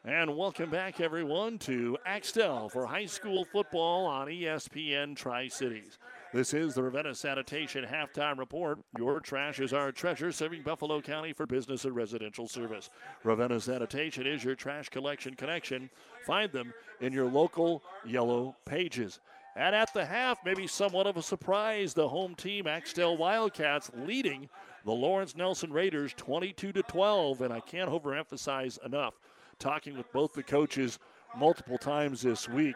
[0.07, 5.97] And welcome back, everyone, to Axtell for high school football on ESPN Tri Cities.
[6.31, 8.77] This is the Ravenna Sanitation Halftime Report.
[8.99, 12.91] Your trash is our treasure, serving Buffalo County for business and residential service.
[13.23, 15.89] Ravenna Sanitation is your trash collection connection.
[16.27, 16.71] Find them
[17.01, 19.21] in your local yellow pages.
[19.55, 24.49] And at the half, maybe somewhat of a surprise, the home team, Axtell Wildcats, leading
[24.85, 27.41] the Lawrence Nelson Raiders 22 to 12.
[27.41, 29.15] And I can't overemphasize enough,
[29.59, 30.99] talking with both the coaches
[31.35, 32.75] multiple times this week,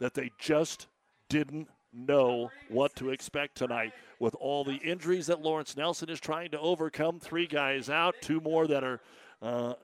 [0.00, 0.88] that they just
[1.28, 6.50] didn't know what to expect tonight with all the injuries that Lawrence Nelson is trying
[6.50, 7.20] to overcome.
[7.20, 9.00] Three guys out, two more that are
[9.40, 9.74] uh,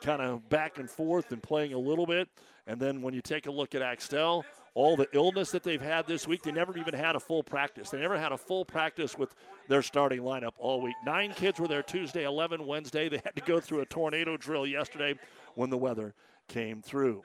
[0.00, 2.28] kind of back and forth and playing a little bit.
[2.66, 4.44] And then when you take a look at Axtell,
[4.76, 7.88] all the illness that they've had this week, they never even had a full practice.
[7.88, 9.34] They never had a full practice with
[9.68, 10.94] their starting lineup all week.
[11.06, 13.08] Nine kids were there Tuesday, 11 Wednesday.
[13.08, 15.14] They had to go through a tornado drill yesterday
[15.54, 16.12] when the weather
[16.46, 17.22] came through.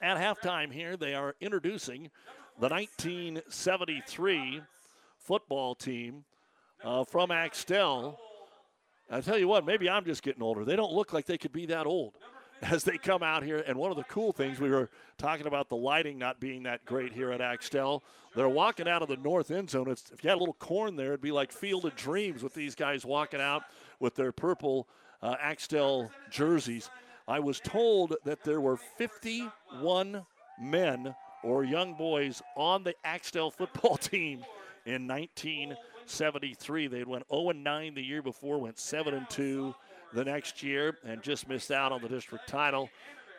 [0.00, 2.10] At halftime here, they are introducing
[2.58, 4.62] the 1973
[5.16, 6.24] football team
[6.82, 8.18] uh, from Axtell.
[9.08, 10.64] I tell you what, maybe I'm just getting older.
[10.64, 12.14] They don't look like they could be that old.
[12.70, 13.62] as they come out here.
[13.66, 16.84] And one of the cool things we were talking about the lighting not being that
[16.84, 18.02] great here at Axtell.
[18.34, 19.90] They're walking out of the north end zone.
[19.90, 22.54] It's, if you had a little corn there, it'd be like Field of Dreams with
[22.54, 23.64] these guys walking out
[24.00, 24.88] with their purple
[25.22, 26.88] uh, Axtell jerseys.
[27.28, 30.24] I was told that there were 51
[30.60, 34.44] men or young boys on the Axtell football team
[34.86, 36.86] in 1973.
[36.86, 39.74] They went 0 9 the year before, went 7 2
[40.12, 42.90] the next year, and just missed out on the district title.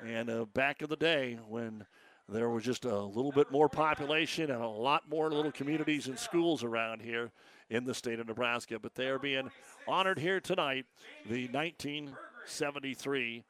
[0.05, 1.85] And uh, back in the day when
[2.27, 6.17] there was just a little bit more population and a lot more little communities and
[6.17, 7.31] schools around here
[7.69, 8.79] in the state of Nebraska.
[8.79, 9.51] But they are being
[9.87, 10.85] honored here tonight,
[11.29, 13.43] the 1973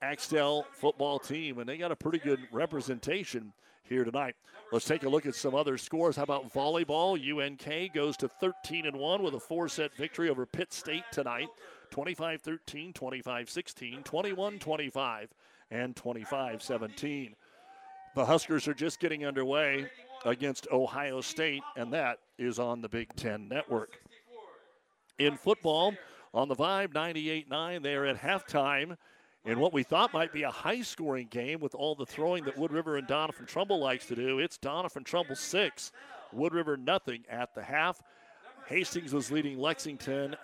[0.00, 3.52] Axtell football team, and they got a pretty good representation
[3.82, 4.36] here tonight.
[4.70, 6.16] Let's take a look at some other scores.
[6.16, 7.16] How about volleyball?
[7.18, 11.48] UNK goes to 13 and 1 with a four set victory over Pitt State tonight
[11.90, 15.28] 25 13, 25 16, 21 25,
[15.70, 17.34] and 25 17.
[18.14, 19.86] The Huskers are just getting underway
[20.24, 24.00] against Ohio State, and that is on the Big Ten Network.
[25.18, 25.94] In football,
[26.34, 28.96] on the Vibe 98 9, they are at halftime
[29.44, 32.58] in what we thought might be a high scoring game with all the throwing that
[32.58, 34.38] Wood River and Doniphan Trumbull likes to do.
[34.38, 35.92] It's Doniphan Trumbull 6,
[36.32, 38.02] Wood River nothing at the half.
[38.66, 40.36] Hastings was leading Lexington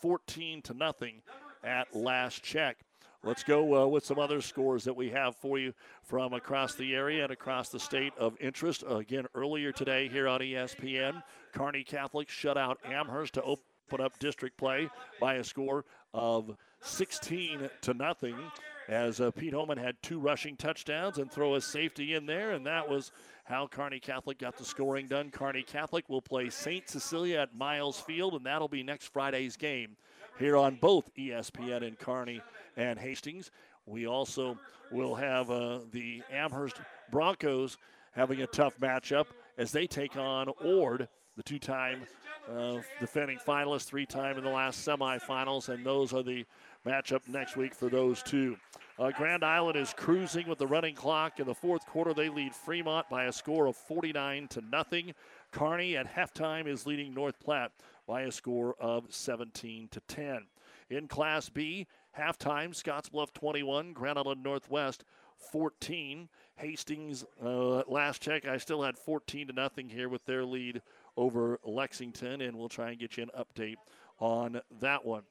[0.00, 1.22] 14 to nothing
[1.64, 2.78] at last check.
[3.24, 6.94] Let's go uh, with some other scores that we have for you from across the
[6.94, 8.84] area and across the state of interest.
[8.88, 11.22] Again, earlier today here on ESPN,
[11.52, 14.88] Kearney Catholic shut out Amherst to open up district play
[15.20, 15.84] by a score
[16.14, 18.36] of 16 to nothing
[18.88, 22.66] as uh, Pete Holman had two rushing touchdowns and throw a safety in there, and
[22.66, 23.12] that was
[23.48, 25.30] how Kearney Catholic got the scoring done.
[25.30, 26.86] Kearney Catholic will play St.
[26.88, 29.96] Cecilia at Miles Field, and that'll be next Friday's game
[30.38, 32.42] here on both ESPN and Kearney
[32.76, 33.50] and Hastings.
[33.86, 34.58] We also
[34.92, 36.76] will have uh, the Amherst
[37.10, 37.78] Broncos
[38.12, 39.26] having a tough matchup
[39.56, 42.02] as they take on Ord, the two time
[42.54, 46.44] uh, defending finalists, three time in the last semifinals, and those are the
[46.86, 48.58] matchup next week for those two.
[48.98, 51.38] Uh, Grand Island is cruising with the running clock.
[51.38, 55.14] In the fourth quarter, they lead Fremont by a score of 49 to nothing.
[55.52, 57.70] Kearney at halftime is leading North Platte
[58.08, 60.46] by a score of 17 to 10.
[60.90, 61.86] In Class B,
[62.18, 65.04] halftime, Scottsbluff 21, Grand Island Northwest
[65.52, 66.28] 14.
[66.56, 70.82] Hastings, uh, last check, I still had 14 to nothing here with their lead
[71.16, 73.76] over Lexington, and we'll try and get you an update
[74.18, 75.22] on that one.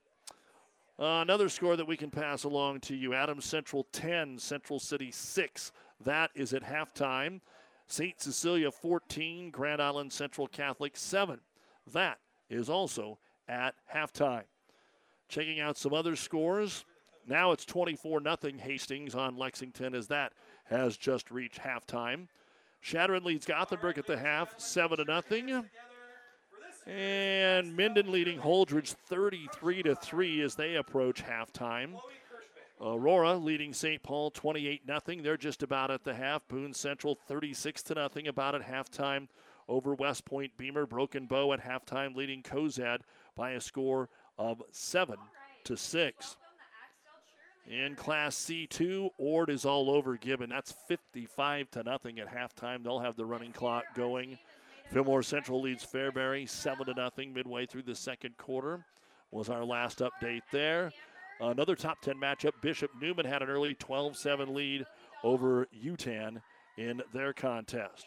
[0.99, 5.11] Uh, another score that we can pass along to you Adams Central 10, Central City
[5.11, 5.72] 6.
[6.03, 7.40] That is at halftime.
[7.86, 8.19] St.
[8.19, 11.40] Cecilia 14, Grand Island Central Catholic 7.
[11.94, 12.18] That
[12.49, 14.44] is also at halftime.
[15.30, 16.84] Checking out some other scores.
[17.28, 20.34] Now it's 24 0 Hastings on Lexington as that
[20.65, 22.28] has just reached halftime.
[22.82, 25.65] Chadron leads Gothenburg at the half, 7 0.
[26.88, 31.99] And Minden leading Holdrege 33 to 3 as they approach halftime.
[32.80, 34.01] Aurora leading St.
[34.01, 35.22] Paul 28 0.
[35.22, 36.47] They're just about at the half.
[36.47, 39.27] Boone Central 36 to nothing about at halftime
[39.68, 40.88] over West Point Beemer.
[40.88, 42.99] Broken Bow at halftime leading Cozad
[43.35, 44.07] by a score
[44.38, 45.18] of 7
[45.65, 46.38] to 6.
[47.69, 50.49] In Class C2, Ord is all over Gibbon.
[50.49, 52.81] That's 55 to nothing at halftime.
[52.81, 54.38] They'll have the running clock going.
[54.91, 58.85] Fillmore Central leads Fairbury 7 to nothing midway through the second quarter.
[59.31, 60.91] Was our last update there.
[61.41, 62.53] Another top 10 matchup.
[62.61, 64.85] Bishop Neumann had an early 12 7 lead
[65.23, 66.41] over Yutan
[66.77, 68.05] in their contest.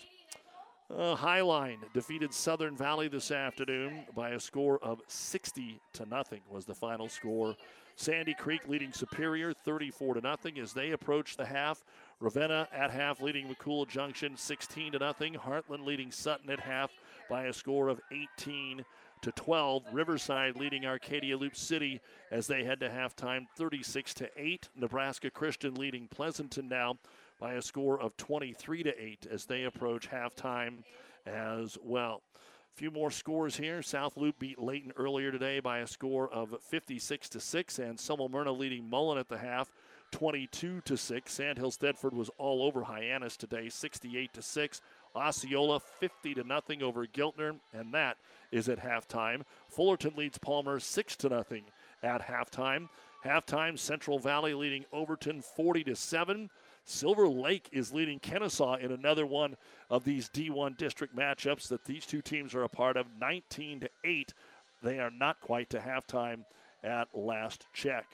[0.93, 6.65] Uh, Highline defeated Southern Valley this afternoon by a score of 60 to nothing was
[6.65, 7.55] the final score.
[7.95, 11.85] Sandy Creek leading Superior 34 to nothing as they approach the half.
[12.19, 15.35] Ravenna at half leading McCool Junction 16 to nothing.
[15.35, 16.91] Heartland leading Sutton at half
[17.29, 18.85] by a score of 18
[19.23, 19.85] to 12.
[19.93, 22.01] Riverside leading Arcadia Loop City
[22.33, 24.69] as they head to halftime 36 to 8.
[24.75, 26.97] Nebraska Christian leading Pleasanton now
[27.41, 30.85] by a score of 23 to 8 as they approach halftime
[31.27, 32.23] as well.
[32.37, 33.83] A few more scores here.
[33.83, 38.01] South Loop beat Leyton earlier today by a score of 56 to 6 and
[38.31, 39.73] Myrna leading Mullen at the half
[40.12, 41.33] 22 to 6.
[41.33, 44.81] Sandhill Thedford was all over Hyannis today, 68 to 6.
[45.15, 48.17] Osceola 50 to nothing over Giltner, and that
[48.53, 49.43] is at halftime.
[49.69, 51.65] Fullerton leads Palmer 6 to nothing
[52.03, 52.89] at halftime.
[53.25, 56.51] Halftime, Central Valley leading Overton 40 to 7.
[56.91, 59.57] Silver Lake is leading Kenesaw in another one
[59.89, 63.91] of these D1 district matchups that these two teams are a part of 19 to
[64.05, 64.35] 8.
[64.83, 66.45] They are not quite to halftime
[66.83, 68.07] at last check.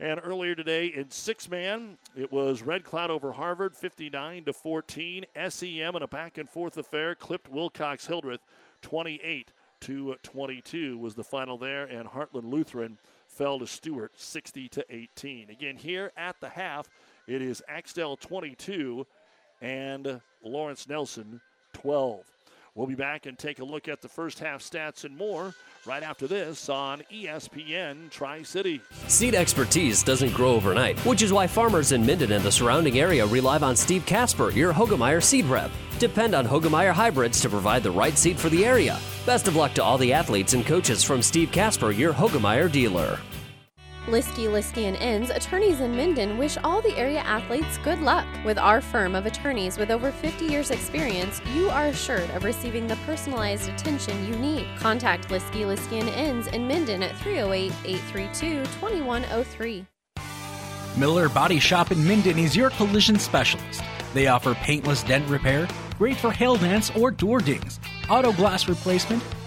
[0.00, 5.26] And earlier today in six man, it was Red Cloud over Harvard, 59 to 14.
[5.48, 8.44] SEM in a back and forth affair clipped Wilcox Hildreth,
[8.82, 14.84] 28 to 22 was the final there, and Heartland Lutheran fell to Stuart 60 to
[14.90, 15.50] 18.
[15.50, 16.88] Again, here at the half,
[17.28, 19.06] it is Axtell 22
[19.60, 21.40] and Lawrence Nelson
[21.74, 22.24] 12.
[22.74, 26.02] We'll be back and take a look at the first half stats and more right
[26.02, 28.80] after this on ESPN Tri City.
[29.08, 33.26] Seed expertise doesn't grow overnight, which is why farmers in Minden and the surrounding area
[33.26, 35.70] rely on Steve Casper, your Hoegemeyer seed rep.
[35.98, 38.98] Depend on Hoegemeyer hybrids to provide the right seed for the area.
[39.26, 43.18] Best of luck to all the athletes and coaches from Steve Casper, your Hoegemeyer dealer.
[44.08, 48.24] Lieske, Lieske and Ims, attorneys in Minden wish all the area athletes good luck.
[48.44, 52.86] With our firm of attorneys with over 50 years experience, you are assured of receiving
[52.86, 54.66] the personalized attention you need.
[54.78, 59.84] Contact Lieske, Lieske and Ims in Minden at 308-832-2103.
[60.96, 63.82] Miller Body Shop in Minden is your collision specialist.
[64.14, 65.68] They offer paintless dent repair,
[65.98, 67.78] great for hail dents or door dings,
[68.08, 69.22] auto glass replacement,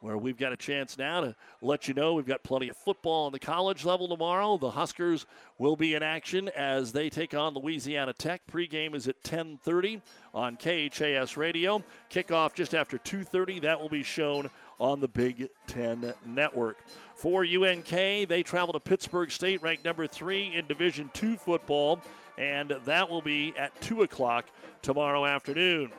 [0.00, 3.26] where we've got a chance now to let you know we've got plenty of football
[3.26, 4.56] on the college level tomorrow.
[4.56, 5.26] The Huskers
[5.58, 8.42] will be in action as they take on Louisiana Tech.
[8.50, 10.00] Pregame is at 10:30
[10.32, 11.82] on KHAS Radio.
[12.10, 13.60] Kickoff just after 2:30.
[13.60, 16.78] That will be shown on the Big Ten Network.
[17.16, 17.90] For UNK,
[18.28, 22.00] they travel to Pittsburg State, ranked number three in Division Two football,
[22.36, 24.46] and that will be at 2 o'clock
[24.82, 25.90] tomorrow afternoon.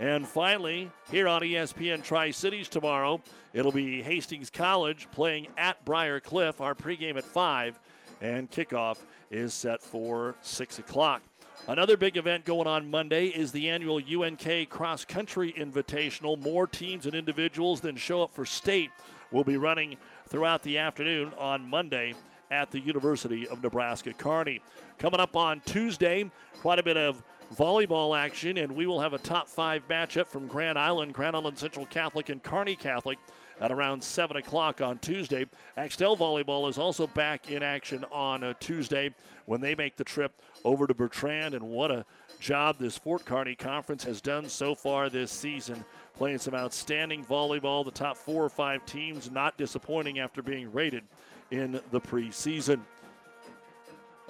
[0.00, 3.20] And finally, here on ESPN Tri Cities tomorrow,
[3.52, 6.62] it'll be Hastings College playing at Briar Cliff.
[6.62, 7.78] Our pregame at 5,
[8.22, 8.96] and kickoff
[9.30, 11.20] is set for 6 o'clock.
[11.68, 16.40] Another big event going on Monday is the annual UNK Cross Country Invitational.
[16.40, 18.90] More teams and individuals than show up for state
[19.30, 19.98] will be running
[20.28, 22.14] throughout the afternoon on Monday
[22.50, 24.62] at the University of Nebraska Kearney.
[24.98, 26.30] Coming up on Tuesday,
[26.62, 27.22] quite a bit of
[27.56, 31.58] volleyball action, and we will have a top five matchup from Grand Island, Grand Island
[31.58, 33.18] Central Catholic, and Kearney Catholic
[33.60, 35.46] at around 7 o'clock on Tuesday.
[35.76, 39.14] Axtell Volleyball is also back in action on uh, Tuesday
[39.46, 40.32] when they make the trip
[40.64, 42.04] over to Bertrand, and what a
[42.38, 45.84] job this Fort Kearney Conference has done so far this season.
[46.16, 47.84] Playing some outstanding volleyball.
[47.84, 51.04] The top four or five teams not disappointing after being rated
[51.50, 52.80] in the preseason.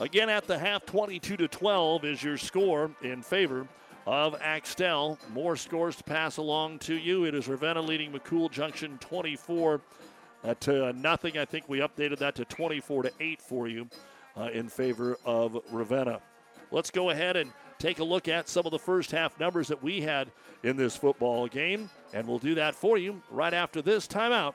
[0.00, 3.68] Again, at the half, 22 to 12 is your score in favor
[4.06, 5.18] of Axtell.
[5.34, 7.26] More scores to pass along to you.
[7.26, 9.82] It is Ravenna leading McCool Junction 24
[10.42, 11.36] uh, to nothing.
[11.36, 13.90] I think we updated that to 24 to 8 for you
[14.38, 16.22] uh, in favor of Ravenna.
[16.70, 19.82] Let's go ahead and take a look at some of the first half numbers that
[19.82, 20.30] we had
[20.62, 21.90] in this football game.
[22.14, 24.54] And we'll do that for you right after this timeout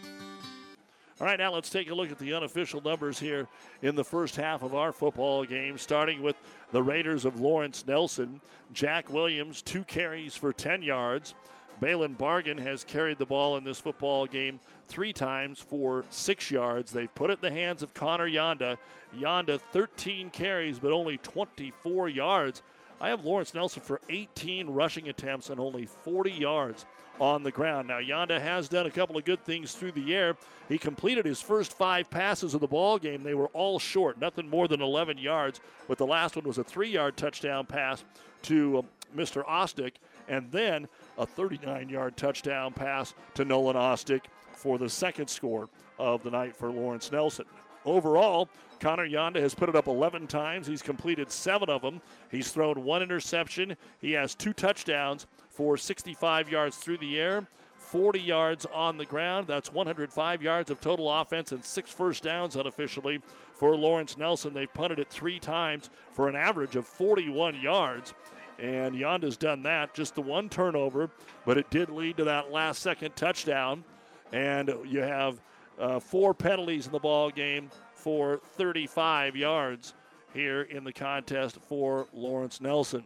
[1.21, 3.47] All right, now let's take a look at the unofficial numbers here
[3.83, 6.35] in the first half of our football game, starting with
[6.71, 8.41] the Raiders of Lawrence Nelson.
[8.73, 11.35] Jack Williams, two carries for 10 yards.
[11.79, 16.91] Balin Bargan has carried the ball in this football game three times for six yards.
[16.91, 18.79] They've put it in the hands of Connor Yonda.
[19.15, 22.63] Yonda, 13 carries, but only 24 yards.
[22.99, 26.87] I have Lawrence Nelson for 18 rushing attempts and only 40 yards
[27.21, 27.87] on the ground.
[27.87, 30.35] Now, Yonda has done a couple of good things through the air.
[30.67, 33.21] He completed his first five passes of the ball game.
[33.21, 36.63] They were all short, nothing more than 11 yards, but the last one was a
[36.63, 38.03] three yard touchdown pass
[38.43, 38.85] to um,
[39.15, 39.45] Mr.
[39.45, 39.93] Ostick.
[40.27, 40.87] And then
[41.17, 44.23] a 39 yard touchdown pass to Nolan Ostick
[44.53, 45.69] for the second score
[45.99, 47.45] of the night for Lawrence Nelson.
[47.85, 48.49] Overall,
[48.79, 50.65] Connor Yonda has put it up 11 times.
[50.65, 52.01] He's completed seven of them.
[52.31, 53.77] He's thrown one interception.
[53.99, 57.47] He has two touchdowns for 65 yards through the air,
[57.77, 59.47] 40 yards on the ground.
[59.47, 63.21] That's 105 yards of total offense and six first downs unofficially
[63.53, 64.53] for Lawrence Nelson.
[64.53, 68.13] They've punted it three times for an average of 41 yards.
[68.59, 71.09] And Yonda's done that, just the one turnover,
[71.45, 73.83] but it did lead to that last second touchdown.
[74.31, 75.41] And you have
[75.79, 79.95] uh, four penalties in the ball game for 35 yards
[80.33, 83.03] here in the contest for Lawrence Nelson.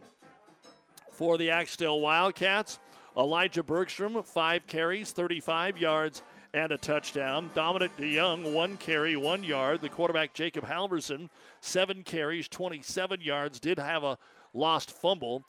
[1.16, 2.78] For the Axtell Wildcats,
[3.16, 6.22] Elijah Bergstrom, five carries, 35 yards,
[6.52, 7.50] and a touchdown.
[7.54, 9.80] Dominic DeYoung, one carry, one yard.
[9.80, 11.30] The quarterback, Jacob Halverson,
[11.62, 14.18] seven carries, 27 yards, did have a
[14.52, 15.42] lost fumble.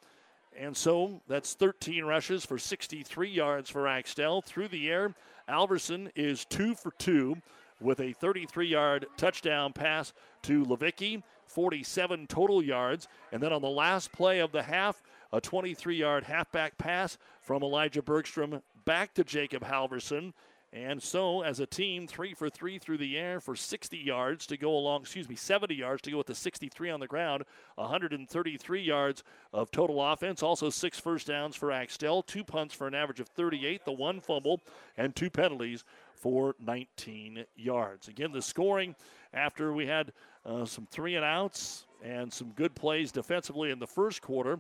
[0.58, 4.42] And so that's 13 rushes for 63 yards for Axtell.
[4.42, 5.16] Through the air,
[5.50, 7.36] Halverson is two for two
[7.82, 10.14] with a 33 yard touchdown pass
[10.44, 13.10] to Levicki, 47 total yards.
[13.34, 17.64] And then on the last play of the half, a 23 yard halfback pass from
[17.64, 20.34] Elijah Bergstrom back to Jacob Halverson.
[20.74, 24.58] And so, as a team, three for three through the air for 60 yards to
[24.58, 27.46] go along, excuse me, 70 yards to go with the 63 on the ground,
[27.76, 29.24] 133 yards
[29.54, 30.44] of total offense.
[30.44, 34.20] Also, six first downs for Axtell, two punts for an average of 38, the one
[34.20, 34.62] fumble,
[34.98, 38.10] and two penalties for 19 yards.
[38.10, 38.94] Again, the scoring
[39.34, 40.12] after we had
[40.46, 44.60] uh, some three and outs and some good plays defensively in the first quarter.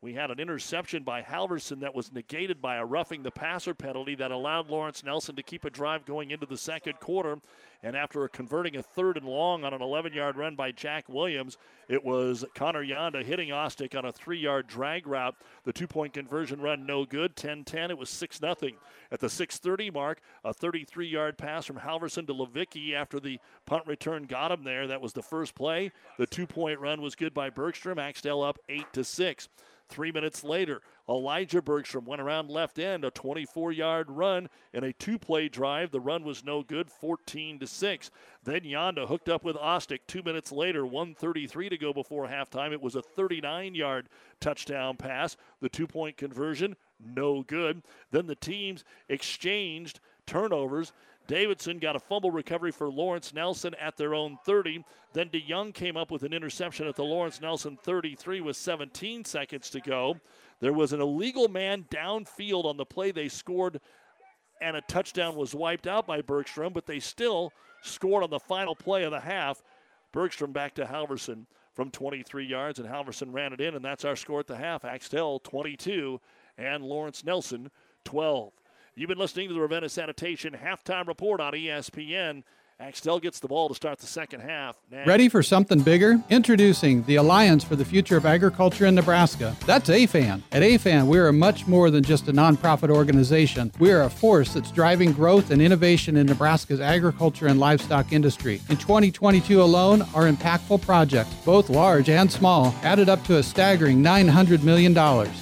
[0.00, 4.14] We had an interception by Halverson that was negated by a roughing the passer penalty
[4.16, 7.38] that allowed Lawrence Nelson to keep a drive going into the second quarter.
[7.82, 11.56] And after converting a third and long on an 11 yard run by Jack Williams,
[11.88, 15.36] it was Connor Yonda hitting Ostick on a three yard drag route.
[15.64, 17.90] The two point conversion run no good, 10 10.
[17.90, 18.54] It was 6 0.
[19.12, 23.86] At the 630 mark, a 33 yard pass from Halverson to Levicki after the punt
[23.86, 24.88] return got him there.
[24.88, 25.92] That was the first play.
[26.18, 27.98] The two point run was good by Bergstrom.
[27.98, 29.48] Axtell up 8 to 6.
[29.88, 34.92] Three minutes later, Elijah Bergstrom went around left end, a 24 yard run in a
[34.92, 35.90] two play drive.
[35.90, 38.10] The run was no good, 14 to 6.
[38.44, 42.72] Then Yonda hooked up with Ostick two minutes later, 133 to go before halftime.
[42.72, 44.08] It was a 39 yard
[44.40, 45.36] touchdown pass.
[45.60, 47.82] The two point conversion, no good.
[48.10, 50.92] Then the teams exchanged turnovers.
[51.28, 54.82] Davidson got a fumble recovery for Lawrence Nelson at their own 30.
[55.12, 59.68] Then DeYoung came up with an interception at the Lawrence Nelson 33 with 17 seconds
[59.70, 60.16] to go.
[60.60, 63.80] There was an illegal man downfield on the play they scored,
[64.60, 67.52] and a touchdown was wiped out by Bergstrom, but they still
[67.82, 69.62] scored on the final play of the half.
[70.12, 74.16] Bergstrom back to Halverson from 23 yards, and Halverson ran it in, and that's our
[74.16, 74.84] score at the half.
[74.84, 76.20] Axtell 22
[76.56, 77.70] and Lawrence Nelson
[78.04, 78.52] 12.
[78.96, 82.42] You've been listening to the Ravenna Sanitation halftime report on ESPN.
[82.80, 84.76] Axtell gets the ball to start the second half.
[85.04, 86.22] Ready for something bigger?
[86.30, 89.56] Introducing the Alliance for the Future of Agriculture in Nebraska.
[89.66, 90.44] That's AFAN.
[90.52, 93.72] At AFAN, we are much more than just a nonprofit organization.
[93.80, 98.60] We are a force that's driving growth and innovation in Nebraska's agriculture and livestock industry.
[98.68, 104.04] In 2022 alone, our impactful projects, both large and small, added up to a staggering
[104.04, 104.94] $900 million.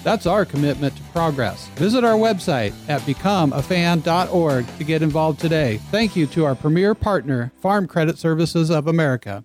[0.03, 1.69] That's our commitment to progress.
[1.77, 5.77] Visit our website at becomeafan.org to get involved today.
[5.91, 9.45] Thank you to our premier partner partner, Farm Credit Services of America.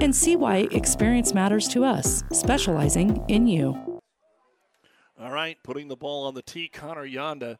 [0.00, 4.00] and see why experience matters to us, specializing in you.
[5.20, 7.56] All right, putting the ball on the tee, Connor Yonda.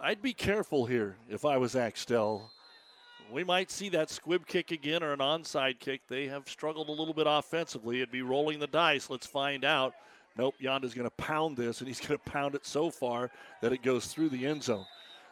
[0.00, 2.50] I'd be careful here if I was Axtell.
[3.32, 6.02] We might see that squib kick again or an onside kick.
[6.08, 7.98] They have struggled a little bit offensively.
[7.98, 9.08] It'd be rolling the dice.
[9.08, 9.94] Let's find out.
[10.36, 13.30] Nope, Yonda's going to pound this, and he's going to pound it so far
[13.62, 14.84] that it goes through the end zone.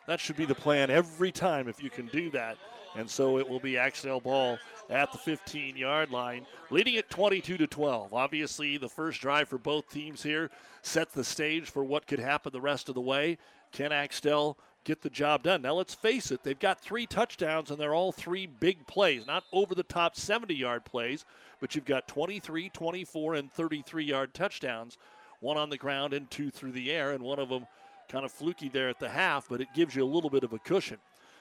[0.07, 2.57] That should be the plan every time if you can do that.
[2.97, 4.59] And so it will be Axtell ball
[4.91, 8.13] at the 15 yard line, leading it 22 to 12.
[8.13, 10.51] Obviously, the first drive for both teams here
[10.83, 13.39] sets the stage for what could happen the rest of the way.
[13.73, 15.63] Can Axtell get the job done?
[15.63, 19.45] Now, let's face it, they've got three touchdowns, and they're all three big plays, not
[19.53, 21.25] over the top 70 yard plays,
[21.61, 24.99] but you've got 23, 24, and 33 yard touchdowns,
[25.41, 27.67] one on the ground and two through the air, and one of them
[28.09, 30.53] kind of fluky there at the half, but it gives you a little bit of
[30.53, 30.99] a cushion.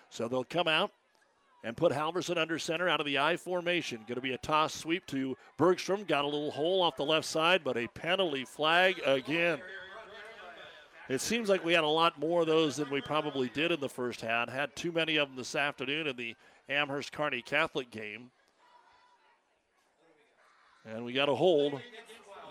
[0.10, 0.92] So they'll come out
[1.64, 4.00] and put Halverson under center out of the I formation.
[4.08, 6.04] Going to be a toss sweep to Bergstrom.
[6.06, 9.60] Got a little hole off the left side, but a penalty flag again.
[11.10, 13.80] It seems like we had a lot more of those than we probably did in
[13.80, 14.50] the first half.
[14.50, 16.36] Had too many of them this afternoon in the
[16.70, 18.32] Amherst Kearney Catholic game.
[20.86, 21.80] And we got a hold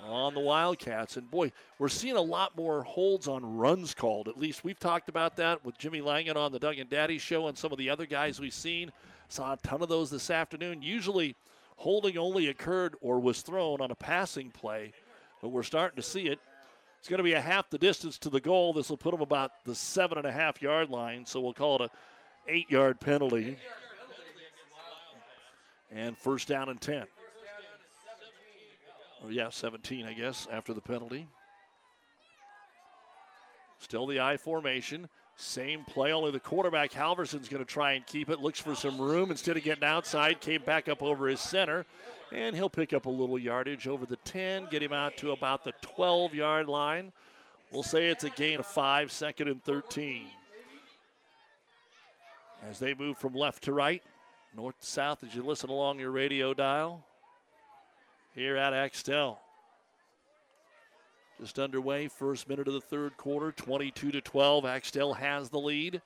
[0.06, 1.16] on the Wildcats.
[1.16, 4.28] And boy, we're seeing a lot more holds on runs called.
[4.28, 7.48] At least we've talked about that with Jimmy Langen on the Doug and Daddy show
[7.48, 8.90] and some of the other guys we've seen.
[9.28, 10.82] Saw a ton of those this afternoon.
[10.82, 11.36] Usually,
[11.76, 14.92] holding only occurred or was thrown on a passing play,
[15.40, 16.38] but we're starting to see it.
[16.98, 18.74] It's going to be a half the distance to the goal.
[18.74, 21.76] This will put them about the seven and a half yard line, so we'll call
[21.76, 21.90] it a
[22.52, 23.56] eight yard penalty.
[25.92, 27.06] And first down and 10.
[29.28, 31.26] Yeah, 17, I guess, after the penalty.
[33.78, 35.08] Still the I formation.
[35.36, 38.40] Same play, only the quarterback Halverson's going to try and keep it.
[38.40, 40.40] Looks for some room instead of getting outside.
[40.40, 41.86] Came back up over his center,
[42.32, 45.64] and he'll pick up a little yardage over the 10, get him out to about
[45.64, 47.12] the 12 yard line.
[47.72, 50.26] We'll say it's a gain of five, second and 13.
[52.68, 54.02] As they move from left to right,
[54.54, 57.02] north to south, as you listen along your radio dial
[58.34, 59.40] here at Axtell.
[61.40, 64.66] Just underway, first minute of the third quarter, 22 to 12.
[64.66, 66.02] Axtell has the lead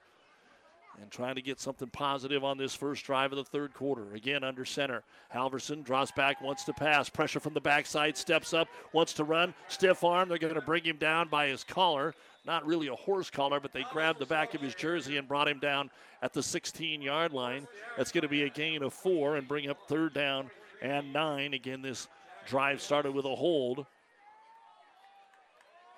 [1.01, 4.15] and trying to get something positive on this first drive of the third quarter.
[4.15, 5.03] Again, under center.
[5.35, 7.09] Halverson draws back, wants to pass.
[7.09, 9.55] Pressure from the backside, steps up, wants to run.
[9.67, 10.29] Stiff arm.
[10.29, 12.15] They're going to bring him down by his collar.
[12.47, 15.49] Not really a horse collar, but they grabbed the back of his jersey and brought
[15.49, 15.91] him down
[16.23, 17.67] at the 16 yard line.
[17.97, 20.49] That's going to be a gain of four and bring up third down
[20.83, 21.55] and nine.
[21.55, 22.09] Again, this
[22.47, 23.87] drive started with a hold.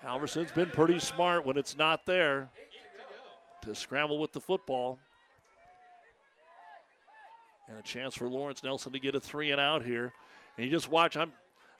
[0.05, 2.49] Halverson's been pretty smart when it's not there
[3.63, 4.99] to scramble with the football.
[7.69, 10.13] And a chance for Lawrence Nelson to get a three and out here.
[10.57, 11.33] And you just watch, I'm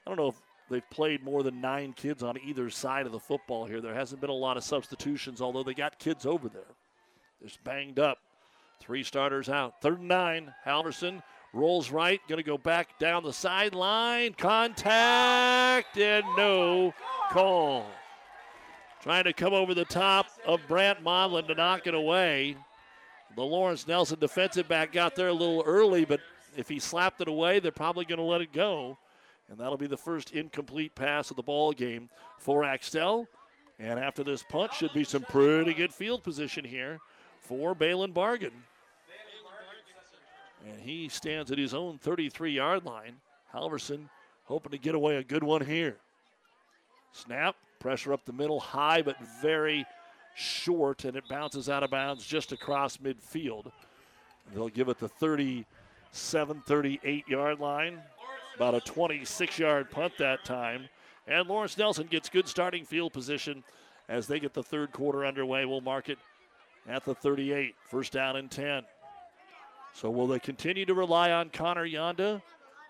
[0.05, 3.19] I don't know if they've played more than nine kids on either side of the
[3.19, 3.81] football here.
[3.81, 6.75] There hasn't been a lot of substitutions, although they got kids over there.
[7.41, 8.17] Just banged up.
[8.79, 9.81] Three starters out.
[9.81, 10.53] Third and nine.
[10.65, 11.21] Halverson
[11.57, 14.33] rolls right, going to go back down the sideline.
[14.33, 16.93] Contact and no
[17.31, 17.85] call.
[19.01, 22.55] Trying to come over the top of Brant Modlin to knock it away.
[23.35, 26.19] The Lawrence Nelson defensive back got there a little early, but
[26.55, 28.97] if he slapped it away, they're probably going to let it go.
[29.49, 33.27] And that'll be the first incomplete pass of the ball game for Axtell.
[33.79, 36.99] And after this punt, should be some pretty good field position here
[37.39, 38.51] for Balin Bargan.
[40.67, 43.15] And he stands at his own 33 yard line.
[43.53, 44.09] Halverson
[44.45, 45.97] hoping to get away a good one here.
[47.11, 49.85] Snap, pressure up the middle, high but very
[50.35, 53.71] short, and it bounces out of bounds just across midfield.
[54.53, 57.99] They'll give it the 37 38 yard line.
[58.55, 60.89] About a 26 yard punt that time.
[61.27, 63.63] And Lawrence Nelson gets good starting field position
[64.09, 65.65] as they get the third quarter underway.
[65.65, 66.17] We'll mark it
[66.87, 67.75] at the 38.
[67.89, 68.83] First down and 10.
[69.99, 72.39] So will they continue to rely on Connor Yonda?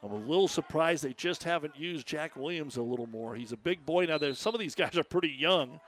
[0.03, 3.34] I'm a little surprised they just haven't used Jack Williams a little more.
[3.34, 4.07] He's a big boy.
[4.07, 5.79] Now, some of these guys are pretty young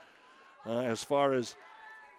[0.64, 1.56] uh, as far as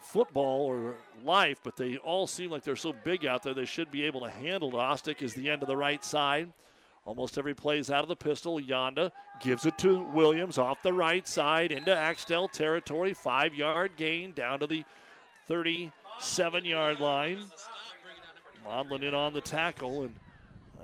[0.03, 3.89] football or life, but they all seem like they're so big out there they should
[3.89, 4.71] be able to handle.
[4.73, 6.53] Ostick is the end of the right side.
[7.03, 8.61] Almost every play is out of the pistol.
[8.61, 13.15] Yonda gives it to Williams off the right side into Axtell territory.
[13.15, 14.83] Five yard gain down to the
[15.47, 17.39] 37 yard line.
[18.71, 20.15] Modlin in on the tackle, and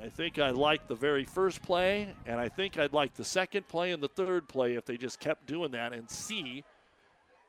[0.04, 3.68] I think I like the very first play, and I think I'd like the second
[3.68, 6.64] play and the third play if they just kept doing that and see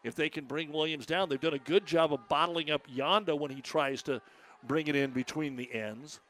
[0.04, 1.28] if they can bring Williams down.
[1.28, 4.22] They've done a good job of bottling up Yonda when he tries to
[4.66, 6.20] bring it in between the ends.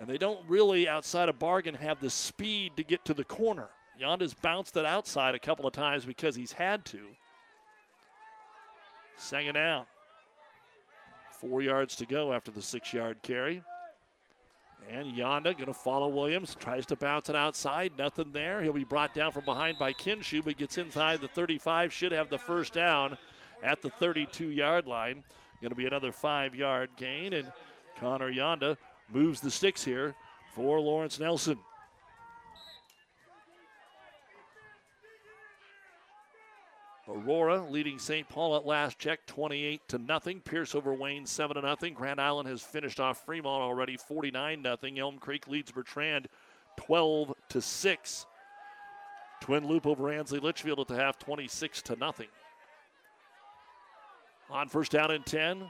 [0.00, 3.68] And they don't really, outside of Bargan, have the speed to get to the corner.
[4.00, 7.06] Yonda's bounced it outside a couple of times because he's had to.
[9.16, 9.84] Second down.
[11.42, 13.64] Four yards to go after the six yard carry.
[14.88, 16.54] And Yonda going to follow Williams.
[16.54, 17.92] Tries to bounce it outside.
[17.98, 18.62] Nothing there.
[18.62, 21.92] He'll be brought down from behind by Kinshu, but gets inside the 35.
[21.92, 23.18] Should have the first down
[23.62, 25.24] at the 32 yard line.
[25.60, 27.32] Going to be another five yard gain.
[27.32, 27.50] And
[27.98, 28.76] Connor Yonda
[29.12, 30.14] moves the sticks here
[30.54, 31.58] for Lawrence Nelson.
[37.08, 38.28] Aurora leading St.
[38.28, 40.40] Paul at last check 28 to nothing.
[40.40, 41.94] Pierce over Wayne 7 to nothing.
[41.94, 44.98] Grand Island has finished off Fremont already 49 nothing.
[44.98, 46.28] Elm Creek leads Bertrand
[46.76, 48.26] 12 to 6.
[49.40, 52.28] Twin Loop over Ansley Litchfield at the half 26 to nothing.
[54.50, 55.68] On first down and 10.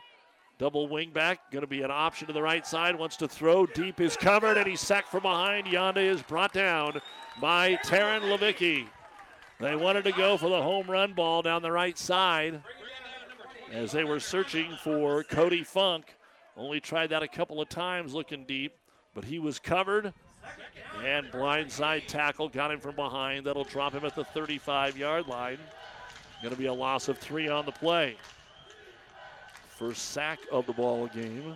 [0.58, 2.94] Double wing back, going to be an option to the right side.
[2.94, 5.66] Wants to throw deep, is covered, and he's sacked from behind.
[5.66, 7.00] Yonda is brought down
[7.40, 8.86] by Taryn Levicki.
[9.62, 12.60] They wanted to go for the home run ball down the right side
[13.70, 16.16] as they were searching for Cody Funk.
[16.56, 18.72] Only tried that a couple of times looking deep,
[19.14, 20.12] but he was covered.
[21.04, 23.46] And blindside tackle got him from behind.
[23.46, 25.58] That'll drop him at the 35 yard line.
[26.42, 28.16] Going to be a loss of three on the play.
[29.68, 31.54] First sack of the ball game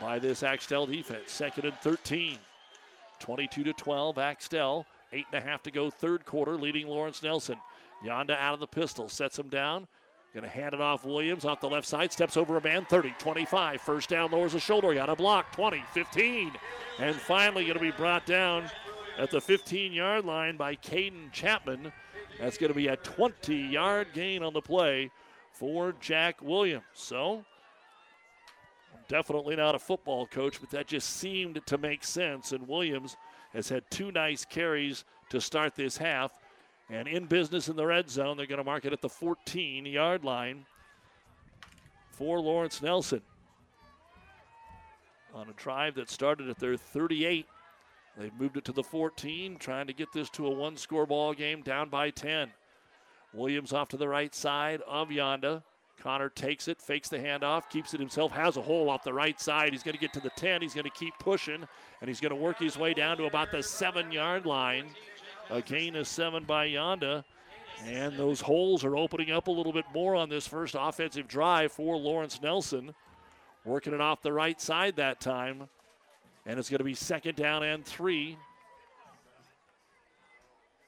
[0.00, 1.32] by this Axtell defense.
[1.32, 2.38] Second and 13.
[3.18, 4.18] 22 to 12.
[4.18, 4.86] Axtell.
[5.12, 7.56] Eight and a half to go, third quarter, leading Lawrence Nelson.
[8.04, 9.86] Yonda out of the pistol, sets him down.
[10.34, 13.14] Going to hand it off Williams off the left side, steps over a man, 30,
[13.18, 13.82] 25.
[13.82, 16.52] First down, lowers the shoulder, got a block, 20, 15.
[16.98, 18.64] And finally going to be brought down
[19.18, 21.92] at the 15 yard line by Caden Chapman.
[22.40, 25.10] That's going to be a 20 yard gain on the play
[25.52, 26.84] for Jack Williams.
[26.94, 27.44] So,
[29.08, 32.52] definitely not a football coach, but that just seemed to make sense.
[32.52, 33.18] And Williams
[33.52, 36.32] has had two nice carries to start this half.
[36.90, 39.86] And in business in the red zone, they're going to mark it at the 14
[39.86, 40.66] yard line
[42.10, 43.22] for Lawrence Nelson.
[45.34, 47.46] On a drive that started at their 38,
[48.18, 51.32] they've moved it to the 14, trying to get this to a one score ball
[51.32, 52.50] game down by 10.
[53.32, 55.62] Williams off to the right side of Yonda.
[56.00, 59.40] Connor takes it, fakes the handoff, keeps it himself, has a hole off the right
[59.40, 59.72] side.
[59.72, 60.62] He's going to get to the 10.
[60.62, 61.64] He's going to keep pushing,
[62.00, 64.86] and he's going to work his way down to about the seven yard line.
[65.50, 67.24] A gain of seven by Yonda.
[67.84, 71.72] And those holes are opening up a little bit more on this first offensive drive
[71.72, 72.94] for Lawrence Nelson.
[73.64, 75.68] Working it off the right side that time.
[76.46, 78.36] And it's going to be second down and three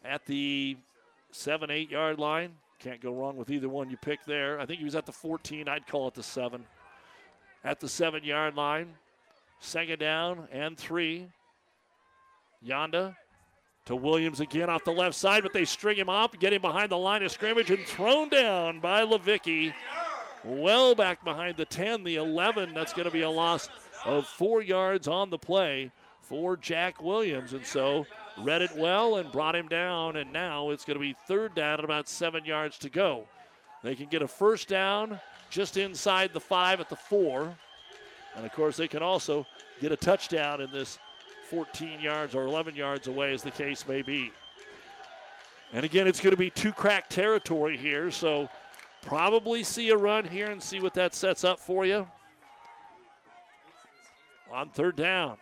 [0.04, 0.76] at the
[1.30, 2.52] seven, eight yard line.
[2.84, 4.60] Can't go wrong with either one you pick there.
[4.60, 5.70] I think he was at the 14.
[5.70, 6.66] I'd call it the seven.
[7.64, 8.92] At the seven yard line.
[9.58, 11.28] Second down and three.
[12.62, 13.16] Yonda
[13.86, 16.90] to Williams again off the left side, but they string him up, get him behind
[16.90, 19.72] the line of scrimmage, and thrown down by Levicki.
[20.44, 22.74] Well back behind the 10, the 11.
[22.74, 23.70] That's going to be a loss
[24.04, 25.90] of four yards on the play
[26.20, 27.54] for Jack Williams.
[27.54, 28.04] And so
[28.38, 30.16] read it well and brought him down.
[30.16, 33.26] And now it's going to be third down at about seven yards to go.
[33.82, 35.20] They can get a first down
[35.50, 37.54] just inside the five at the four.
[38.36, 39.46] And of course, they can also
[39.80, 40.98] get a touchdown in this
[41.50, 44.32] 14 yards or 11 yards away, as the case may be.
[45.72, 48.48] And again, it's going to be two crack territory here, so
[49.02, 52.06] probably see a run here and see what that sets up for you.
[54.52, 55.36] On third down,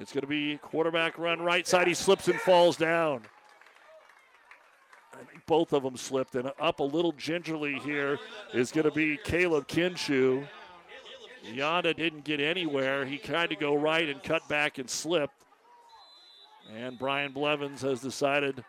[0.00, 1.86] it's going to be quarterback run right side.
[1.86, 3.20] He slips and falls down.
[5.12, 8.18] I think both of them slipped, and up a little gingerly here
[8.54, 10.48] is going to be Caleb Kinshu.
[11.52, 13.04] Yonda didn't get anywhere.
[13.04, 15.34] He tried to go right and cut back and slipped.
[16.74, 18.64] And Brian Blevins has decided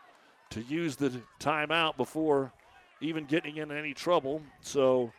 [0.49, 2.51] to use the timeout before
[2.99, 4.41] even getting in any trouble.
[4.59, 5.13] So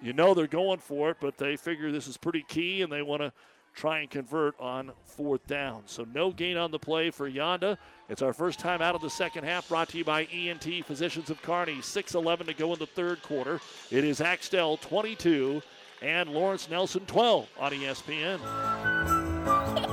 [0.00, 3.02] you know they're going for it, but they figure this is pretty key and they
[3.02, 3.32] want to
[3.78, 5.82] try and convert on fourth down.
[5.86, 7.78] So no gain on the play for Yonda.
[8.08, 11.30] It's our first time out of the second half, brought to you by ENT Physicians
[11.30, 11.76] of Kearney.
[11.76, 13.60] 6-11 to go in the third quarter.
[13.92, 15.62] It is Axtell 22
[16.02, 18.40] and Lawrence Nelson 12 on ESPN.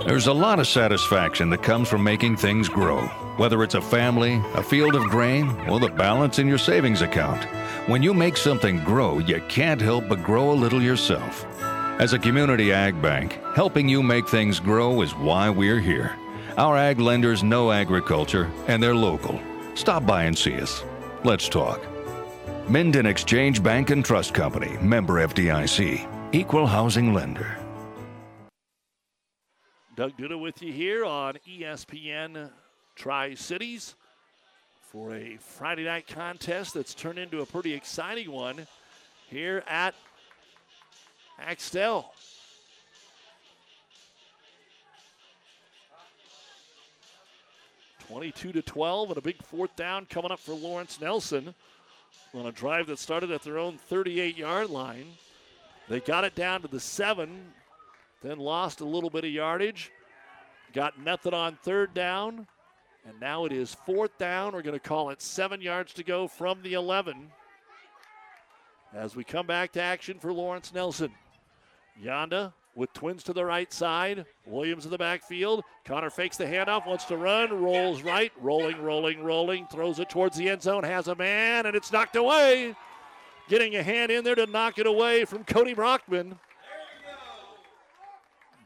[0.08, 3.02] There's a lot of satisfaction that comes from making things grow,
[3.38, 7.44] whether it's a family, a field of grain, or the balance in your savings account.
[7.88, 11.46] When you make something grow, you can't help but grow a little yourself.
[11.98, 16.18] As a community ag bank, helping you make things grow is why we're here.
[16.58, 19.40] Our ag lenders know agriculture and they're local.
[19.76, 20.84] Stop by and see us.
[21.24, 21.82] Let's talk.
[22.68, 27.58] Minden Exchange Bank and Trust Company, member FDIC, equal housing lender.
[29.96, 32.52] Doug Duda with you here on ESPN
[32.98, 33.96] Tri Cities
[34.92, 38.68] for a Friday night contest that's turned into a pretty exciting one
[39.30, 39.96] here at
[41.40, 42.14] Axtell.
[48.08, 51.56] Twenty-two to twelve, and a big fourth down coming up for Lawrence Nelson
[52.34, 55.08] on a drive that started at their own 38-yard line.
[55.88, 57.54] They got it down to the seven,
[58.22, 59.92] then lost a little bit of yardage.
[60.74, 62.48] Got nothing on third down,
[63.08, 64.54] and now it is fourth down.
[64.54, 67.32] We're going to call it seven yards to go from the 11.
[68.94, 71.12] As we come back to action for Lawrence Nelson.
[72.02, 74.26] Yonda with twins to the right side.
[74.46, 75.64] Williams in the backfield.
[75.86, 80.38] Connor fakes the handoff, wants to run, rolls right, rolling, rolling, rolling, throws it towards
[80.38, 82.76] the end zone, has a man, and it's knocked away.
[83.48, 86.38] getting a hand in there to knock it away from Cody Brockman.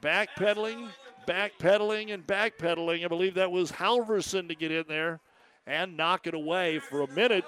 [0.01, 0.87] Backpedaling,
[1.27, 3.03] backpedaling, and backpedaling.
[3.03, 5.19] I believe that was Halverson to get in there
[5.67, 6.79] and knock it away.
[6.79, 7.43] For a minute,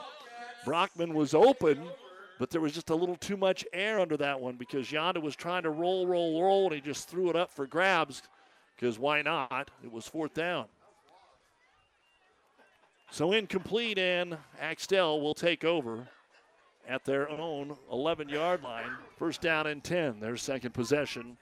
[0.65, 1.81] Brockman was open,
[2.41, 5.35] but there was just a little too much air under that one because Yonda was
[5.35, 8.23] trying to roll, roll, roll, and he just threw it up for grabs
[8.75, 9.69] because why not?
[9.83, 10.65] It was fourth down.
[13.11, 16.07] So incomplete, and Axtell will take over
[16.89, 18.89] at their own 11 yard line.
[19.19, 21.37] First down and 10, their second possession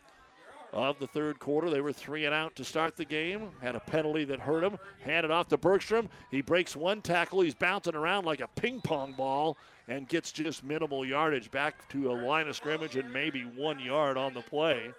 [0.73, 1.69] of the third quarter.
[1.69, 3.51] They were three and out to start the game.
[3.61, 4.77] Had a penalty that hurt him.
[4.99, 6.09] Handed off to Bergstrom.
[6.30, 7.39] He breaks one tackle.
[7.39, 9.57] He's bouncing around like a ping pong ball
[9.90, 14.18] and gets just minimal yardage back to a line of scrimmage and maybe one yard
[14.18, 14.94] on the play.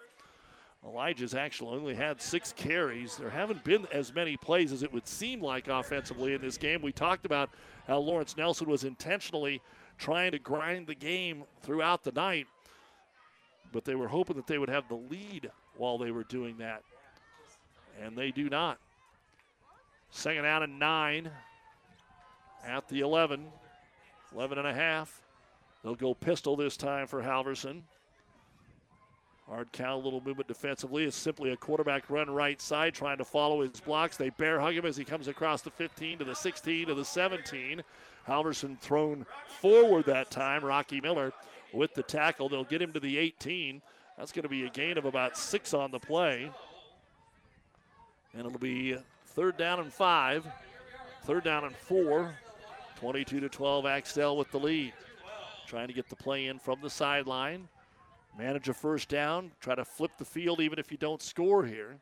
[0.84, 3.16] Elijah's actually only had six carries.
[3.16, 6.82] There haven't been as many plays as it would seem like offensively in this game.
[6.82, 7.50] We talked about
[7.86, 9.60] how Lawrence Nelson was intentionally
[9.96, 12.48] trying to grind the game throughout the night,
[13.72, 16.82] but they were hoping that they would have the lead while they were doing that.
[18.02, 18.78] And they do not.
[20.10, 21.30] Second out and nine
[22.66, 23.46] at the 11.
[24.34, 25.22] 11 and a half.
[25.82, 27.82] They'll go pistol this time for Halverson.
[29.48, 31.04] Hard count, little movement defensively.
[31.04, 34.16] It's simply a quarterback run right side, trying to follow his blocks.
[34.16, 37.04] They bear hug him as he comes across the 15 to the 16 to the
[37.04, 37.82] 17.
[38.28, 39.26] Halverson thrown
[39.60, 40.64] forward that time.
[40.64, 41.32] Rocky Miller
[41.72, 42.48] with the tackle.
[42.48, 43.82] They'll get him to the 18.
[44.16, 46.48] That's going to be a gain of about six on the play.
[48.34, 48.96] And it'll be
[49.26, 50.46] third down and five,
[51.24, 52.34] third down and four.
[53.00, 54.92] 22 to 12, Axtell with the lead.
[55.66, 57.66] Trying to get the play in from the sideline.
[58.36, 59.52] Manage a first down.
[59.60, 61.96] Try to flip the field even if you don't score here.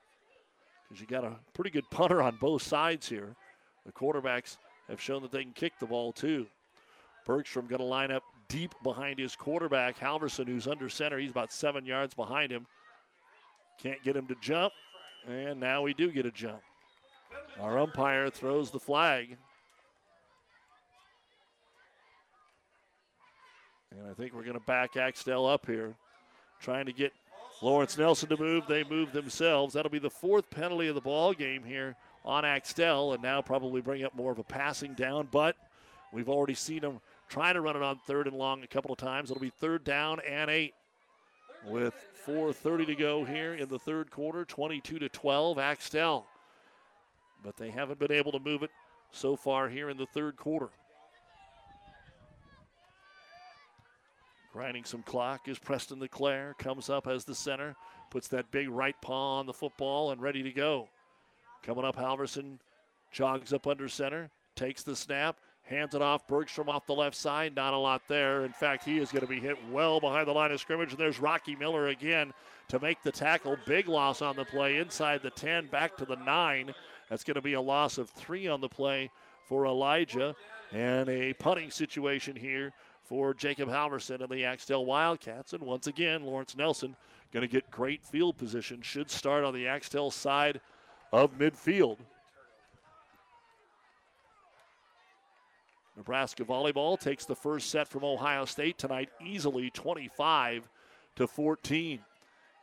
[0.88, 3.36] Because you got a pretty good punter on both sides here.
[3.86, 4.56] The quarterbacks
[4.88, 6.46] have shown that they can kick the ball too.
[7.24, 11.18] Bergstrom going to line up deep behind his quarterback, Halverson, who's under center.
[11.18, 12.66] He's about seven yards behind him.
[13.80, 14.72] Can't get him to jump,
[15.28, 16.60] and now we do get a jump.
[17.60, 19.36] Our umpire throws the flag.
[23.92, 25.94] And I think we're going to back Axtell up here,
[26.60, 27.12] trying to get
[27.62, 28.64] Lawrence Nelson to move.
[28.66, 29.74] They move themselves.
[29.74, 33.80] That'll be the fourth penalty of the ball game here on Axtell, and now probably
[33.80, 35.28] bring up more of a passing down.
[35.30, 35.56] But
[36.12, 38.98] we've already seen them trying to run it on third and long a couple of
[38.98, 39.30] times.
[39.30, 40.74] It'll be third down and eight
[41.66, 41.94] with
[42.26, 44.44] 4:30 to go here in the third quarter.
[44.44, 46.26] 22 to 12, Axtell.
[47.42, 48.70] But they haven't been able to move it
[49.10, 50.68] so far here in the third quarter.
[54.52, 56.54] Grinding some clock is Preston LeClaire.
[56.58, 57.76] Comes up as the center,
[58.10, 60.88] puts that big right paw on the football and ready to go.
[61.62, 62.58] Coming up, Halverson
[63.12, 66.26] jogs up under center, takes the snap, hands it off.
[66.26, 67.54] Bergstrom off the left side.
[67.54, 68.44] Not a lot there.
[68.44, 70.90] In fact, he is going to be hit well behind the line of scrimmage.
[70.90, 72.32] And there's Rocky Miller again
[72.68, 73.56] to make the tackle.
[73.66, 76.74] Big loss on the play inside the 10, back to the 9.
[77.10, 79.10] That's going to be a loss of three on the play
[79.46, 80.34] for Elijah.
[80.72, 82.72] And a punting situation here
[83.08, 85.54] for Jacob Halverson and the Axtell Wildcats.
[85.54, 86.94] And once again, Lawrence Nelson
[87.32, 88.82] going to get great field position.
[88.82, 90.60] Should start on the Axtell side
[91.12, 91.96] of midfield.
[95.96, 100.68] Nebraska volleyball takes the first set from Ohio State tonight easily 25
[101.16, 101.98] to 14.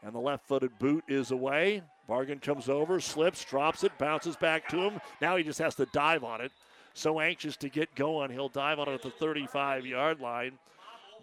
[0.03, 1.81] And the left-footed boot is away.
[2.07, 5.01] Bargan comes over, slips, drops it, bounces back to him.
[5.21, 6.51] Now he just has to dive on it.
[6.95, 10.53] So anxious to get going, he'll dive on it at the 35-yard line.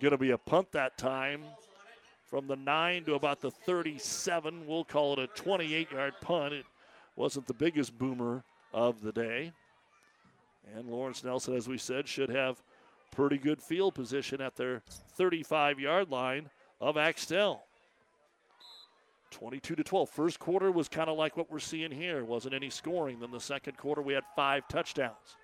[0.00, 1.44] Going to be a punt that time
[2.26, 4.66] from the 9 to about the 37.
[4.66, 6.52] We'll call it a 28-yard punt.
[6.52, 6.66] It
[7.16, 8.44] wasn't the biggest boomer
[8.74, 9.52] of the day.
[10.76, 12.62] And Lawrence Nelson, as we said, should have
[13.10, 14.82] pretty good field position at their
[15.16, 16.50] 35 yard line
[16.82, 17.62] of Axtell.
[19.30, 20.10] 22 to 12.
[20.10, 22.26] First quarter was kind of like what we're seeing here.
[22.26, 23.20] Wasn't any scoring.
[23.20, 25.36] Then the second quarter, we had five touchdowns.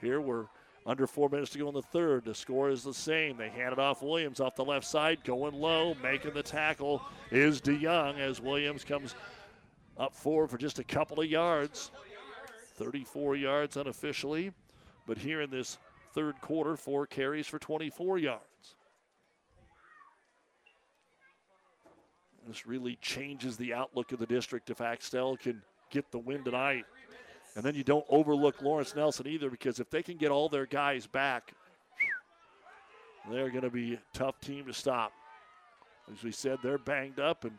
[0.00, 0.46] Here we're
[0.86, 2.24] under four minutes to go in the third.
[2.24, 3.36] The score is the same.
[3.36, 7.60] They hand it off Williams off the left side, going low, making the tackle is
[7.60, 9.14] DeYoung as Williams comes
[9.98, 11.90] up forward for just a couple of yards.
[12.76, 14.52] 34 yards unofficially,
[15.06, 15.78] but here in this
[16.14, 18.42] third quarter, four carries for 24 yards.
[22.46, 25.60] This really changes the outlook of the district if Axtell can
[25.90, 26.86] get the win tonight.
[27.58, 30.64] And then you don't overlook Lawrence Nelson either because if they can get all their
[30.64, 31.52] guys back,
[33.28, 35.10] they're going to be a tough team to stop.
[36.12, 37.58] As we said, they're banged up and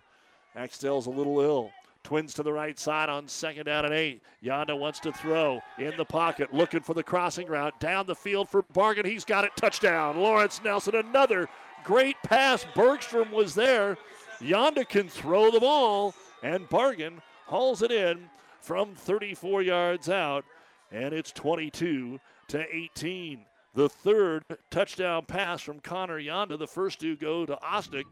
[0.56, 1.72] Axtell's a little ill.
[2.02, 4.22] Twins to the right side on second down and eight.
[4.42, 7.78] Yonda wants to throw in the pocket, looking for the crossing route.
[7.82, 9.06] Down the field for Bargan.
[9.06, 9.52] He's got it.
[9.58, 10.16] Touchdown.
[10.16, 11.50] Lawrence Nelson, another
[11.84, 12.66] great pass.
[12.74, 13.98] Bergstrom was there.
[14.40, 17.16] Yonda can throw the ball, and Bargan
[17.48, 18.30] hauls it in
[18.62, 20.46] from 34 yards out,
[20.92, 22.20] and it's 22
[22.50, 23.46] to 18.
[23.76, 26.58] The third touchdown pass from Connor Yonda.
[26.58, 28.06] The first two go to Ostick,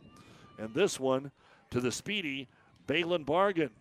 [0.57, 1.31] and this one
[1.71, 2.47] to the speedy
[2.85, 3.71] Balin Bargan.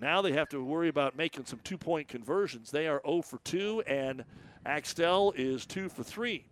[0.00, 2.70] Now they have to worry about making some two point conversions.
[2.70, 4.24] They are 0 for 2, and
[4.66, 6.44] Axtell is 2 for 3.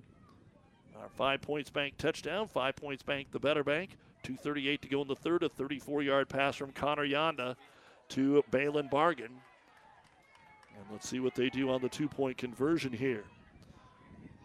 [1.01, 3.97] Our five points bank touchdown, five points bank the better bank.
[4.25, 7.57] 2.38 to go in the third, a 34 yard pass from Connor Yonda
[8.11, 9.27] to Balin Bargan.
[9.27, 13.25] And let's see what they do on the two point conversion here.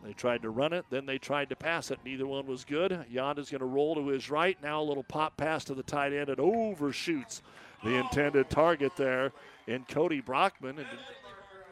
[0.04, 2.00] They tried to run it, then they tried to pass it.
[2.06, 3.06] Neither one was good.
[3.10, 4.56] Yonda's going to roll to his right.
[4.62, 6.30] Now a little pop pass to the tight end.
[6.30, 7.42] It overshoots
[7.84, 9.32] the intended target there
[9.66, 10.78] in Cody Brockman.
[10.78, 10.88] And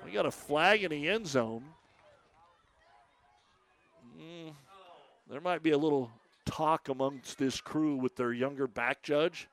[0.03, 1.63] we got a flag in the end zone.
[4.19, 4.53] Mm,
[5.29, 6.09] there might be a little
[6.45, 9.47] talk amongst this crew with their younger back judge.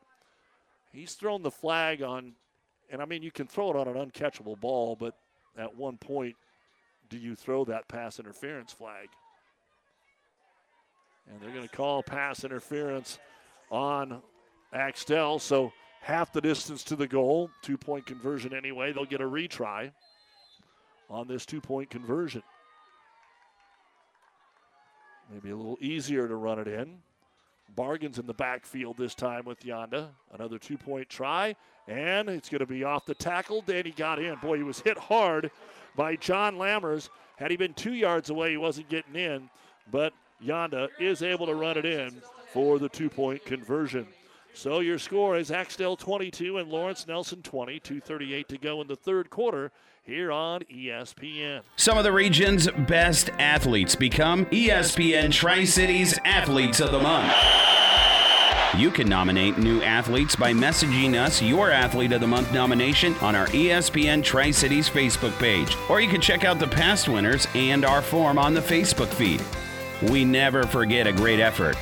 [0.92, 2.32] He's thrown the flag on,
[2.90, 5.14] and I mean, you can throw it on an uncatchable ball, but
[5.56, 6.36] at one point,
[7.08, 9.08] do you throw that pass interference flag?
[11.28, 13.18] And they're going to call pass interference
[13.70, 14.20] on
[14.72, 15.38] Axtell.
[15.38, 18.92] So half the distance to the goal, two point conversion anyway.
[18.92, 19.92] They'll get a retry
[21.08, 22.42] on this two point conversion.
[25.32, 26.98] Maybe a little easier to run it in.
[27.76, 30.08] Bargan's in the backfield this time with Yonda.
[30.32, 31.54] Another two point try,
[31.88, 33.62] and it's going to be off the tackle.
[33.62, 34.36] Danny got in.
[34.36, 35.50] Boy, he was hit hard
[35.96, 37.08] by John Lammers.
[37.36, 39.48] Had he been two yards away, he wasn't getting in,
[39.90, 40.12] but
[40.44, 42.22] Yonda is able to run it in
[42.52, 44.06] for the two point conversion.
[44.52, 47.80] So your score is Axtell 22 and Lawrence Nelson 20.
[47.80, 49.70] 2.38 to go in the third quarter
[50.02, 51.62] here on ESPN.
[51.76, 57.32] Some of the region's best athletes become ESPN Tri Cities Athletes of the Month.
[58.76, 63.34] You can nominate new athletes by messaging us your Athlete of the Month nomination on
[63.34, 67.84] our ESPN Tri Cities Facebook page, or you can check out the past winners and
[67.84, 69.42] our form on the Facebook feed.
[70.02, 71.76] We never forget a great effort.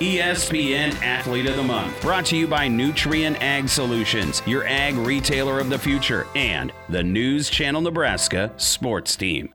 [0.00, 5.60] ESPN Athlete of the Month, brought to you by Nutrien Ag Solutions, your ag retailer
[5.60, 9.54] of the future, and the News Channel Nebraska sports team.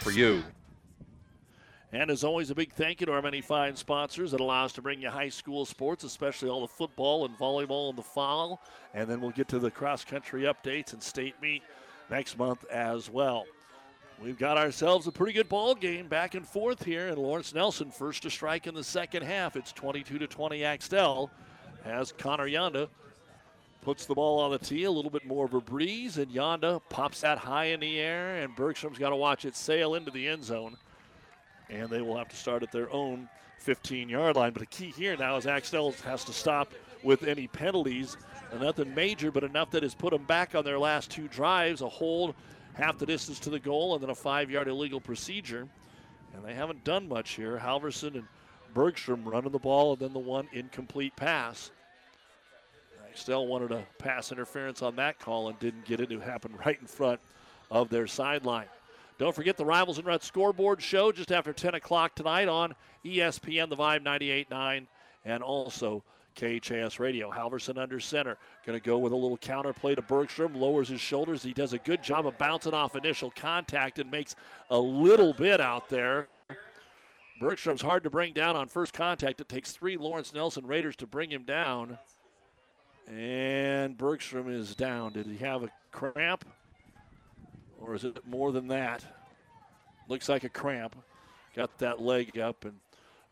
[0.00, 0.42] for you.
[1.92, 4.72] And as always, a big thank you to our many fine sponsors that allow us
[4.72, 8.60] to bring you high school sports, especially all the football and volleyball in the fall.
[8.92, 11.62] And then we'll get to the cross country updates and state meet
[12.10, 13.46] next month as well.
[14.20, 17.90] We've got ourselves a pretty good ball game back and forth here, and Lawrence Nelson
[17.90, 19.56] first to strike in the second half.
[19.56, 21.30] It's 22 to 20 Axtell
[21.84, 22.88] as Connor Yonda
[23.86, 26.82] puts the ball on the tee, a little bit more of a breeze, and Yonda
[26.88, 30.26] pops that high in the air, and Bergstrom's got to watch it sail into the
[30.26, 30.76] end zone.
[31.70, 34.52] And they will have to start at their own 15 yard line.
[34.52, 36.72] But the key here now is Axtell has to stop
[37.04, 38.16] with any penalties.
[38.58, 41.88] Nothing major, but enough that has put them back on their last two drives a
[41.88, 42.34] hold
[42.74, 45.68] half the distance to the goal, and then a five yard illegal procedure.
[46.34, 47.56] And they haven't done much here.
[47.56, 48.24] Halverson and
[48.74, 51.70] Bergstrom running the ball, and then the one incomplete pass.
[53.16, 56.12] Axtell wanted a pass interference on that call and didn't get it.
[56.12, 57.18] It happened right in front
[57.70, 58.66] of their sideline.
[59.16, 62.74] Don't forget the Rivals and Ruts scoreboard show just after 10 o'clock tonight on
[63.06, 64.86] ESPN, the Vibe 98.9,
[65.24, 66.04] and also
[66.38, 67.30] KHAS Radio.
[67.30, 68.36] Halverson under center.
[68.66, 70.54] Going to go with a little counter play to Bergstrom.
[70.54, 71.42] Lowers his shoulders.
[71.42, 74.36] He does a good job of bouncing off initial contact and makes
[74.68, 76.28] a little bit out there.
[77.40, 79.40] Bergstrom's hard to bring down on first contact.
[79.40, 81.96] It takes three Lawrence Nelson Raiders to bring him down.
[83.06, 85.12] And Bergstrom is down.
[85.12, 86.44] Did he have a cramp?
[87.80, 89.04] Or is it more than that?
[90.08, 90.96] Looks like a cramp.
[91.54, 92.64] Got that leg up.
[92.64, 92.74] And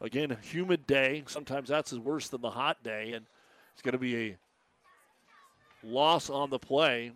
[0.00, 1.24] again, humid day.
[1.26, 3.12] Sometimes that's worse than the hot day.
[3.12, 3.26] And
[3.72, 4.36] it's going to be a
[5.82, 7.12] loss on the play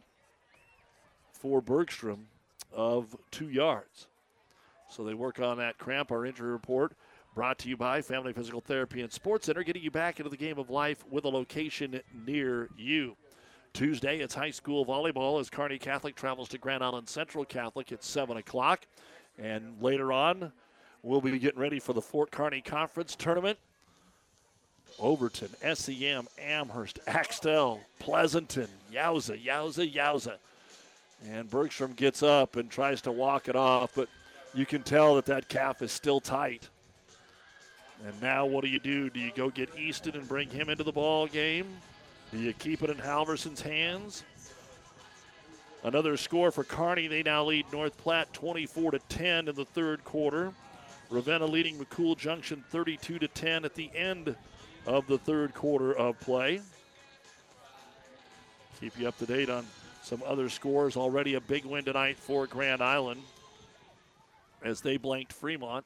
[1.33, 2.27] for Bergstrom
[2.73, 4.09] of two yards.
[4.91, 6.11] So they work on that cramp.
[6.11, 6.95] Our injury report
[7.39, 10.37] Brought to you by Family Physical Therapy and Sports Center, getting you back into the
[10.37, 13.15] game of life with a location near you.
[13.73, 18.03] Tuesday, it's high school volleyball as Kearney Catholic travels to Grand Island Central Catholic at
[18.03, 18.87] 7 o'clock.
[19.39, 20.51] And later on,
[21.05, 23.57] we'll be getting ready for the Fort Kearney Conference Tournament.
[24.99, 30.39] Overton, SEM, Amherst, Axtell, Pleasanton, yowza, yowza, yowza.
[31.31, 34.09] And Bergstrom gets up and tries to walk it off, but
[34.55, 36.69] you can tell that that calf is still tight.
[38.07, 39.11] And now what do you do?
[39.11, 41.67] Do you go get Easton and bring him into the ball game?
[42.31, 44.23] Do you keep it in Halverson's hands?
[45.83, 47.07] Another score for Kearney.
[47.07, 50.53] They now lead North Platte 24 to 10 in the third quarter.
[51.11, 54.35] Ravenna leading McCool Junction 32 to 10 at the end
[54.87, 56.61] of the third quarter of play.
[58.81, 59.67] Keep you up to date on
[60.03, 60.97] some other scores.
[60.97, 63.21] Already a big win tonight for Grand Island
[64.63, 65.85] as they blanked Fremont.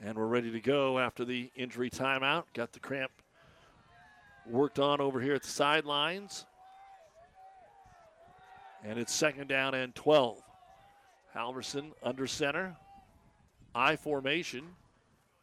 [0.00, 2.44] And we're ready to go after the injury timeout.
[2.54, 3.10] Got the cramp
[4.46, 6.46] worked on over here at the sidelines.
[8.84, 10.40] And it's second down and 12.
[11.34, 12.76] Halverson under center.
[13.74, 14.64] I formation.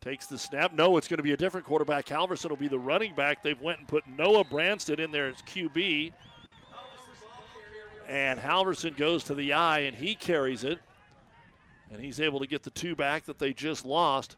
[0.01, 0.73] Takes the snap.
[0.73, 2.05] No, it's going to be a different quarterback.
[2.05, 3.43] Halverson will be the running back.
[3.43, 6.13] They've went and put Noah Branstead in there as QB.
[8.07, 10.79] And Halverson goes to the eye and he carries it.
[11.91, 14.37] And he's able to get the two back that they just lost.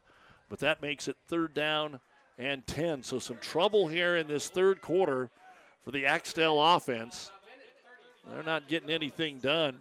[0.50, 2.00] But that makes it third down
[2.38, 3.04] and 10.
[3.04, 5.30] So some trouble here in this third quarter
[5.84, 7.32] for the Axtell offense.
[8.30, 9.80] They're not getting anything done.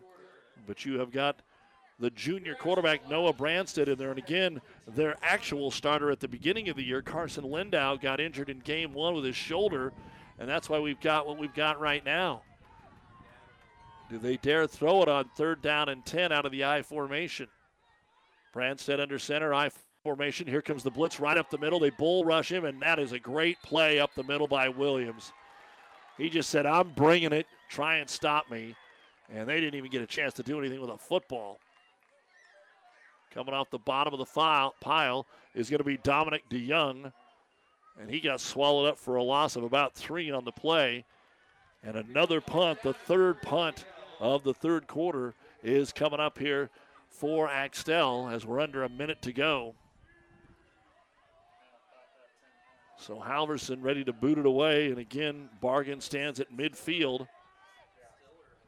[0.66, 1.42] But you have got
[1.98, 4.10] the junior quarterback Noah Branstead in there.
[4.10, 8.50] And again, their actual starter at the beginning of the year, Carson Lindau, got injured
[8.50, 9.92] in game one with his shoulder.
[10.38, 12.42] And that's why we've got what we've got right now.
[14.10, 17.48] Do they dare throw it on third down and 10 out of the I formation?
[18.54, 19.70] Branstead under center, I
[20.06, 20.46] formation.
[20.46, 21.80] Here comes the blitz right up the middle.
[21.80, 25.32] They bull rush him, and that is a great play up the middle by Williams.
[26.16, 27.44] He just said, I'm bringing it.
[27.68, 28.76] Try and stop me.
[29.34, 31.58] And they didn't even get a chance to do anything with a football.
[33.34, 35.26] Coming off the bottom of the file, pile
[35.56, 37.12] is going to be Dominic DeYoung.
[38.00, 41.04] And he got swallowed up for a loss of about three on the play.
[41.82, 43.84] And another punt, the third punt
[44.20, 45.34] of the third quarter,
[45.64, 46.70] is coming up here
[47.08, 49.74] for Axtell as we're under a minute to go.
[52.98, 54.90] So Halverson ready to boot it away.
[54.90, 57.26] And again, Bargan stands at midfield.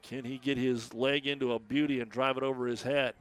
[0.02, 3.14] Can he get his leg into a beauty and drive it over his head?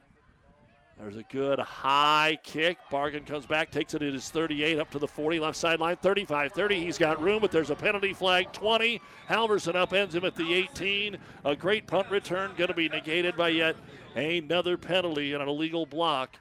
[0.99, 2.79] There's a good high kick.
[2.91, 6.53] Bargan comes back, takes it at his 38 up to the 40, left sideline, 35
[6.53, 6.79] 30.
[6.79, 8.99] He's got room, but there's a penalty flag 20.
[9.29, 11.17] Halverson upends him at the 18.
[11.45, 13.75] A great punt return, going to be negated by yet
[14.15, 16.37] another penalty and an illegal block.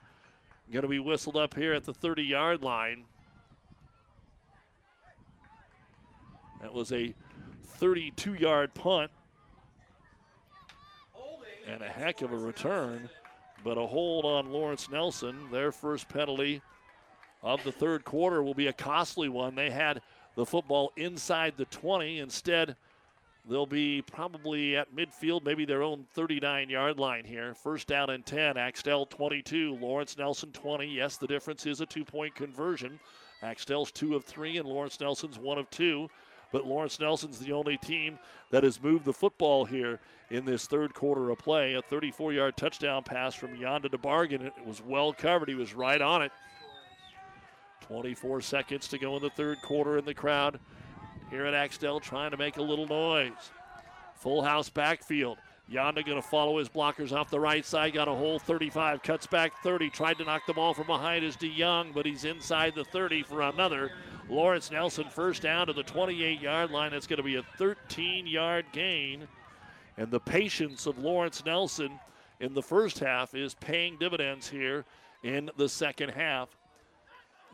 [0.72, 3.04] Going to be whistled up here at the 30 yard line.
[6.66, 7.14] That was a
[7.78, 9.12] 32 yard punt.
[11.68, 13.08] And a heck of a return,
[13.62, 15.36] but a hold on Lawrence Nelson.
[15.52, 16.60] Their first penalty
[17.40, 19.54] of the third quarter will be a costly one.
[19.54, 20.02] They had
[20.34, 22.18] the football inside the 20.
[22.18, 22.74] Instead,
[23.48, 27.54] they'll be probably at midfield, maybe their own 39 yard line here.
[27.54, 28.56] First down and 10.
[28.56, 30.84] Axtell 22, Lawrence Nelson 20.
[30.88, 32.98] Yes, the difference is a two point conversion.
[33.40, 36.10] Axtell's two of three, and Lawrence Nelson's one of two
[36.52, 38.18] but Lawrence Nelson's the only team
[38.50, 40.00] that has moved the football here
[40.30, 41.74] in this third quarter of play.
[41.74, 44.42] A 34 yard touchdown pass from Yonda to Bargan.
[44.42, 46.32] It was well covered, he was right on it.
[47.82, 50.58] 24 seconds to go in the third quarter, and the crowd
[51.30, 53.32] here at Axtell trying to make a little noise.
[54.16, 55.38] Full house backfield.
[55.70, 57.92] Yonda going to follow his blockers off the right side.
[57.92, 59.90] Got a hole 35, cuts back 30.
[59.90, 63.42] Tried to knock the ball from behind is DeYoung, but he's inside the 30 for
[63.42, 63.90] another.
[64.28, 66.92] Lawrence Nelson first down to the 28 yard line.
[66.92, 69.26] It's going to be a 13 yard gain.
[69.96, 71.98] And the patience of Lawrence Nelson
[72.38, 74.84] in the first half is paying dividends here
[75.24, 76.48] in the second half.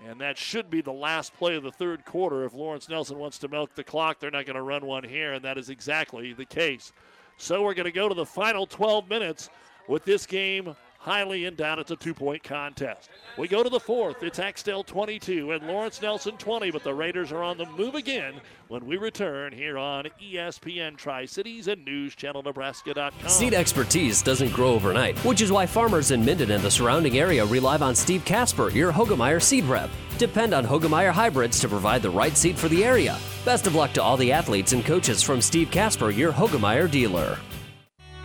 [0.07, 2.45] And that should be the last play of the third quarter.
[2.45, 5.33] If Lawrence Nelson wants to milk the clock, they're not going to run one here,
[5.33, 6.93] and that is exactly the case.
[7.43, 9.51] So we're going to go to the final 12 minutes
[9.89, 11.79] with this game highly in doubt.
[11.79, 13.11] It's a two point contest.
[13.37, 14.23] We go to the fourth.
[14.23, 18.41] It's Axtell 22 and Lawrence Nelson 20, but the Raiders are on the move again
[18.69, 23.29] when we return here on ESPN Tri Cities and NewsChannelNebraska.com.
[23.29, 27.45] Seed expertise doesn't grow overnight, which is why farmers in Minden and the surrounding area
[27.45, 29.91] rely on Steve Casper, your Hoegemeyer seed rep.
[30.19, 33.19] Depend on Hoegemeyer hybrids to provide the right seed for the area.
[33.45, 37.39] Best of luck to all the athletes and coaches from Steve Casper, your Hoegemeyer dealer.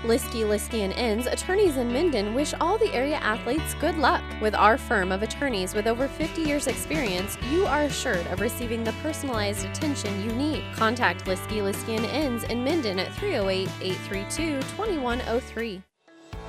[0.04, 4.22] Lieske, Lieske and Ims, attorneys in Minden wish all the area athletes good luck.
[4.40, 8.84] With our firm of attorneys with over 50 years experience, you are assured of receiving
[8.84, 10.64] the personalized attention you need.
[10.76, 15.87] Contact Lieske, Lieske and Ims in Minden at 308-832-2103.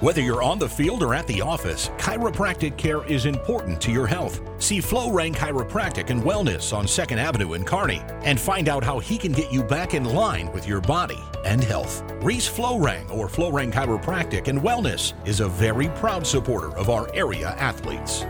[0.01, 4.07] Whether you're on the field or at the office, chiropractic care is important to your
[4.07, 4.41] health.
[4.63, 9.01] See Flo Rang Chiropractic and Wellness on 2nd Avenue in Kearney and find out how
[9.01, 12.05] he can get you back in line with your body and health.
[12.23, 16.91] Reese Flo Rang or Flo Rang Chiropractic and Wellness is a very proud supporter of
[16.91, 18.25] our area athletes.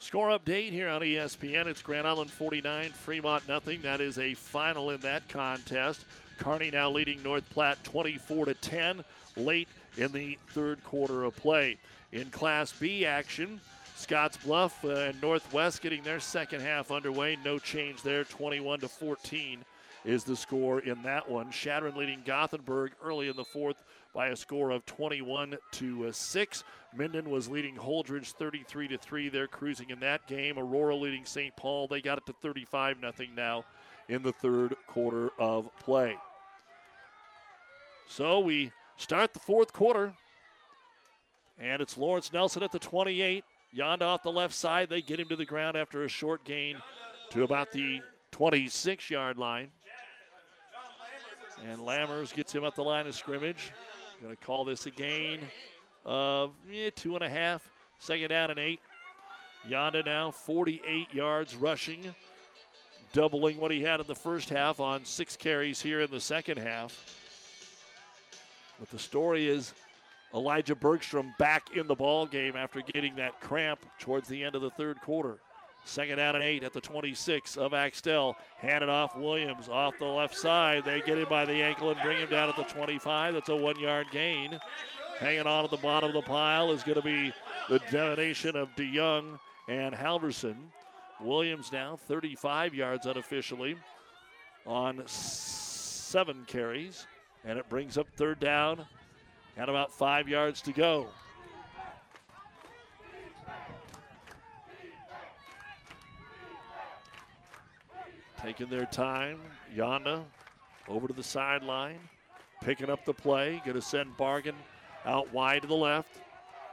[0.00, 1.66] Score update here on ESPN.
[1.66, 3.80] It's Grand Island 49, Fremont nothing.
[3.82, 6.04] That is a final in that contest.
[6.38, 9.04] Kearney now leading North Platte 24 to 10
[9.36, 11.78] late in the third quarter of play.
[12.12, 13.60] In Class B action,
[13.96, 17.38] Scottsbluff uh, and Northwest getting their second half underway.
[17.44, 18.24] No change there.
[18.24, 19.64] 21 to 14
[20.04, 21.50] is the score in that one.
[21.50, 23.76] Chadron leading Gothenburg early in the fourth
[24.12, 26.64] by a score of 21 to uh, 6.
[26.94, 29.28] Minden was leading Holdrege 33 to 3.
[29.28, 30.58] They're cruising in that game.
[30.58, 31.54] Aurora leading St.
[31.56, 31.88] Paul.
[31.88, 33.64] They got it to 35 nothing now
[34.08, 36.16] in the third quarter of play.
[38.08, 40.12] So we start the fourth quarter,
[41.58, 43.44] and it's Lawrence Nelson at the 28.
[43.76, 44.88] Yonda off the left side.
[44.88, 46.76] They get him to the ground after a short gain
[47.30, 48.00] to about the
[48.30, 49.70] 26 yard line.
[51.68, 53.72] And Lammers gets him up the line of scrimmage.
[54.22, 55.40] Going to call this a gain
[56.04, 57.68] of eh, two and a half.
[57.98, 58.80] Second down and eight.
[59.68, 62.14] Yonda now 48 yards rushing
[63.14, 66.58] doubling what he had in the first half on six carries here in the second
[66.58, 67.18] half.
[68.78, 69.72] But the story is
[70.34, 74.62] Elijah Bergstrom back in the ball game after getting that cramp towards the end of
[74.62, 75.38] the third quarter.
[75.86, 78.36] Second down and eight at the 26 of Axtell.
[78.56, 80.84] Handed off Williams off the left side.
[80.84, 83.34] They get him by the ankle and bring him down at the 25.
[83.34, 84.58] That's a one yard gain.
[85.20, 87.32] Hanging on at the bottom of the pile is going to be
[87.68, 89.38] the domination of DeYoung
[89.68, 90.56] and Halverson.
[91.24, 93.76] Williams now 35 yards unofficially
[94.66, 97.06] on seven carries.
[97.44, 98.84] And it brings up third down
[99.56, 101.08] and about five yards to go.
[108.42, 109.40] Taking their time.
[109.74, 110.22] Yonda
[110.88, 111.98] over to the sideline.
[112.62, 113.62] Picking up the play.
[113.64, 114.54] Going to send Bargan
[115.06, 116.23] out wide to the left.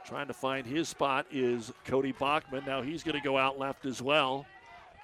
[0.04, 2.64] Trying to find his spot is Cody Bachman.
[2.66, 4.46] Now he's going to go out left as well.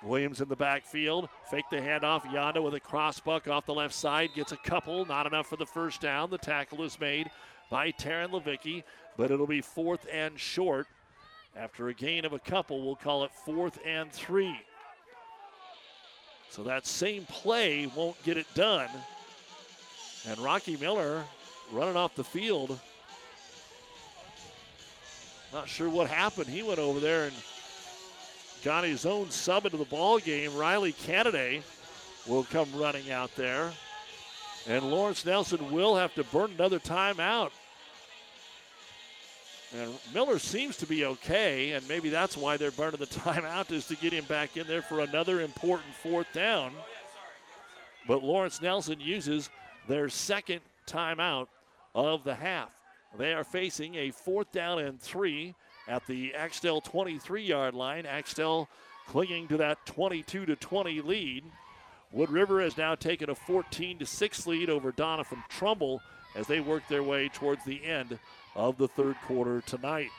[0.03, 1.29] Williams in the backfield.
[1.51, 2.23] Fake the handoff.
[2.23, 4.31] Yonda with a crossbuck off the left side.
[4.35, 5.05] Gets a couple.
[5.05, 6.31] Not enough for the first down.
[6.31, 7.31] The tackle is made
[7.71, 8.83] by Taryn Levicki,
[9.17, 10.87] but it'll be fourth and short.
[11.57, 14.61] After a gain of a couple, we'll call it fourth and three.
[16.51, 18.89] So that same play won't get it done.
[20.29, 21.25] And Rocky Miller
[21.73, 22.79] running off the field
[25.53, 26.47] not sure what happened.
[26.49, 27.35] He went over there and
[28.65, 30.55] got his own sub into the ball game.
[30.57, 31.63] Riley Kennedy
[32.27, 33.73] will come running out there.
[34.67, 37.51] And Lawrence Nelson will have to burn another timeout.
[39.77, 43.87] And Miller seems to be okay, and maybe that's why they're burning the timeout is
[43.87, 46.73] to get him back in there for another important fourth down.
[48.07, 49.51] But Lawrence Nelson uses
[49.87, 51.49] their second timeout
[51.95, 52.71] of the half.
[53.17, 55.55] They are facing a fourth down and three
[55.87, 58.07] at the Axtell 23 yard line.
[58.07, 58.69] Axtell
[59.07, 61.45] clinging to that 22 to 20 lead.
[62.13, 66.01] Wood River has now taken a 14 to 6 lead over Doniphan Trumbull
[66.35, 68.19] as they work their way towards the end
[68.55, 70.11] of the third quarter tonight.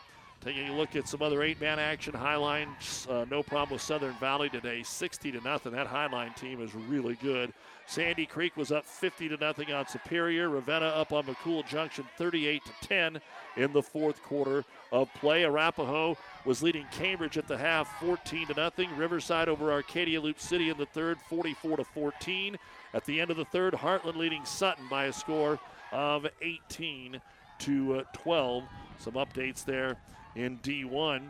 [0.41, 2.69] Taking a look at some other eight-man action, Highline,
[3.09, 5.73] uh, no problem with Southern Valley today, 60 to nothing.
[5.73, 7.51] That Highline team is really good.
[7.87, 10.47] Sandy Creek was up 50 to nothing on Superior.
[10.47, 13.21] Ravenna up on McCool Junction 38 to 10
[13.57, 15.43] in the fourth quarter of play.
[15.43, 18.95] Arapahoe was leading Cambridge at the half 14 to nothing.
[18.95, 22.57] Riverside over Arcadia Loop City in the third 44 to 14.
[22.93, 25.59] At the end of the third, Heartland leading Sutton by a score
[25.91, 27.19] of 18
[27.59, 28.63] to uh, 12.
[28.99, 29.97] Some updates there
[30.39, 31.21] in D1.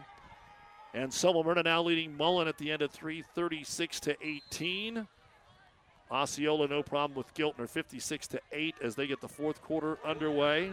[0.93, 5.07] And Sullivan now leading Mullen at the end of 3, 36 to 18.
[6.11, 10.71] Osceola, no problem with Giltner, 56 to 8 as they get the fourth quarter underway.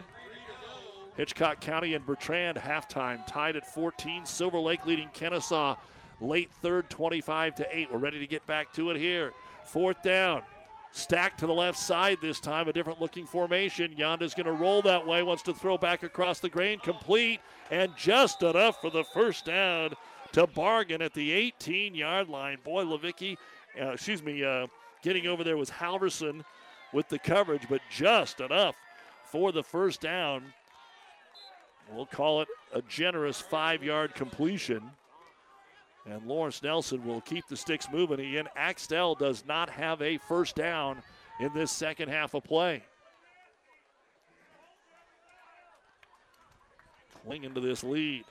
[1.16, 4.24] Hitchcock County and Bertrand halftime tied at 14.
[4.24, 5.76] Silver Lake leading Kenesaw
[6.20, 7.92] late third, 25 to 8.
[7.92, 9.32] We're ready to get back to it here.
[9.64, 10.42] Fourth down.
[10.92, 13.94] Stacked to the left side this time, a different looking formation.
[13.96, 17.40] Yonda's going to roll that way, wants to throw back across the grain, complete,
[17.70, 19.92] and just enough for the first down
[20.32, 22.58] to Bargan at the 18 yard line.
[22.64, 23.36] Boy, Levicki,
[23.80, 24.66] uh, excuse me, uh,
[25.06, 26.44] Getting over there was Halverson
[26.92, 28.74] with the coverage, but just enough
[29.24, 30.52] for the first down.
[31.92, 34.82] We'll call it a generous five yard completion.
[36.08, 38.20] And Lawrence Nelson will keep the sticks moving.
[38.20, 41.02] Again, Axtell does not have a first down
[41.40, 42.82] in this second half of play.
[47.24, 48.24] Clinging to this lead.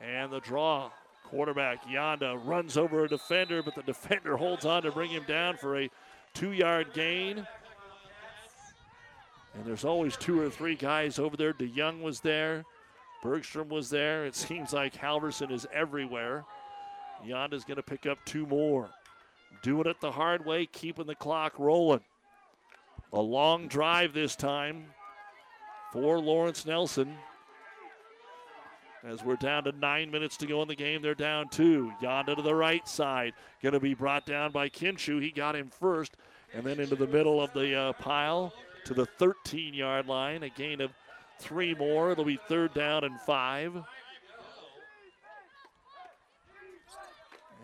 [0.00, 0.90] And the draw.
[1.24, 5.58] Quarterback Yonda runs over a defender, but the defender holds on to bring him down
[5.58, 5.90] for a
[6.32, 7.46] two yard gain.
[9.58, 11.52] And there's always two or three guys over there.
[11.52, 12.64] DeYoung was there.
[13.24, 14.24] Bergstrom was there.
[14.24, 16.44] It seems like Halverson is everywhere.
[17.26, 18.88] Yonda's going to pick up two more.
[19.62, 22.02] Doing it the hard way, keeping the clock rolling.
[23.12, 24.86] A long drive this time
[25.92, 27.16] for Lawrence Nelson.
[29.02, 31.92] As we're down to nine minutes to go in the game, they're down two.
[32.00, 33.32] Yonda to the right side.
[33.60, 35.20] Going to be brought down by Kinshu.
[35.20, 36.16] He got him first.
[36.54, 38.52] And then into the middle of the uh, pile
[38.84, 40.42] to the 13 yard line.
[40.42, 40.90] A gain of
[41.38, 42.12] three more.
[42.12, 43.74] It'll be third down and five.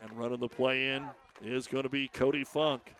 [0.02, 1.04] And running the play in
[1.42, 2.94] is going to be Cody Funk.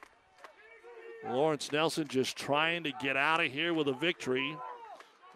[1.29, 4.57] Lawrence Nelson just trying to get out of here with a victory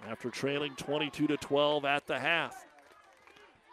[0.09, 2.67] after trailing 22 to 12 at the half.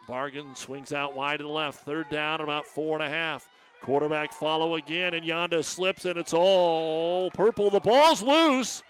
[0.08, 1.84] Bargan swings out wide to the left.
[1.84, 3.48] Third down, about four and a half.
[3.82, 7.70] Quarterback follow again, and Yonda slips, and it's all purple.
[7.70, 8.82] The ball's loose.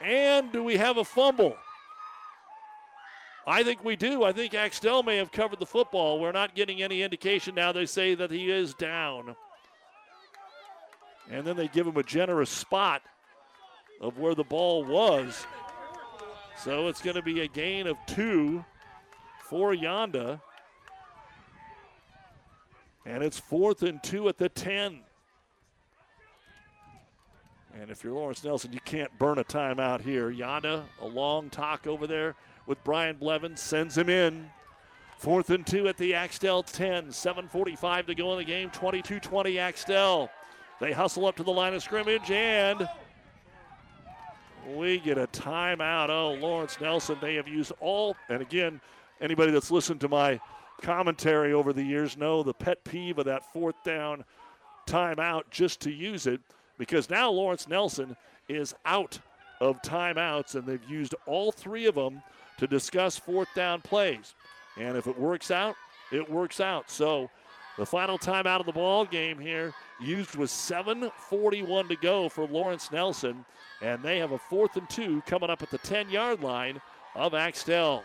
[0.00, 1.56] And do we have a fumble?
[3.46, 4.24] I think we do.
[4.24, 6.20] I think Axtell may have covered the football.
[6.20, 7.72] We're not getting any indication now.
[7.72, 9.34] They say that he is down.
[11.30, 13.02] And then they give him a generous spot
[14.00, 15.46] of where the ball was.
[16.62, 18.64] So it's going to be a gain of two
[19.48, 20.40] for Yonda.
[23.06, 25.00] And it's fourth and two at the 10.
[27.80, 30.32] And if you're Lawrence Nelson, you can't burn a timeout here.
[30.32, 32.34] Yonda, a long talk over there
[32.66, 34.50] with Brian Blevins, sends him in.
[35.18, 37.08] Fourth and two at the Axtell 10.
[37.08, 38.70] 7.45 to go in the game.
[38.70, 40.28] 22 20 Axtell.
[40.80, 42.88] They hustle up to the line of scrimmage and
[44.74, 46.08] we get a timeout.
[46.08, 48.80] Oh, Lawrence Nelson, they have used all, and again,
[49.20, 50.40] anybody that's listened to my
[50.82, 54.24] commentary over the years know the pet peeve of that fourth down
[54.86, 56.40] timeout just to use it
[56.78, 58.16] because now Lawrence Nelson
[58.48, 59.18] is out
[59.60, 62.22] of timeouts and they've used all three of them
[62.58, 64.34] to discuss fourth down plays.
[64.76, 65.74] And if it works out,
[66.12, 66.90] it works out.
[66.90, 67.28] So
[67.76, 72.90] the final timeout of the ball game here used was 7:41 to go for Lawrence
[72.90, 73.44] Nelson,
[73.80, 76.80] and they have a fourth and two coming up at the 10-yard line
[77.14, 78.04] of Axtell.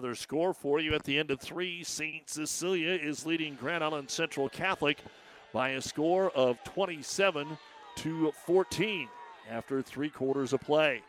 [0.00, 1.84] Another score for you at the end of three.
[1.84, 2.26] St.
[2.26, 4.96] Cecilia is leading Grand Island Central Catholic
[5.52, 7.58] by a score of 27
[7.96, 9.08] to 14
[9.50, 11.02] after three quarters of play.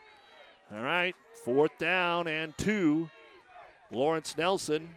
[0.70, 3.08] All right, fourth down and two.
[3.90, 4.90] Lawrence Nelson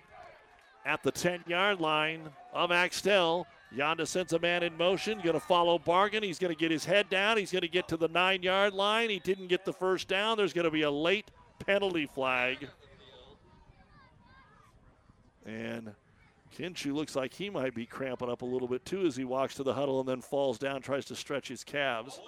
[0.86, 3.48] at the 10 yard line of Axtell.
[3.74, 6.22] Yonda sends a man in motion, going to follow Bargan.
[6.22, 7.38] He's going to get his head down.
[7.38, 9.10] He's going to get to the nine yard line.
[9.10, 10.36] He didn't get the first down.
[10.36, 11.32] There's going to be a late
[11.66, 12.68] penalty flag.
[15.46, 15.94] And
[16.58, 19.56] Kinshu looks like he might be cramping up a little bit too as he walks
[19.56, 22.20] to the huddle and then falls down, tries to stretch his calves.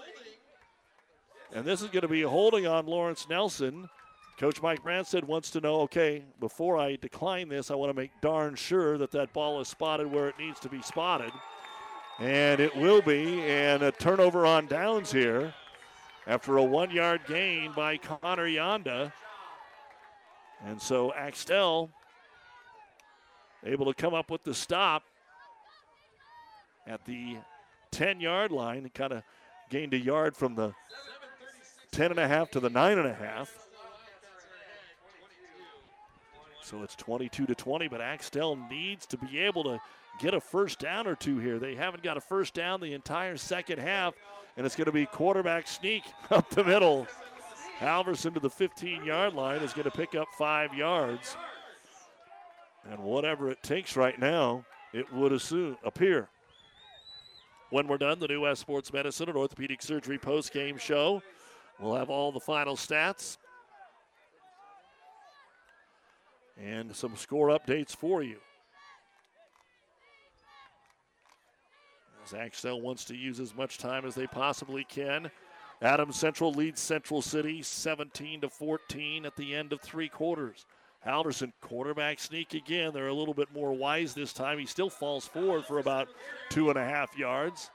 [1.54, 3.90] And this is going to be holding on Lawrence Nelson.
[4.38, 8.12] Coach Mike Branstead wants to know okay, before I decline this, I want to make
[8.22, 11.32] darn sure that that ball is spotted where it needs to be spotted.
[12.20, 13.42] And it will be.
[13.44, 15.54] And a turnover on downs here
[16.28, 19.12] after a one yard gain by Connor Yonda.
[20.66, 21.90] And so Axtell
[23.64, 25.04] able to come up with the stop
[26.86, 27.38] at the
[27.92, 28.80] 10 yard line.
[28.80, 29.24] and Kind of
[29.70, 30.74] gained a yard from the
[31.92, 33.68] 10 and a half to the 9 and a half.
[36.64, 39.80] So it's 22 to 20, but Axtell needs to be able to
[40.20, 41.60] get a first down or two here.
[41.60, 44.16] They haven't got a first down the entire second half,
[44.58, 47.08] and it's going to be quarterback sneak up the middle.
[47.80, 51.38] Halverson to the 15 yard line is going to pick up five yards.
[52.90, 56.30] And whatever it takes right now, it would assume, appear.
[57.70, 61.22] When we're done, the New West Sports Medicine and Orthopedic Surgery post game show.
[61.80, 63.38] We'll have all the final stats
[66.58, 68.38] and some score updates for you.
[72.26, 75.30] As Axtell wants to use as much time as they possibly can.
[75.82, 80.66] Adams Central leads Central City 17 to 14 at the end of three quarters.
[81.08, 82.92] Halverson, quarterback sneak again.
[82.94, 84.60] They're a little bit more wise this time.
[84.60, 86.10] He still falls forward for about
[86.50, 87.70] two and a half yards.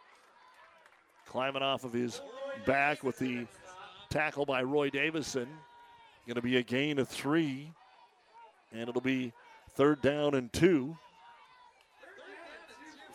[1.27, 2.21] Climbing off of his
[2.67, 3.47] back with the
[4.11, 5.49] tackle by Roy Davison.
[6.27, 7.73] Going to be a gain of three,
[8.71, 9.33] and it'll be
[9.71, 10.97] third down and two.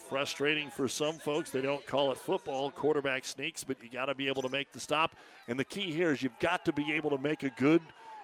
[0.09, 1.51] Frustrating for some folks.
[1.51, 4.71] They don't call it football, quarterback sneaks, but you got to be able to make
[4.71, 5.15] the stop.
[5.47, 7.81] And the key here is you've got to be able to make a good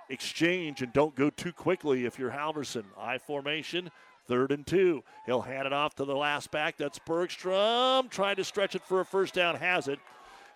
[0.09, 2.83] exchange and don't go too quickly if you're Halverson.
[2.97, 3.91] I formation,
[4.27, 5.03] third and two.
[5.25, 6.77] He'll hand it off to the last back.
[6.77, 9.99] That's Bergstrom trying to stretch it for a first down, has it.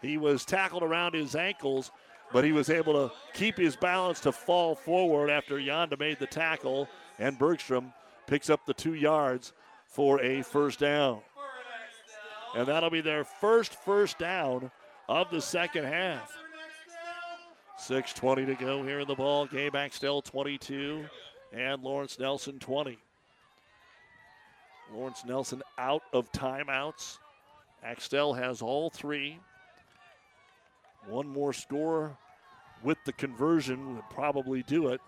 [0.02, 1.92] He was tackled around his ankles,
[2.32, 6.28] but he was able to keep his balance to fall forward after Yonda made the
[6.28, 6.88] tackle,
[7.20, 7.94] and Bergstrom
[8.28, 9.54] picks up the two yards
[9.86, 11.22] for a first down.
[12.56, 14.72] And that'll be their first first down
[15.08, 16.38] of the second half.
[17.80, 19.76] 6.20 to go here in the ball game.
[19.76, 21.06] Axtell 22
[21.54, 22.98] and Lawrence Nelson 20.
[24.94, 27.20] Lawrence Nelson out of timeouts.
[27.84, 29.40] Axtell has all three.
[31.08, 32.18] One more score
[32.84, 35.00] with the conversion would probably do it.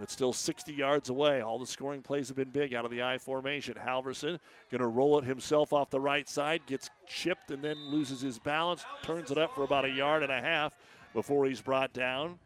[0.00, 1.42] But still 60 yards away.
[1.42, 3.74] All the scoring plays have been big out of the I formation.
[3.74, 4.38] Halverson
[4.70, 8.38] going to roll it himself off the right side, gets chipped and then loses his
[8.38, 10.72] balance, turns it up for about a yard and a half
[11.14, 12.38] before he's brought down.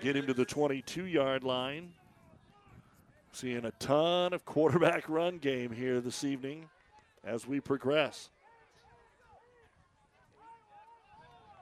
[0.00, 1.92] Get him to the 22 yard line.
[3.32, 6.66] Seeing a ton of quarterback run game here this evening
[7.24, 8.30] as we progress.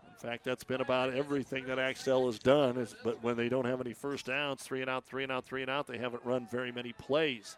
[0.09, 2.79] In fact, that's been about everything that Axtell has done.
[2.79, 5.45] Is, but when they don't have any first downs, three and out, three and out,
[5.45, 7.57] three and out, they haven't run very many plays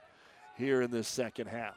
[0.57, 1.77] here in this second half.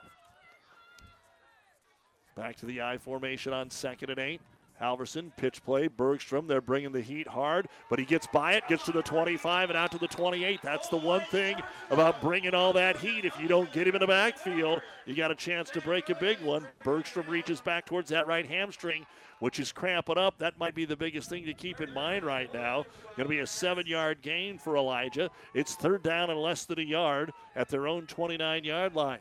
[2.35, 4.41] Back to the I formation on second and eight.
[4.80, 6.48] Halverson, pitch play, Bergstrom.
[6.48, 9.77] They're bringing the heat hard, but he gets by it, gets to the 25 and
[9.77, 10.61] out to the 28.
[10.61, 11.58] That's the one thing
[11.90, 13.25] about bringing all that heat.
[13.25, 16.16] If you don't get him in the backfield, you got a chance to break a
[16.16, 16.67] big one.
[16.83, 19.06] Bergstrom reaches back towards that right hamstring,
[19.40, 20.38] which is cramping up.
[20.38, 22.85] That might be the biggest thing to keep in mind right now.
[23.16, 25.30] Going to be a seven yard gain for Elijah.
[25.53, 29.19] It's third down and less than a yard at their own 29 yard line.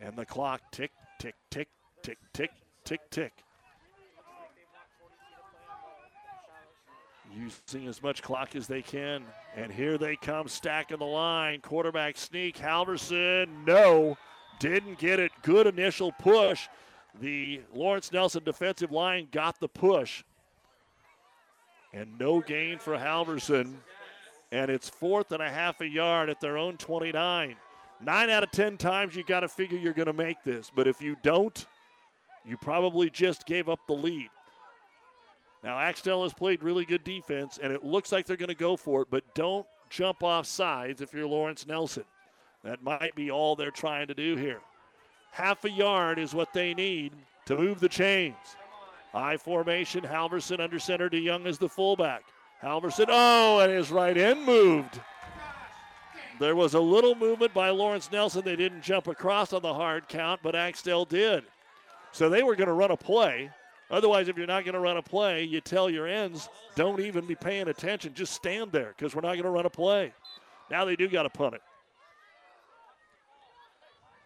[0.00, 1.68] And the clock tick, tick, tick,
[2.02, 2.50] tick, tick,
[2.84, 3.32] tick, tick.
[7.34, 9.24] Using as much clock as they can.
[9.56, 11.60] And here they come stacking the line.
[11.60, 12.56] Quarterback sneak.
[12.56, 14.16] Halverson, no,
[14.58, 15.32] didn't get it.
[15.42, 16.68] Good initial push.
[17.20, 20.22] The Lawrence Nelson defensive line got the push.
[21.92, 23.74] And no gain for Halverson.
[24.52, 27.56] And it's fourth and a half a yard at their own 29.
[28.00, 30.70] Nine out of 10 times you got to figure you're going to make this.
[30.74, 31.66] But if you don't,
[32.44, 34.30] you probably just gave up the lead.
[35.62, 38.76] Now, Axtell has played really good defense, and it looks like they're going to go
[38.76, 42.04] for it, but don't jump off sides if you're Lawrence Nelson.
[42.64, 44.60] That might be all they're trying to do here.
[45.32, 47.12] Half a yard is what they need
[47.46, 48.36] to move the chains.
[49.14, 52.24] I formation, Halverson under center to Young as the fullback.
[52.62, 55.00] Halverson, oh, and his right end moved.
[56.38, 58.42] There was a little movement by Lawrence Nelson.
[58.44, 61.44] They didn't jump across on the hard count, but Axtell did.
[62.12, 63.50] So they were going to run a play.
[63.90, 67.26] Otherwise, if you're not going to run a play, you tell your ends, don't even
[67.26, 68.12] be paying attention.
[68.14, 70.12] Just stand there because we're not going to run a play.
[70.70, 71.62] Now they do got to punt it.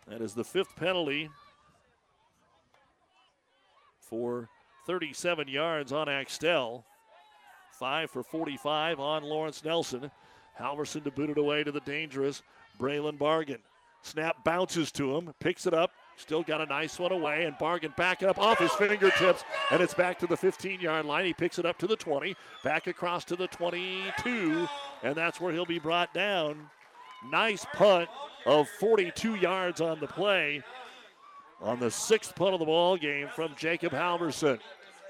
[0.09, 1.31] That is the fifth penalty
[4.01, 4.49] for
[4.87, 6.85] 37 yards on Axtell.
[7.79, 10.11] Five for 45 on Lawrence Nelson.
[10.59, 12.43] Halverson to boot it away to the dangerous
[12.79, 13.59] Braylon Bargan.
[14.03, 17.93] Snap bounces to him, picks it up, Still got a nice one away, and Bargan
[17.99, 21.25] it up off his fingertips, and it's back to the 15 yard line.
[21.25, 24.69] He picks it up to the 20, back across to the 22,
[25.03, 26.71] and that's where he'll be brought down.
[27.31, 28.09] Nice punt
[28.47, 30.63] of 42 yards on the play
[31.63, 34.59] on the sixth punt of the ball game from Jacob Halverson.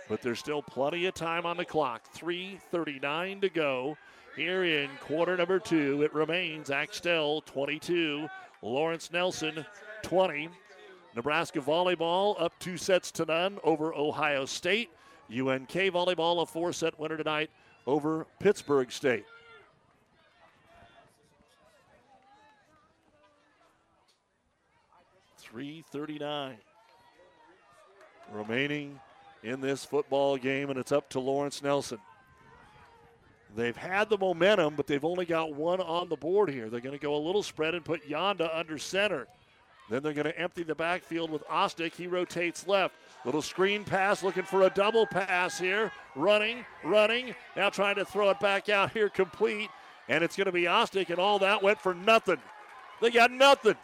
[0.08, 2.02] But there's still plenty of time on the clock.
[2.14, 3.96] 3.39 to go
[4.36, 6.02] here in quarter number two.
[6.02, 8.28] It remains Axtell 22,
[8.60, 9.64] Lawrence Nelson
[10.02, 10.50] 20.
[11.14, 14.90] Nebraska volleyball up two sets to none over Ohio State.
[15.30, 17.50] UNK volleyball a four set winner tonight
[17.86, 19.24] over Pittsburg State.
[25.52, 26.56] 339
[28.32, 28.98] remaining
[29.42, 31.98] in this football game, and it's up to Lawrence Nelson.
[33.54, 36.70] They've had the momentum, but they've only got one on the board here.
[36.70, 39.26] They're going to go a little spread and put Yonda under center.
[39.92, 41.92] Then they're going to empty the backfield with Ostick.
[41.92, 42.94] He rotates left.
[43.26, 45.92] Little screen pass, looking for a double pass here.
[46.16, 47.34] Running, running.
[47.56, 49.68] Now trying to throw it back out here complete.
[50.08, 52.38] And it's going to be Ostick, and all that went for nothing.
[53.02, 53.74] They got nothing.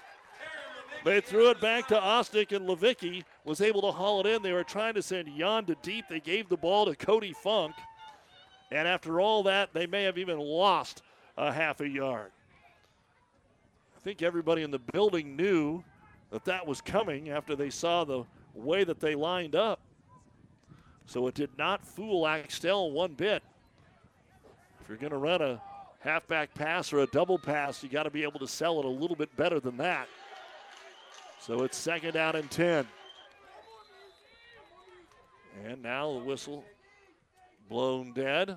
[1.04, 4.42] They threw it back to Ostick, and Levicki was able to haul it in.
[4.42, 6.06] They were trying to send Jan to deep.
[6.08, 7.74] They gave the ball to Cody Funk.
[8.70, 11.02] And after all that, they may have even lost
[11.36, 12.30] a half a yard.
[13.94, 15.84] I think everybody in the building knew
[16.30, 18.24] that that was coming after they saw the
[18.54, 19.80] way that they lined up.
[21.06, 23.42] So it did not fool Axtell one bit.
[24.82, 25.60] If you're going to run a
[26.00, 28.88] halfback pass or a double pass, you got to be able to sell it a
[28.88, 30.08] little bit better than that.
[31.40, 32.86] So it's second down and 10.
[35.64, 36.64] And now the whistle
[37.68, 38.56] blown dead.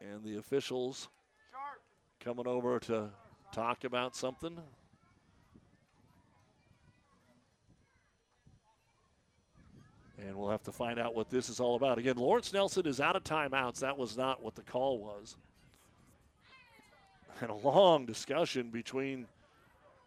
[0.00, 1.08] And the officials
[2.20, 3.10] coming over to
[3.54, 4.58] talk about something.
[10.18, 11.98] And we'll have to find out what this is all about.
[11.98, 13.80] Again, Lawrence Nelson is out of timeouts.
[13.80, 15.36] That was not what the call was.
[17.40, 19.26] And a long discussion between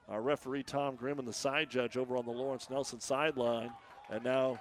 [0.09, 3.71] our referee Tom Grimm and the side judge over on the Lawrence Nelson sideline.
[4.09, 4.59] And now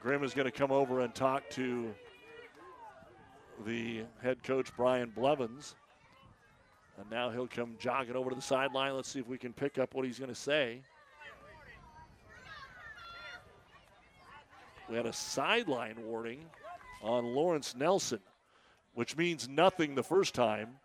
[0.00, 1.94] Grimm is going to come over and talk to
[3.64, 5.76] the head coach Brian Blevins.
[7.02, 8.94] And now he'll come jogging over to the sideline.
[8.94, 10.80] Let's see if we can pick up what he's going to say.
[14.88, 16.44] We had a sideline warning
[17.02, 18.20] on Lawrence Nelson,
[18.94, 20.76] which means nothing the first time.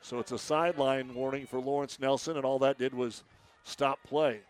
[0.00, 3.24] So it's a sideline warning for Lawrence Nelson, and all that did was
[3.64, 4.40] stop play.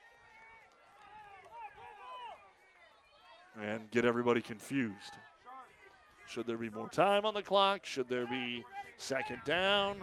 [3.60, 5.14] And get everybody confused.
[6.28, 7.84] Should there be more time on the clock?
[7.86, 8.62] Should there be
[8.98, 9.96] second down?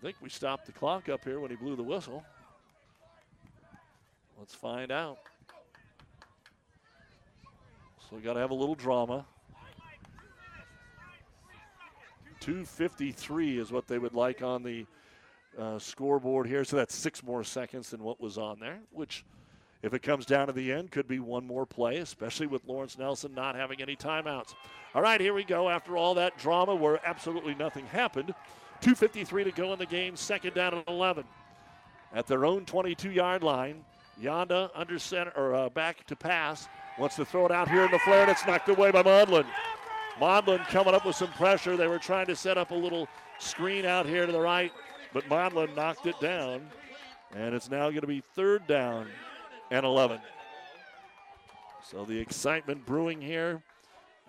[0.00, 2.24] Think we stopped the clock up here when he blew the whistle.
[4.38, 5.18] Let's find out.
[8.08, 9.26] So we got to have a little drama.
[12.40, 14.86] 253 is what they would like on the
[15.58, 16.64] uh, scoreboard here.
[16.64, 19.26] So that's six more seconds than what was on there, which,
[19.82, 22.96] if it comes down to the end, could be one more play, especially with Lawrence
[22.96, 24.54] Nelson not having any timeouts.
[24.94, 25.68] All right, here we go.
[25.68, 28.34] After all that drama where absolutely nothing happened,
[28.80, 31.24] 2.53 to go in the game, second down and 11.
[32.12, 33.84] At their own 22 yard line,
[34.20, 36.68] Yonda under center or uh, back to pass.
[36.98, 39.46] Wants to throw it out here in the flare, and it's knocked away by Modlin.
[40.20, 41.76] Modlin coming up with some pressure.
[41.76, 44.72] They were trying to set up a little screen out here to the right,
[45.14, 46.66] but Modlin knocked it down.
[47.34, 49.06] And it's now going to be third down
[49.70, 50.20] and 11.
[51.82, 53.62] So the excitement brewing here.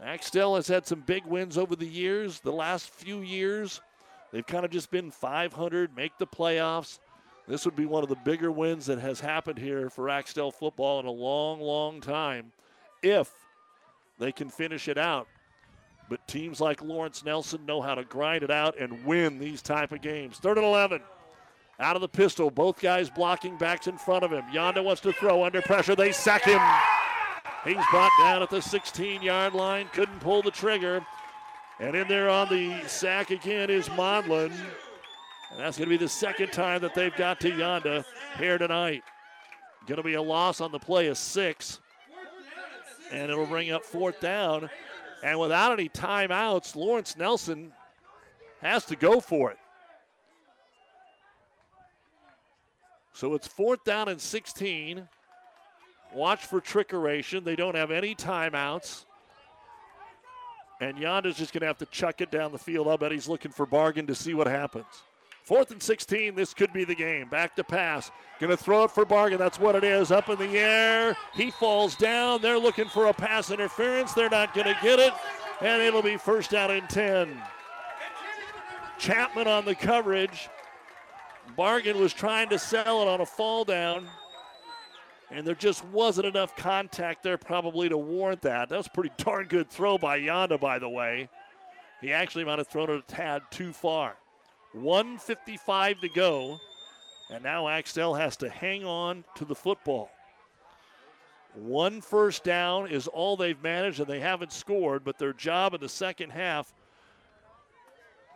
[0.01, 2.39] Axtell has had some big wins over the years.
[2.39, 3.81] The last few years,
[4.32, 7.00] they've kind of just been 500, make the playoffs.
[7.48, 11.00] This would be one of the bigger wins that has happened here for Axtell football
[11.00, 12.51] in a long, long time
[13.03, 13.32] if
[14.19, 15.27] they can finish it out.
[16.10, 19.92] But teams like Lawrence Nelson know how to grind it out and win these type
[19.92, 20.38] of games.
[20.38, 21.01] Third and 11.
[21.80, 24.43] Out of the pistol, both guys blocking backs in front of him.
[24.53, 25.95] Yonda wants to throw under pressure.
[25.95, 26.60] They sack him.
[27.64, 31.06] He's brought down at the 16 yard line, couldn't pull the trigger.
[31.82, 34.51] And in there on the sack again is Modlin.
[35.50, 38.06] And that's going to be the second time that they've got to Yonda
[38.38, 39.03] here tonight.
[39.88, 41.80] Going to be a loss on the play of six.
[43.11, 44.69] And it'll bring up fourth down.
[45.24, 47.74] And without any timeouts, Lawrence Nelson
[48.61, 49.58] has to go for it.
[53.14, 55.08] So it's fourth down and 16.
[56.14, 57.43] Watch for trickeration.
[57.43, 59.06] They don't have any timeouts.
[60.82, 62.88] And Yonda's just going to have to chuck it down the field.
[62.88, 65.03] I bet he's looking for Bargan to see what happens.
[65.43, 67.30] Fourth and 16, this could be the game.
[67.30, 68.10] Back to pass.
[68.40, 69.38] Going to throw it for Bargan.
[69.38, 70.11] That's what it is.
[70.11, 71.16] Up in the air.
[71.35, 72.42] He falls down.
[72.42, 74.14] They're looking for a pass interference.
[74.14, 75.14] They're not going to get it.
[75.61, 77.40] And it'll be first down and 10.
[78.98, 80.50] Chapman on the coverage.
[81.56, 84.08] Bargan was trying to sell it on a fall down.
[85.32, 88.69] And there just wasn't enough contact there probably to warrant that.
[88.69, 91.30] That was a pretty darn good throw by Yonda, by the way.
[92.01, 94.18] He actually might have thrown it a tad too far.
[94.74, 96.60] 155 to go.
[97.30, 100.11] And now Axtell has to hang on to the football.
[101.53, 105.82] One first down is all they've managed, and they haven't scored, but their job in
[105.82, 106.74] the second half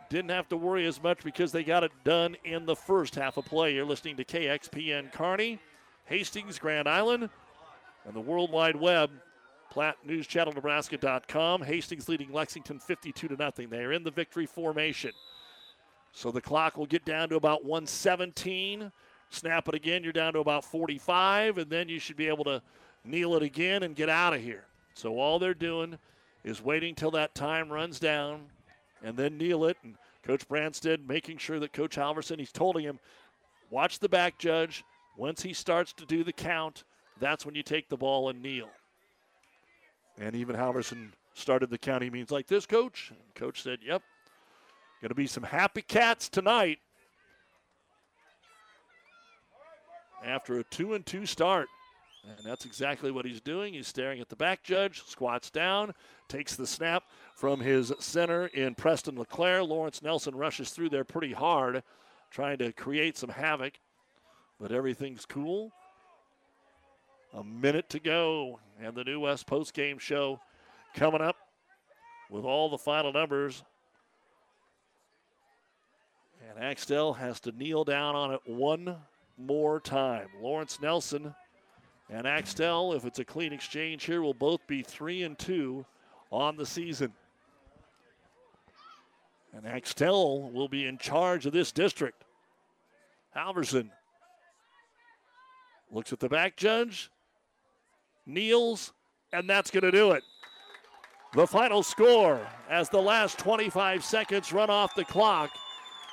[0.08, 3.36] didn't have to worry as much because they got it done in the first half
[3.36, 3.74] of play.
[3.74, 5.58] You're listening to KXPN Kearney,
[6.06, 7.28] Hastings, Grand Island,
[8.04, 9.10] and the World Wide Web.
[9.72, 11.62] PlatteNewsChannelNebraska.com.
[11.62, 13.68] Hastings leading Lexington 52 to nothing.
[13.68, 15.12] They are in the victory formation.
[16.12, 18.90] So the clock will get down to about 117.
[19.28, 22.62] Snap it again, you're down to about 45, and then you should be able to
[23.04, 24.64] kneel it again and get out of here.
[24.94, 25.98] So all they're doing
[26.44, 28.46] is waiting till that time runs down
[29.02, 29.76] and then kneel it.
[29.82, 32.98] And Coach Branstead making sure that Coach Halverson, he's told him,
[33.68, 34.84] watch the back judge.
[35.16, 36.84] Once he starts to do the count,
[37.18, 38.68] that's when you take the ball and kneel.
[40.18, 42.02] And even Halverson started the count.
[42.02, 43.10] He means like this, coach.
[43.10, 44.02] And coach said, yep.
[45.00, 46.78] Going to be some happy cats tonight.
[50.24, 51.68] After a two and two start.
[52.26, 53.74] And that's exactly what he's doing.
[53.74, 55.94] He's staring at the back judge, squats down,
[56.28, 57.04] takes the snap
[57.34, 59.62] from his center in Preston LeClaire.
[59.62, 61.84] Lawrence Nelson rushes through there pretty hard,
[62.30, 63.74] trying to create some havoc.
[64.60, 65.72] But everything's cool.
[67.34, 70.40] A minute to go, and the New West post game show
[70.94, 71.36] coming up
[72.30, 73.62] with all the final numbers.
[76.48, 78.96] And Axtell has to kneel down on it one
[79.36, 80.28] more time.
[80.40, 81.34] Lawrence Nelson
[82.08, 85.84] and Axtell, if it's a clean exchange here, will both be three and two
[86.30, 87.12] on the season.
[89.52, 92.24] And Axtell will be in charge of this district.
[93.36, 93.90] Halverson
[95.90, 97.10] looks at the back judge,
[98.26, 98.92] kneels,
[99.32, 100.22] and that's going to do it.
[101.34, 102.40] The final score
[102.70, 105.50] as the last 25 seconds run off the clock.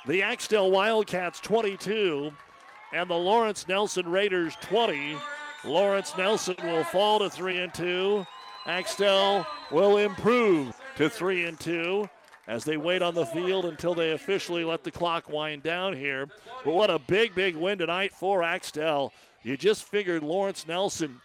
[0.06, 2.30] The Axtell Wildcats 22
[2.92, 5.16] and the Lawrence Nelson Raiders 20.
[5.64, 8.26] Lawrence Nelson will fall to 3 and 2.
[8.66, 12.08] Axtell will improve to 3 and 2
[12.46, 16.28] as they wait on the field until they officially let the clock wind down here.
[16.64, 19.12] But what a big, big win tonight for Axtell.
[19.44, 21.20] You just figured Lawrence Nelson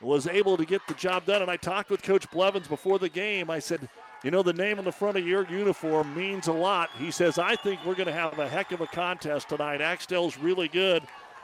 [0.00, 1.42] was able to get the job done.
[1.42, 3.50] And I talked with Coach Blevins before the game.
[3.50, 3.88] I said,
[4.22, 6.90] you know, the name on the front of your uniform means a lot.
[6.98, 9.80] He says, I think we're going to have a heck of a contest tonight.
[9.80, 11.02] Axtell's really good.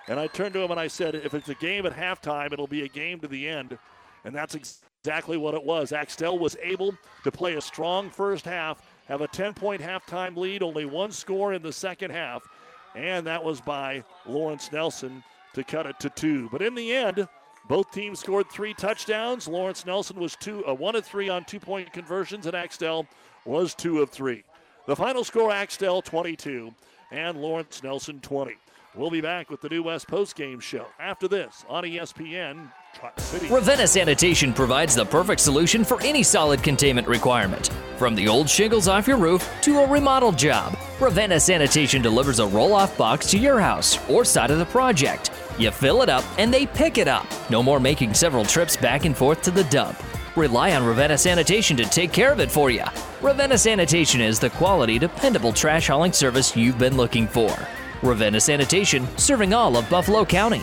[0.09, 2.67] And I turned to him and I said, if it's a game at halftime, it'll
[2.67, 3.77] be a game to the end.
[4.25, 5.93] And that's exactly what it was.
[5.93, 6.95] Axtell was able
[7.25, 11.55] to play a strong first half, have a 10 point halftime lead, only one score
[11.55, 12.47] in the second half.
[12.95, 15.23] And that was by Lawrence Nelson
[15.55, 16.49] to cut it to two.
[16.51, 17.29] But in the end,
[17.69, 19.47] both teams scored three touchdowns.
[19.47, 23.07] Lawrence Nelson was two, uh, one of three on two point conversions, and Axtell
[23.45, 24.45] was two of three.
[24.87, 26.75] The final score Axtell 22
[27.13, 28.57] and Lawrence Nelson 20.
[28.97, 32.73] We'll be back with the New West postgame show after this on ESPN
[33.19, 33.47] City.
[33.47, 37.71] Ravenna Sanitation provides the perfect solution for any solid containment requirement.
[37.99, 42.47] From the old shingles off your roof to a remodel job, Ravenna Sanitation delivers a
[42.49, 45.31] roll off box to your house or side of the project.
[45.59, 47.27] You fill it up and they pick it up.
[47.51, 50.03] No more making several trips back and forth to the dump.
[50.37, 52.85] Rely on Ravenna Sanitation to take care of it for you.
[53.21, 57.55] Ravenna Sanitation is the quality, dependable trash hauling service you've been looking for.
[58.03, 60.63] Ravenna Sanitation, serving all of Buffalo County.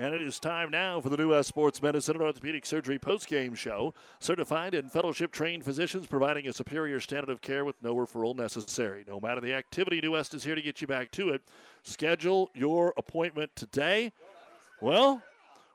[0.00, 3.54] And it is time now for the New West Sports Medicine and Orthopedic Surgery postgame
[3.54, 3.92] show.
[4.18, 9.04] Certified and fellowship trained physicians providing a superior standard of care with no referral necessary.
[9.06, 11.42] No matter the activity, New West is here to get you back to it.
[11.82, 14.10] Schedule your appointment today.
[14.80, 15.22] Well,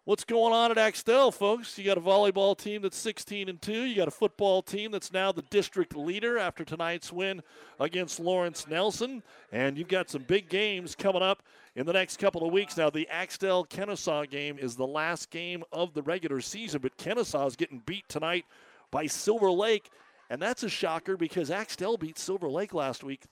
[0.05, 1.77] what's going on at Axtell, folks.
[1.77, 3.71] You got a volleyball team that's 16 and 2.
[3.71, 7.41] You got a football team that's now the district leader after tonight's win
[7.79, 9.23] against Lawrence Nelson.
[9.51, 11.43] And you've got some big games coming up
[11.75, 12.77] in the next couple of weeks.
[12.77, 17.47] Now, the Axtell Kenesaw game is the last game of the regular season, but Kenesaw
[17.47, 18.45] is getting beat tonight
[18.91, 19.89] by Silver Lake.
[20.29, 23.23] And that's a shocker because Axtell beat Silver Lake last week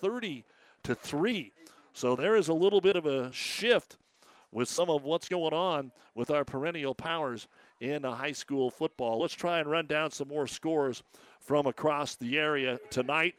[0.00, 0.44] 30
[0.84, 1.52] to 3.
[1.92, 3.96] So there is a little bit of a shift
[4.54, 7.48] with some of what's going on with our perennial powers
[7.80, 9.20] in high school football.
[9.20, 11.02] Let's try and run down some more scores
[11.40, 13.34] from across the area tonight.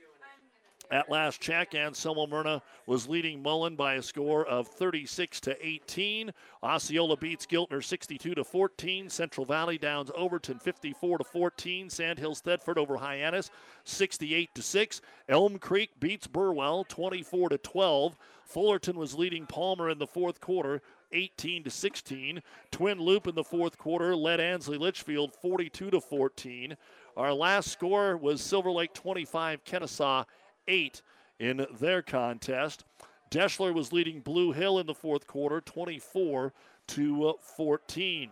[0.92, 6.32] At last check, Anselmo Merna was leading Mullen by a score of 36 to 18.
[6.62, 9.10] Osceola beats Giltner 62 to 14.
[9.10, 11.90] Central Valley downs Overton 54 to 14.
[11.90, 13.50] Sandhills Thedford over Hyannis
[13.86, 15.02] 68 to 6.
[15.28, 18.16] Elm Creek beats Burwell 24 to 12.
[18.46, 22.42] Fullerton was leading Palmer in the fourth quarter 18 to 16.
[22.72, 26.76] Twin Loup in the fourth quarter led Ansley Litchfield 42 to 14.
[27.18, 30.26] Our last score was Silver Lake 25, Kenesaw
[30.68, 31.02] 8
[31.40, 32.84] in their contest.
[33.32, 36.54] Deshler was leading Blue Hill in the fourth quarter 24
[36.88, 38.30] to 14.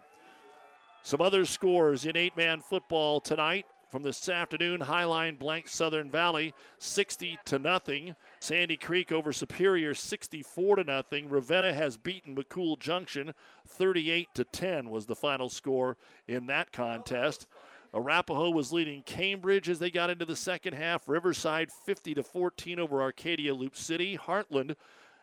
[1.03, 4.80] Some other scores in eight man football tonight from this afternoon.
[4.80, 8.15] Highline blank Southern Valley 60 to nothing.
[8.39, 11.30] Sandy Creek over Superior 64 to nothing.
[11.30, 13.35] Ravenna has beaten McCool Junction
[13.67, 15.95] 38 to 10 was the final score
[16.27, 17.45] in that contest.
[17.93, 21.07] Arapahoe was leading Cambridge as they got into the second half.
[21.07, 24.17] Riverside 50 to 14 over Arcadia Loup City.
[24.17, 24.75] Heartland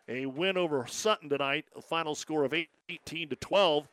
[0.08, 2.54] a win over Sutton tonight, a final score of
[2.88, 3.88] 18 to 12.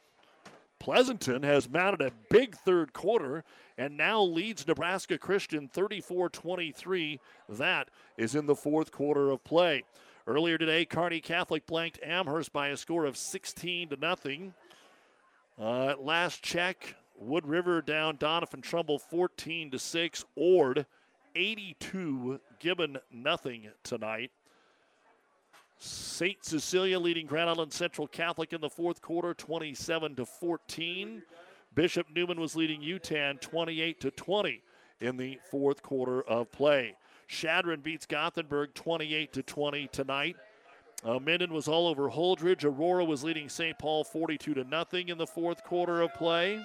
[0.79, 3.43] Pleasanton has mounted a big third quarter
[3.77, 7.19] and now leads Nebraska Christian 34 23.
[7.49, 9.83] That is in the fourth quarter of play.
[10.25, 14.53] Earlier today, Kearney Catholic blanked Amherst by a score of 16 to nothing.
[15.59, 20.25] Uh, last check, Wood River down Doniphan Trumbull 14 to 6.
[20.35, 20.85] Ord
[21.35, 24.31] 82, Gibbon nothing tonight.
[25.79, 26.43] St.
[26.43, 31.21] Cecilia leading Grand Island Central Catholic in the fourth quarter, 27 to 14.
[31.75, 34.61] Bishop Neumann was leading Yutan 28 to 20
[34.99, 36.95] in the fourth quarter of play.
[37.27, 40.35] Chadron beats Gothenburg 28 to 20 tonight.
[41.03, 42.65] Uh, Minden was all over Holdrege.
[42.65, 43.77] Aurora was leading St.
[43.77, 46.59] Paul 42 to nothing in the fourth quarter of play.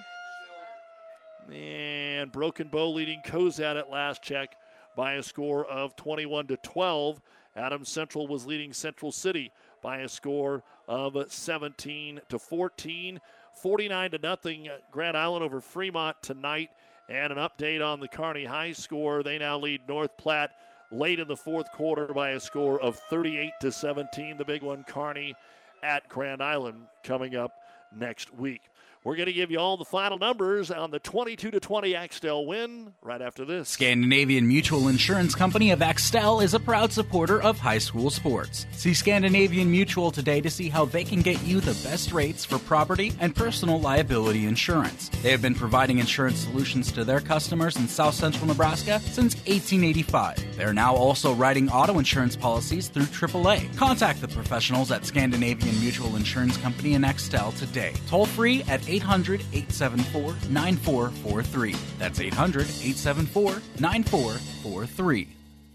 [1.51, 4.55] And Broken Bow leading Cozad at last check
[4.95, 7.21] by a score of 21 to 12.
[7.55, 9.51] Adams Central was leading Central City
[9.81, 13.19] by a score of 17 to 14.
[13.61, 16.69] 49 to nothing uh, Grand Island over Fremont tonight.
[17.09, 19.23] And an update on the Kearney High score.
[19.23, 20.51] They now lead North Platte
[20.91, 24.37] late in the fourth quarter by a score of 38 to 17.
[24.37, 25.35] The big one, Kearney
[25.83, 27.51] at Grand Island, coming up
[27.95, 28.61] next week.
[29.05, 32.45] We're going to give you all the final numbers on the 22 to 20 Axtell
[32.45, 33.67] win right after this.
[33.67, 38.65] Scandinavian Mutual Insurance Company of Axtell is a proud supporter of high school sports.
[38.71, 42.59] See Scandinavian Mutual today to see how they can get you the best rates for
[42.59, 45.09] property and personal liability insurance.
[45.21, 50.55] They have been providing insurance solutions to their customers in south central Nebraska since 1885.
[50.55, 53.75] They are now also writing auto insurance policies through AAA.
[53.75, 57.93] Contact the professionals at Scandinavian Mutual Insurance Company in Axtell today.
[58.07, 61.75] Toll free at 800 874 9443.
[61.97, 65.27] That's 800 874 9443.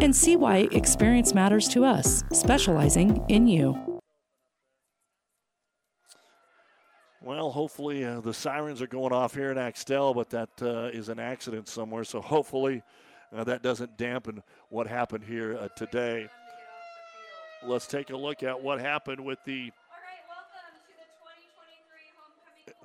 [0.00, 4.00] and see why experience matters to us, specializing in you.
[7.22, 11.10] Well, hopefully uh, the sirens are going off here in Axtell, but that uh, is
[11.10, 12.02] an accident somewhere.
[12.04, 12.82] So hopefully
[13.32, 16.28] uh, that doesn't dampen what happened here uh, today.
[17.62, 19.70] Let's take a look at what happened with the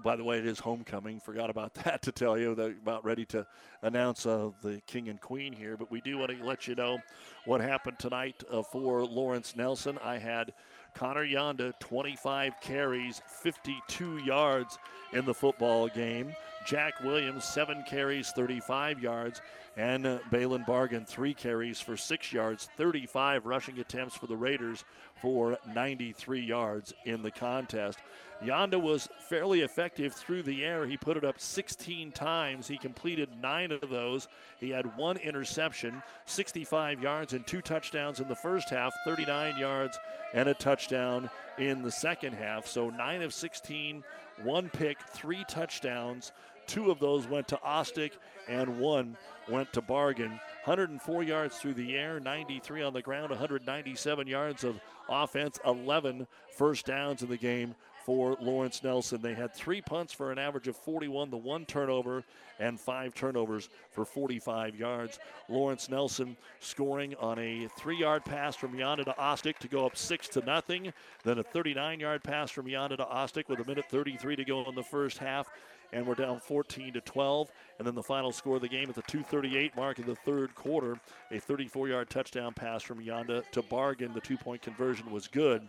[0.03, 1.19] by the way, it is homecoming.
[1.19, 2.55] Forgot about that to tell you.
[2.55, 3.45] They're about ready to
[3.81, 5.77] announce uh, the king and queen here.
[5.77, 6.99] But we do want to let you know
[7.45, 9.97] what happened tonight uh, for Lawrence Nelson.
[10.03, 10.53] I had
[10.95, 14.77] Connor Yonda, 25 carries, 52 yards
[15.13, 16.33] in the football game.
[16.65, 19.41] Jack Williams, seven carries, 35 yards.
[19.77, 24.85] And uh, Balin Bargan, three carries for six yards, 35 rushing attempts for the Raiders
[25.21, 27.99] for 93 yards in the contest.
[28.43, 30.85] Yonda was fairly effective through the air.
[30.85, 32.67] He put it up 16 times.
[32.67, 34.27] He completed nine of those.
[34.59, 39.97] He had one interception, 65 yards, and two touchdowns in the first half, 39 yards,
[40.33, 42.67] and a touchdown in the second half.
[42.67, 44.03] So nine of 16,
[44.43, 46.33] one pick, three touchdowns.
[46.67, 48.13] Two of those went to Ostick,
[48.47, 49.15] and one
[49.49, 50.39] went to Bargan.
[50.65, 56.85] 104 yards through the air, 93 on the ground, 197 yards of offense, 11 first
[56.85, 57.75] downs in the game
[58.05, 59.19] for Lawrence Nelson.
[59.19, 62.23] They had three punts for an average of 41, the one turnover,
[62.59, 65.17] and five turnovers for 45 yards.
[65.49, 70.27] Lawrence Nelson scoring on a three-yard pass from Yonda to Ostick to go up six
[70.29, 70.93] to nothing.
[71.23, 74.75] Then a 39-yard pass from Yonda to Ostick with a minute 33 to go in
[74.75, 75.49] the first half
[75.91, 77.49] and we're down 14 to 12.
[77.79, 80.53] And then the final score of the game at the 2:38 mark in the third
[80.53, 80.99] quarter,
[81.31, 84.13] a 34-yard touchdown pass from Yonda to Bargan.
[84.13, 85.67] The two-point conversion was good,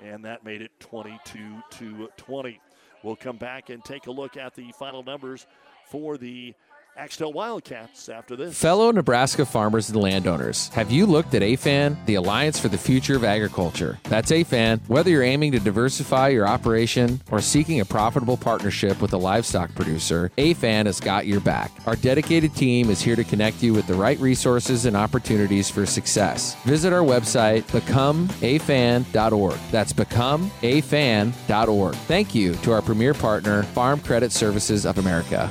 [0.00, 2.60] and that made it 22 to 20.
[3.02, 5.46] We'll come back and take a look at the final numbers
[5.86, 6.54] for the
[6.96, 8.56] Axtell Wildcats after this.
[8.56, 13.16] Fellow Nebraska farmers and landowners, have you looked at AFAN, the Alliance for the Future
[13.16, 13.98] of Agriculture?
[14.04, 14.80] That's AFAN.
[14.86, 19.74] Whether you're aiming to diversify your operation or seeking a profitable partnership with a livestock
[19.74, 21.72] producer, AFAN has got your back.
[21.86, 25.84] Our dedicated team is here to connect you with the right resources and opportunities for
[25.86, 26.54] success.
[26.62, 29.58] Visit our website, becomeafan.org.
[29.72, 31.94] That's becomeafan.org.
[31.94, 35.50] Thank you to our premier partner, Farm Credit Services of America.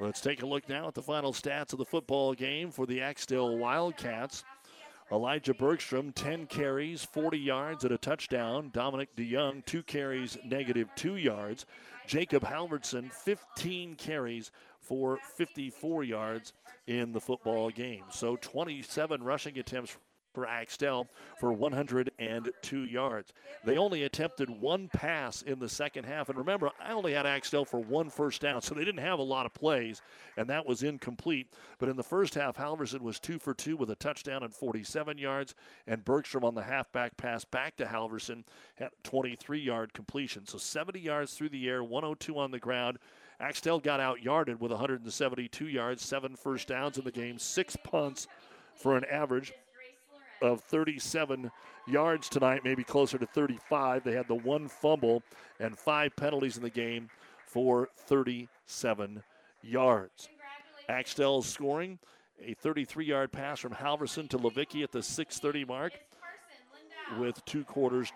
[0.00, 3.00] Let's take a look now at the final stats of the football game for the
[3.00, 4.42] Axtell Wildcats.
[5.12, 8.70] Elijah Bergstrom, 10 carries, 40 yards, and a touchdown.
[8.72, 11.66] Dominic DeYoung, two carries, negative two yards.
[12.06, 14.50] Jacob Halverson, 15 carries
[14.80, 16.52] for 54 yards
[16.88, 18.04] in the football game.
[18.10, 19.96] So 27 rushing attempts
[20.34, 23.32] for Axtell for 102 yards.
[23.64, 26.28] They only attempted one pass in the second half.
[26.28, 29.22] And remember, I only had Axtell for one first down, so they didn't have a
[29.22, 30.02] lot of plays,
[30.36, 31.52] and that was incomplete.
[31.78, 35.16] But in the first half, Halverson was two for two with a touchdown and 47
[35.16, 35.54] yards,
[35.86, 40.46] and Bergstrom on the halfback pass back to Halverson had 23 yard completion.
[40.46, 42.98] So 70 yards through the air, 102 on the ground.
[43.40, 48.26] Axtell got out yarded with 172 yards, seven first downs in the game, six punts
[48.74, 49.52] for an average
[50.42, 51.50] of 37
[51.86, 54.04] yards tonight, maybe closer to 35.
[54.04, 55.22] They had the one fumble
[55.60, 57.10] and five penalties in the game
[57.46, 59.22] for 37
[59.62, 60.28] yards.
[60.88, 61.98] Axtell scoring
[62.42, 65.92] a 33 yard pass from Halverson to Levicki at the 6:30 mark
[67.18, 68.12] with two quarters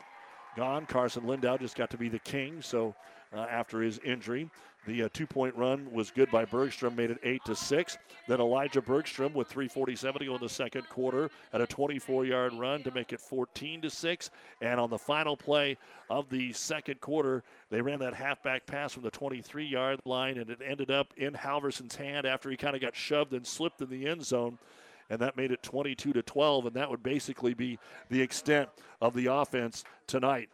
[0.57, 0.87] gone.
[0.87, 2.95] Carson Lindau just got to be the king, so
[3.35, 4.51] uh, after his injury.
[4.87, 7.99] The uh, two-point run was good by Bergstrom, made it eight to six.
[8.27, 12.83] Then Elijah Bergstrom with 3:47 to go in the second quarter at a 24-yard run
[12.85, 14.31] to make it 14 to six.
[14.63, 15.77] And on the final play
[16.09, 20.61] of the second quarter, they ran that halfback pass from the 23-yard line, and it
[20.65, 24.07] ended up in Halverson's hand after he kind of got shoved and slipped in the
[24.07, 24.59] end zone
[25.11, 27.79] and that made it 22 to 12 and that would basically be
[28.11, 28.69] the extent
[29.01, 30.51] of the offense tonight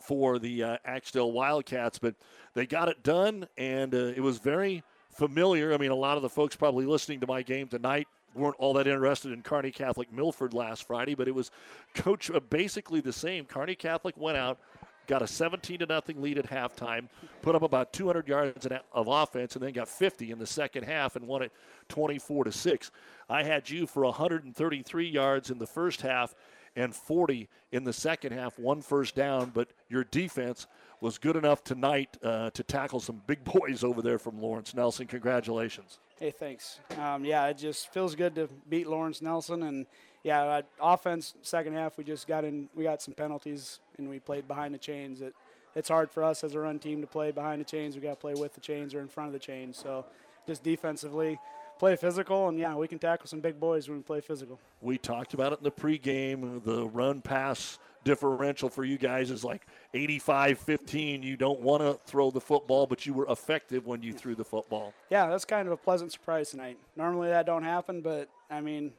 [0.00, 2.14] for the uh, Axtell Wildcats, but
[2.54, 5.72] they got it done, and uh, it was very familiar.
[5.72, 8.72] I mean, a lot of the folks probably listening to my game tonight weren't all
[8.74, 11.50] that interested in Kearney Catholic Milford last Friday, but it was
[11.94, 13.44] coach uh, basically the same.
[13.44, 14.58] Kearney Catholic went out,
[15.06, 17.08] got a 17 to nothing lead at halftime,
[17.42, 21.16] put up about 200 yards of offense, and then got 50 in the second half
[21.16, 21.52] and won it
[21.88, 22.90] 24 to six.
[23.28, 26.34] I had you for 133 yards in the first half
[26.76, 29.50] and 40 in the second half, one first down.
[29.54, 30.66] But your defense
[31.00, 35.06] was good enough tonight uh, to tackle some big boys over there from Lawrence Nelson.
[35.06, 35.98] Congratulations.
[36.18, 36.80] Hey, thanks.
[36.98, 39.86] Um, yeah, it just feels good to beat Lawrence Nelson, and
[40.22, 42.68] yeah, offense second half we just got in.
[42.74, 45.22] We got some penalties, and we played behind the chains.
[45.22, 45.34] It,
[45.74, 47.94] it's hard for us as a run team to play behind the chains.
[47.94, 49.78] We got to play with the chains or in front of the chains.
[49.78, 50.04] So,
[50.46, 51.38] just defensively,
[51.80, 54.60] play physical, and yeah, we can tackle some big boys when we play physical.
[54.82, 56.62] We talked about it in the pregame.
[56.62, 61.22] The run pass differential for you guys is like 85 15.
[61.22, 64.44] You don't want to throw the football, but you were effective when you threw the
[64.44, 64.92] football.
[65.08, 66.76] Yeah, that's kind of a pleasant surprise tonight.
[66.96, 68.92] Normally that don't happen, but I mean,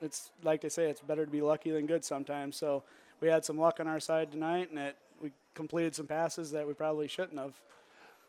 [0.00, 2.56] it's like they say, it's better to be lucky than good sometimes.
[2.56, 2.84] So
[3.20, 6.68] we had some luck on our side tonight, and it we completed some passes that
[6.68, 7.60] we probably shouldn't have.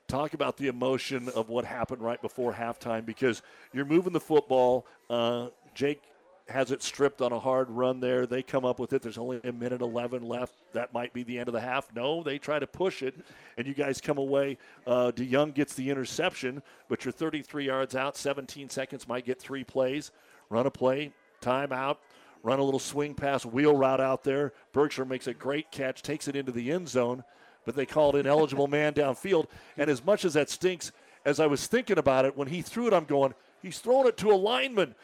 [0.10, 4.88] Talk about the emotion of what happened right before halftime because you're moving the football.
[5.08, 6.02] Uh, Jake
[6.48, 8.26] has it stripped on a hard run there.
[8.26, 9.04] They come up with it.
[9.04, 10.56] There's only a minute 11 left.
[10.74, 11.94] That might be the end of the half.
[11.96, 13.14] No, they try to push it,
[13.56, 14.58] and you guys come away.
[14.88, 18.18] Uh, DeYoung gets the interception, but you're 33 yards out.
[18.18, 20.10] 17 seconds might get three plays.
[20.50, 21.98] Run a play, timeout,
[22.42, 24.54] run a little swing pass, wheel route out there.
[24.74, 27.24] Bergstrom makes a great catch, takes it into the end zone,
[27.66, 29.48] but they called ineligible man downfield.
[29.78, 30.92] And as much as that stinks,
[31.26, 34.18] as I was thinking about it, when he threw it, I'm going, he's throwing it
[34.18, 34.96] to a lineman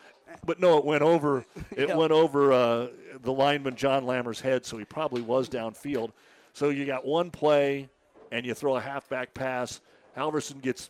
[0.45, 1.45] but no, it went over.
[1.71, 1.97] It yep.
[1.97, 2.87] went over uh,
[3.21, 6.11] the lineman John Lammer's head, so he probably was downfield.
[6.53, 7.89] So you got one play,
[8.31, 9.81] and you throw a halfback pass.
[10.15, 10.89] Halverson gets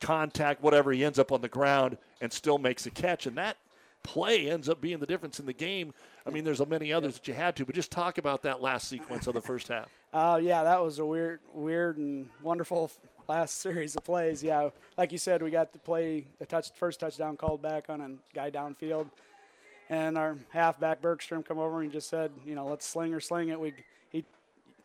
[0.00, 0.92] contact, whatever.
[0.92, 3.56] He ends up on the ground and still makes a catch, and that
[4.02, 5.92] play ends up being the difference in the game.
[6.26, 8.88] I mean, there's many others that you had to, but just talk about that last
[8.88, 9.88] sequence of the first half.
[10.10, 12.90] Uh, yeah, that was a weird, weird and wonderful
[13.28, 14.42] last series of plays.
[14.42, 18.00] Yeah, like you said, we got the play, the touch, first touchdown called back on
[18.00, 19.10] a guy downfield,
[19.90, 23.50] and our halfback Bergstrom come over and just said, you know, let's sling or sling
[23.50, 23.60] it.
[23.60, 23.74] We
[24.08, 24.24] he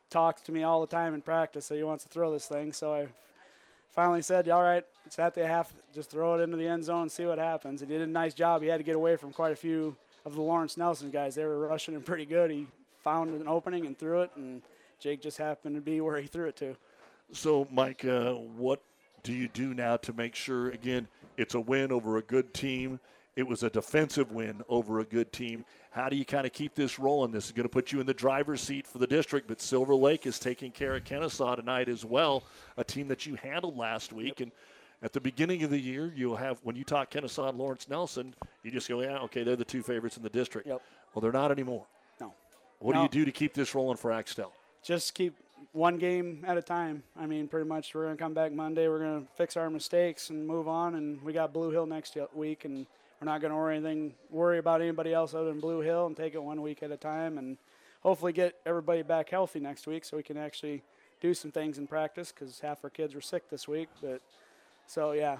[0.09, 2.73] talks to me all the time in practice, so he wants to throw this thing.
[2.73, 3.07] So I
[3.91, 7.03] finally said, all right, it's at the half, just throw it into the end zone
[7.03, 7.81] and see what happens.
[7.81, 8.61] And he did a nice job.
[8.61, 11.35] He had to get away from quite a few of the Lawrence Nelson guys.
[11.35, 12.51] They were rushing him pretty good.
[12.51, 12.67] He
[13.03, 14.61] found an opening and threw it, and
[14.99, 16.75] Jake just happened to be where he threw it to.
[17.31, 18.81] So, Mike, uh, what
[19.23, 21.07] do you do now to make sure, again,
[21.37, 22.99] it's a win over a good team?
[23.35, 25.65] It was a defensive win over a good team.
[25.89, 27.31] How do you kind of keep this rolling?
[27.31, 29.95] This is going to put you in the driver's seat for the district, but Silver
[29.95, 32.43] Lake is taking care of Kenesaw tonight as well,
[32.77, 34.39] a team that you handled last week.
[34.39, 34.51] And
[35.03, 38.33] at the beginning of the year, you'll have, when you talk Kenesaw and Lawrence Nelson,
[38.63, 40.65] you just go, yeah, okay, they're the two favorites in the district.
[40.67, 40.81] Yep.
[41.13, 41.85] Well, they're not anymore.
[42.21, 42.33] No.
[42.79, 42.99] What no.
[42.99, 44.53] do you do to keep this rolling for Axtell?
[44.81, 45.35] Just keep
[45.73, 47.03] one game at a time.
[47.19, 48.87] I mean, pretty much we're going to come back Monday.
[48.87, 50.95] We're going to fix our mistakes and move on.
[50.95, 52.85] And we got Blue Hill next week, and
[53.19, 56.15] we're not going to worry anything, worry about anybody else other than Blue Hill, and
[56.15, 57.57] take it one week at a time, and
[58.01, 60.81] hopefully get everybody back healthy next week so we can actually
[61.19, 63.89] do some things in practice because half our kids were sick this week.
[64.01, 64.21] But
[64.87, 65.37] so yeah,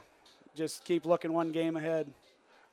[0.56, 2.12] just keep looking one game ahead.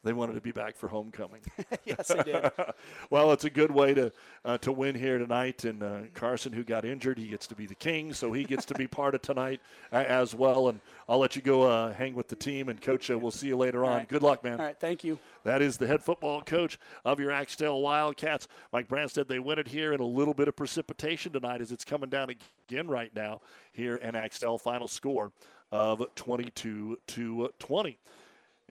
[0.03, 1.43] They wanted to be back for homecoming.
[1.85, 2.51] yes, they did.
[3.11, 4.11] well, it's a good way to
[4.47, 5.65] uh, to win here tonight.
[5.65, 8.65] And uh, Carson, who got injured, he gets to be the king, so he gets
[8.67, 9.61] to be part of tonight
[9.93, 10.69] uh, as well.
[10.69, 12.71] And I'll let you go uh, hang with the team.
[12.71, 13.99] And coach, uh, we'll see you later on.
[13.99, 14.09] Right.
[14.09, 14.59] Good luck, man.
[14.59, 15.19] All right, thank you.
[15.45, 18.49] That is the head football coach of your Axtell Wildcats.
[18.73, 21.85] Mike Branstad, they win it here in a little bit of precipitation tonight as it's
[21.85, 23.43] coming down again right now
[23.73, 24.57] here in Axtell.
[24.57, 25.31] Final score
[25.73, 27.99] of 22 to 20.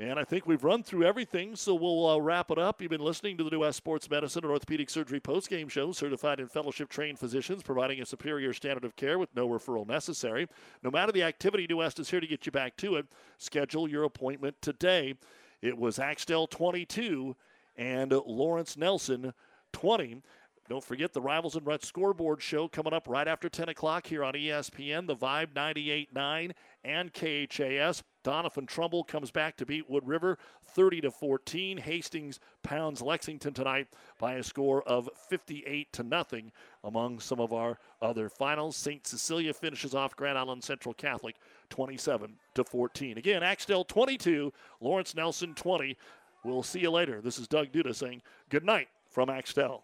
[0.01, 2.81] And I think we've run through everything, so we'll uh, wrap it up.
[2.81, 6.39] You've been listening to the New West Sports Medicine and Orthopedic Surgery postgame show, certified
[6.39, 10.47] and fellowship trained physicians providing a superior standard of care with no referral necessary.
[10.83, 13.07] No matter the activity, New West is here to get you back to it.
[13.37, 15.15] Schedule your appointment today.
[15.61, 17.35] It was Axtell 22
[17.75, 19.33] and Lawrence Nelson
[19.73, 20.21] 20.
[20.69, 24.23] Don't forget the Rivals and Reds scoreboard show coming up right after 10 o'clock here
[24.23, 26.51] on ESPN, the Vibe 98.9
[26.83, 28.03] and KHAS.
[28.23, 30.37] Doniphan Trumbull comes back to beat Wood River
[30.75, 31.77] 30 to 14.
[31.79, 33.87] Hastings pounds Lexington tonight
[34.19, 36.51] by a score of 58 to nothing.
[36.83, 39.07] Among some of our other finals, St.
[39.07, 41.37] Cecilia finishes off Grand Island Central Catholic
[41.71, 43.17] 27 to 14.
[43.17, 45.97] Again, Axtell 22, Lawrence Nelson 20.
[46.43, 47.21] We'll see you later.
[47.21, 49.83] This is Doug Duda saying good night from Axtell.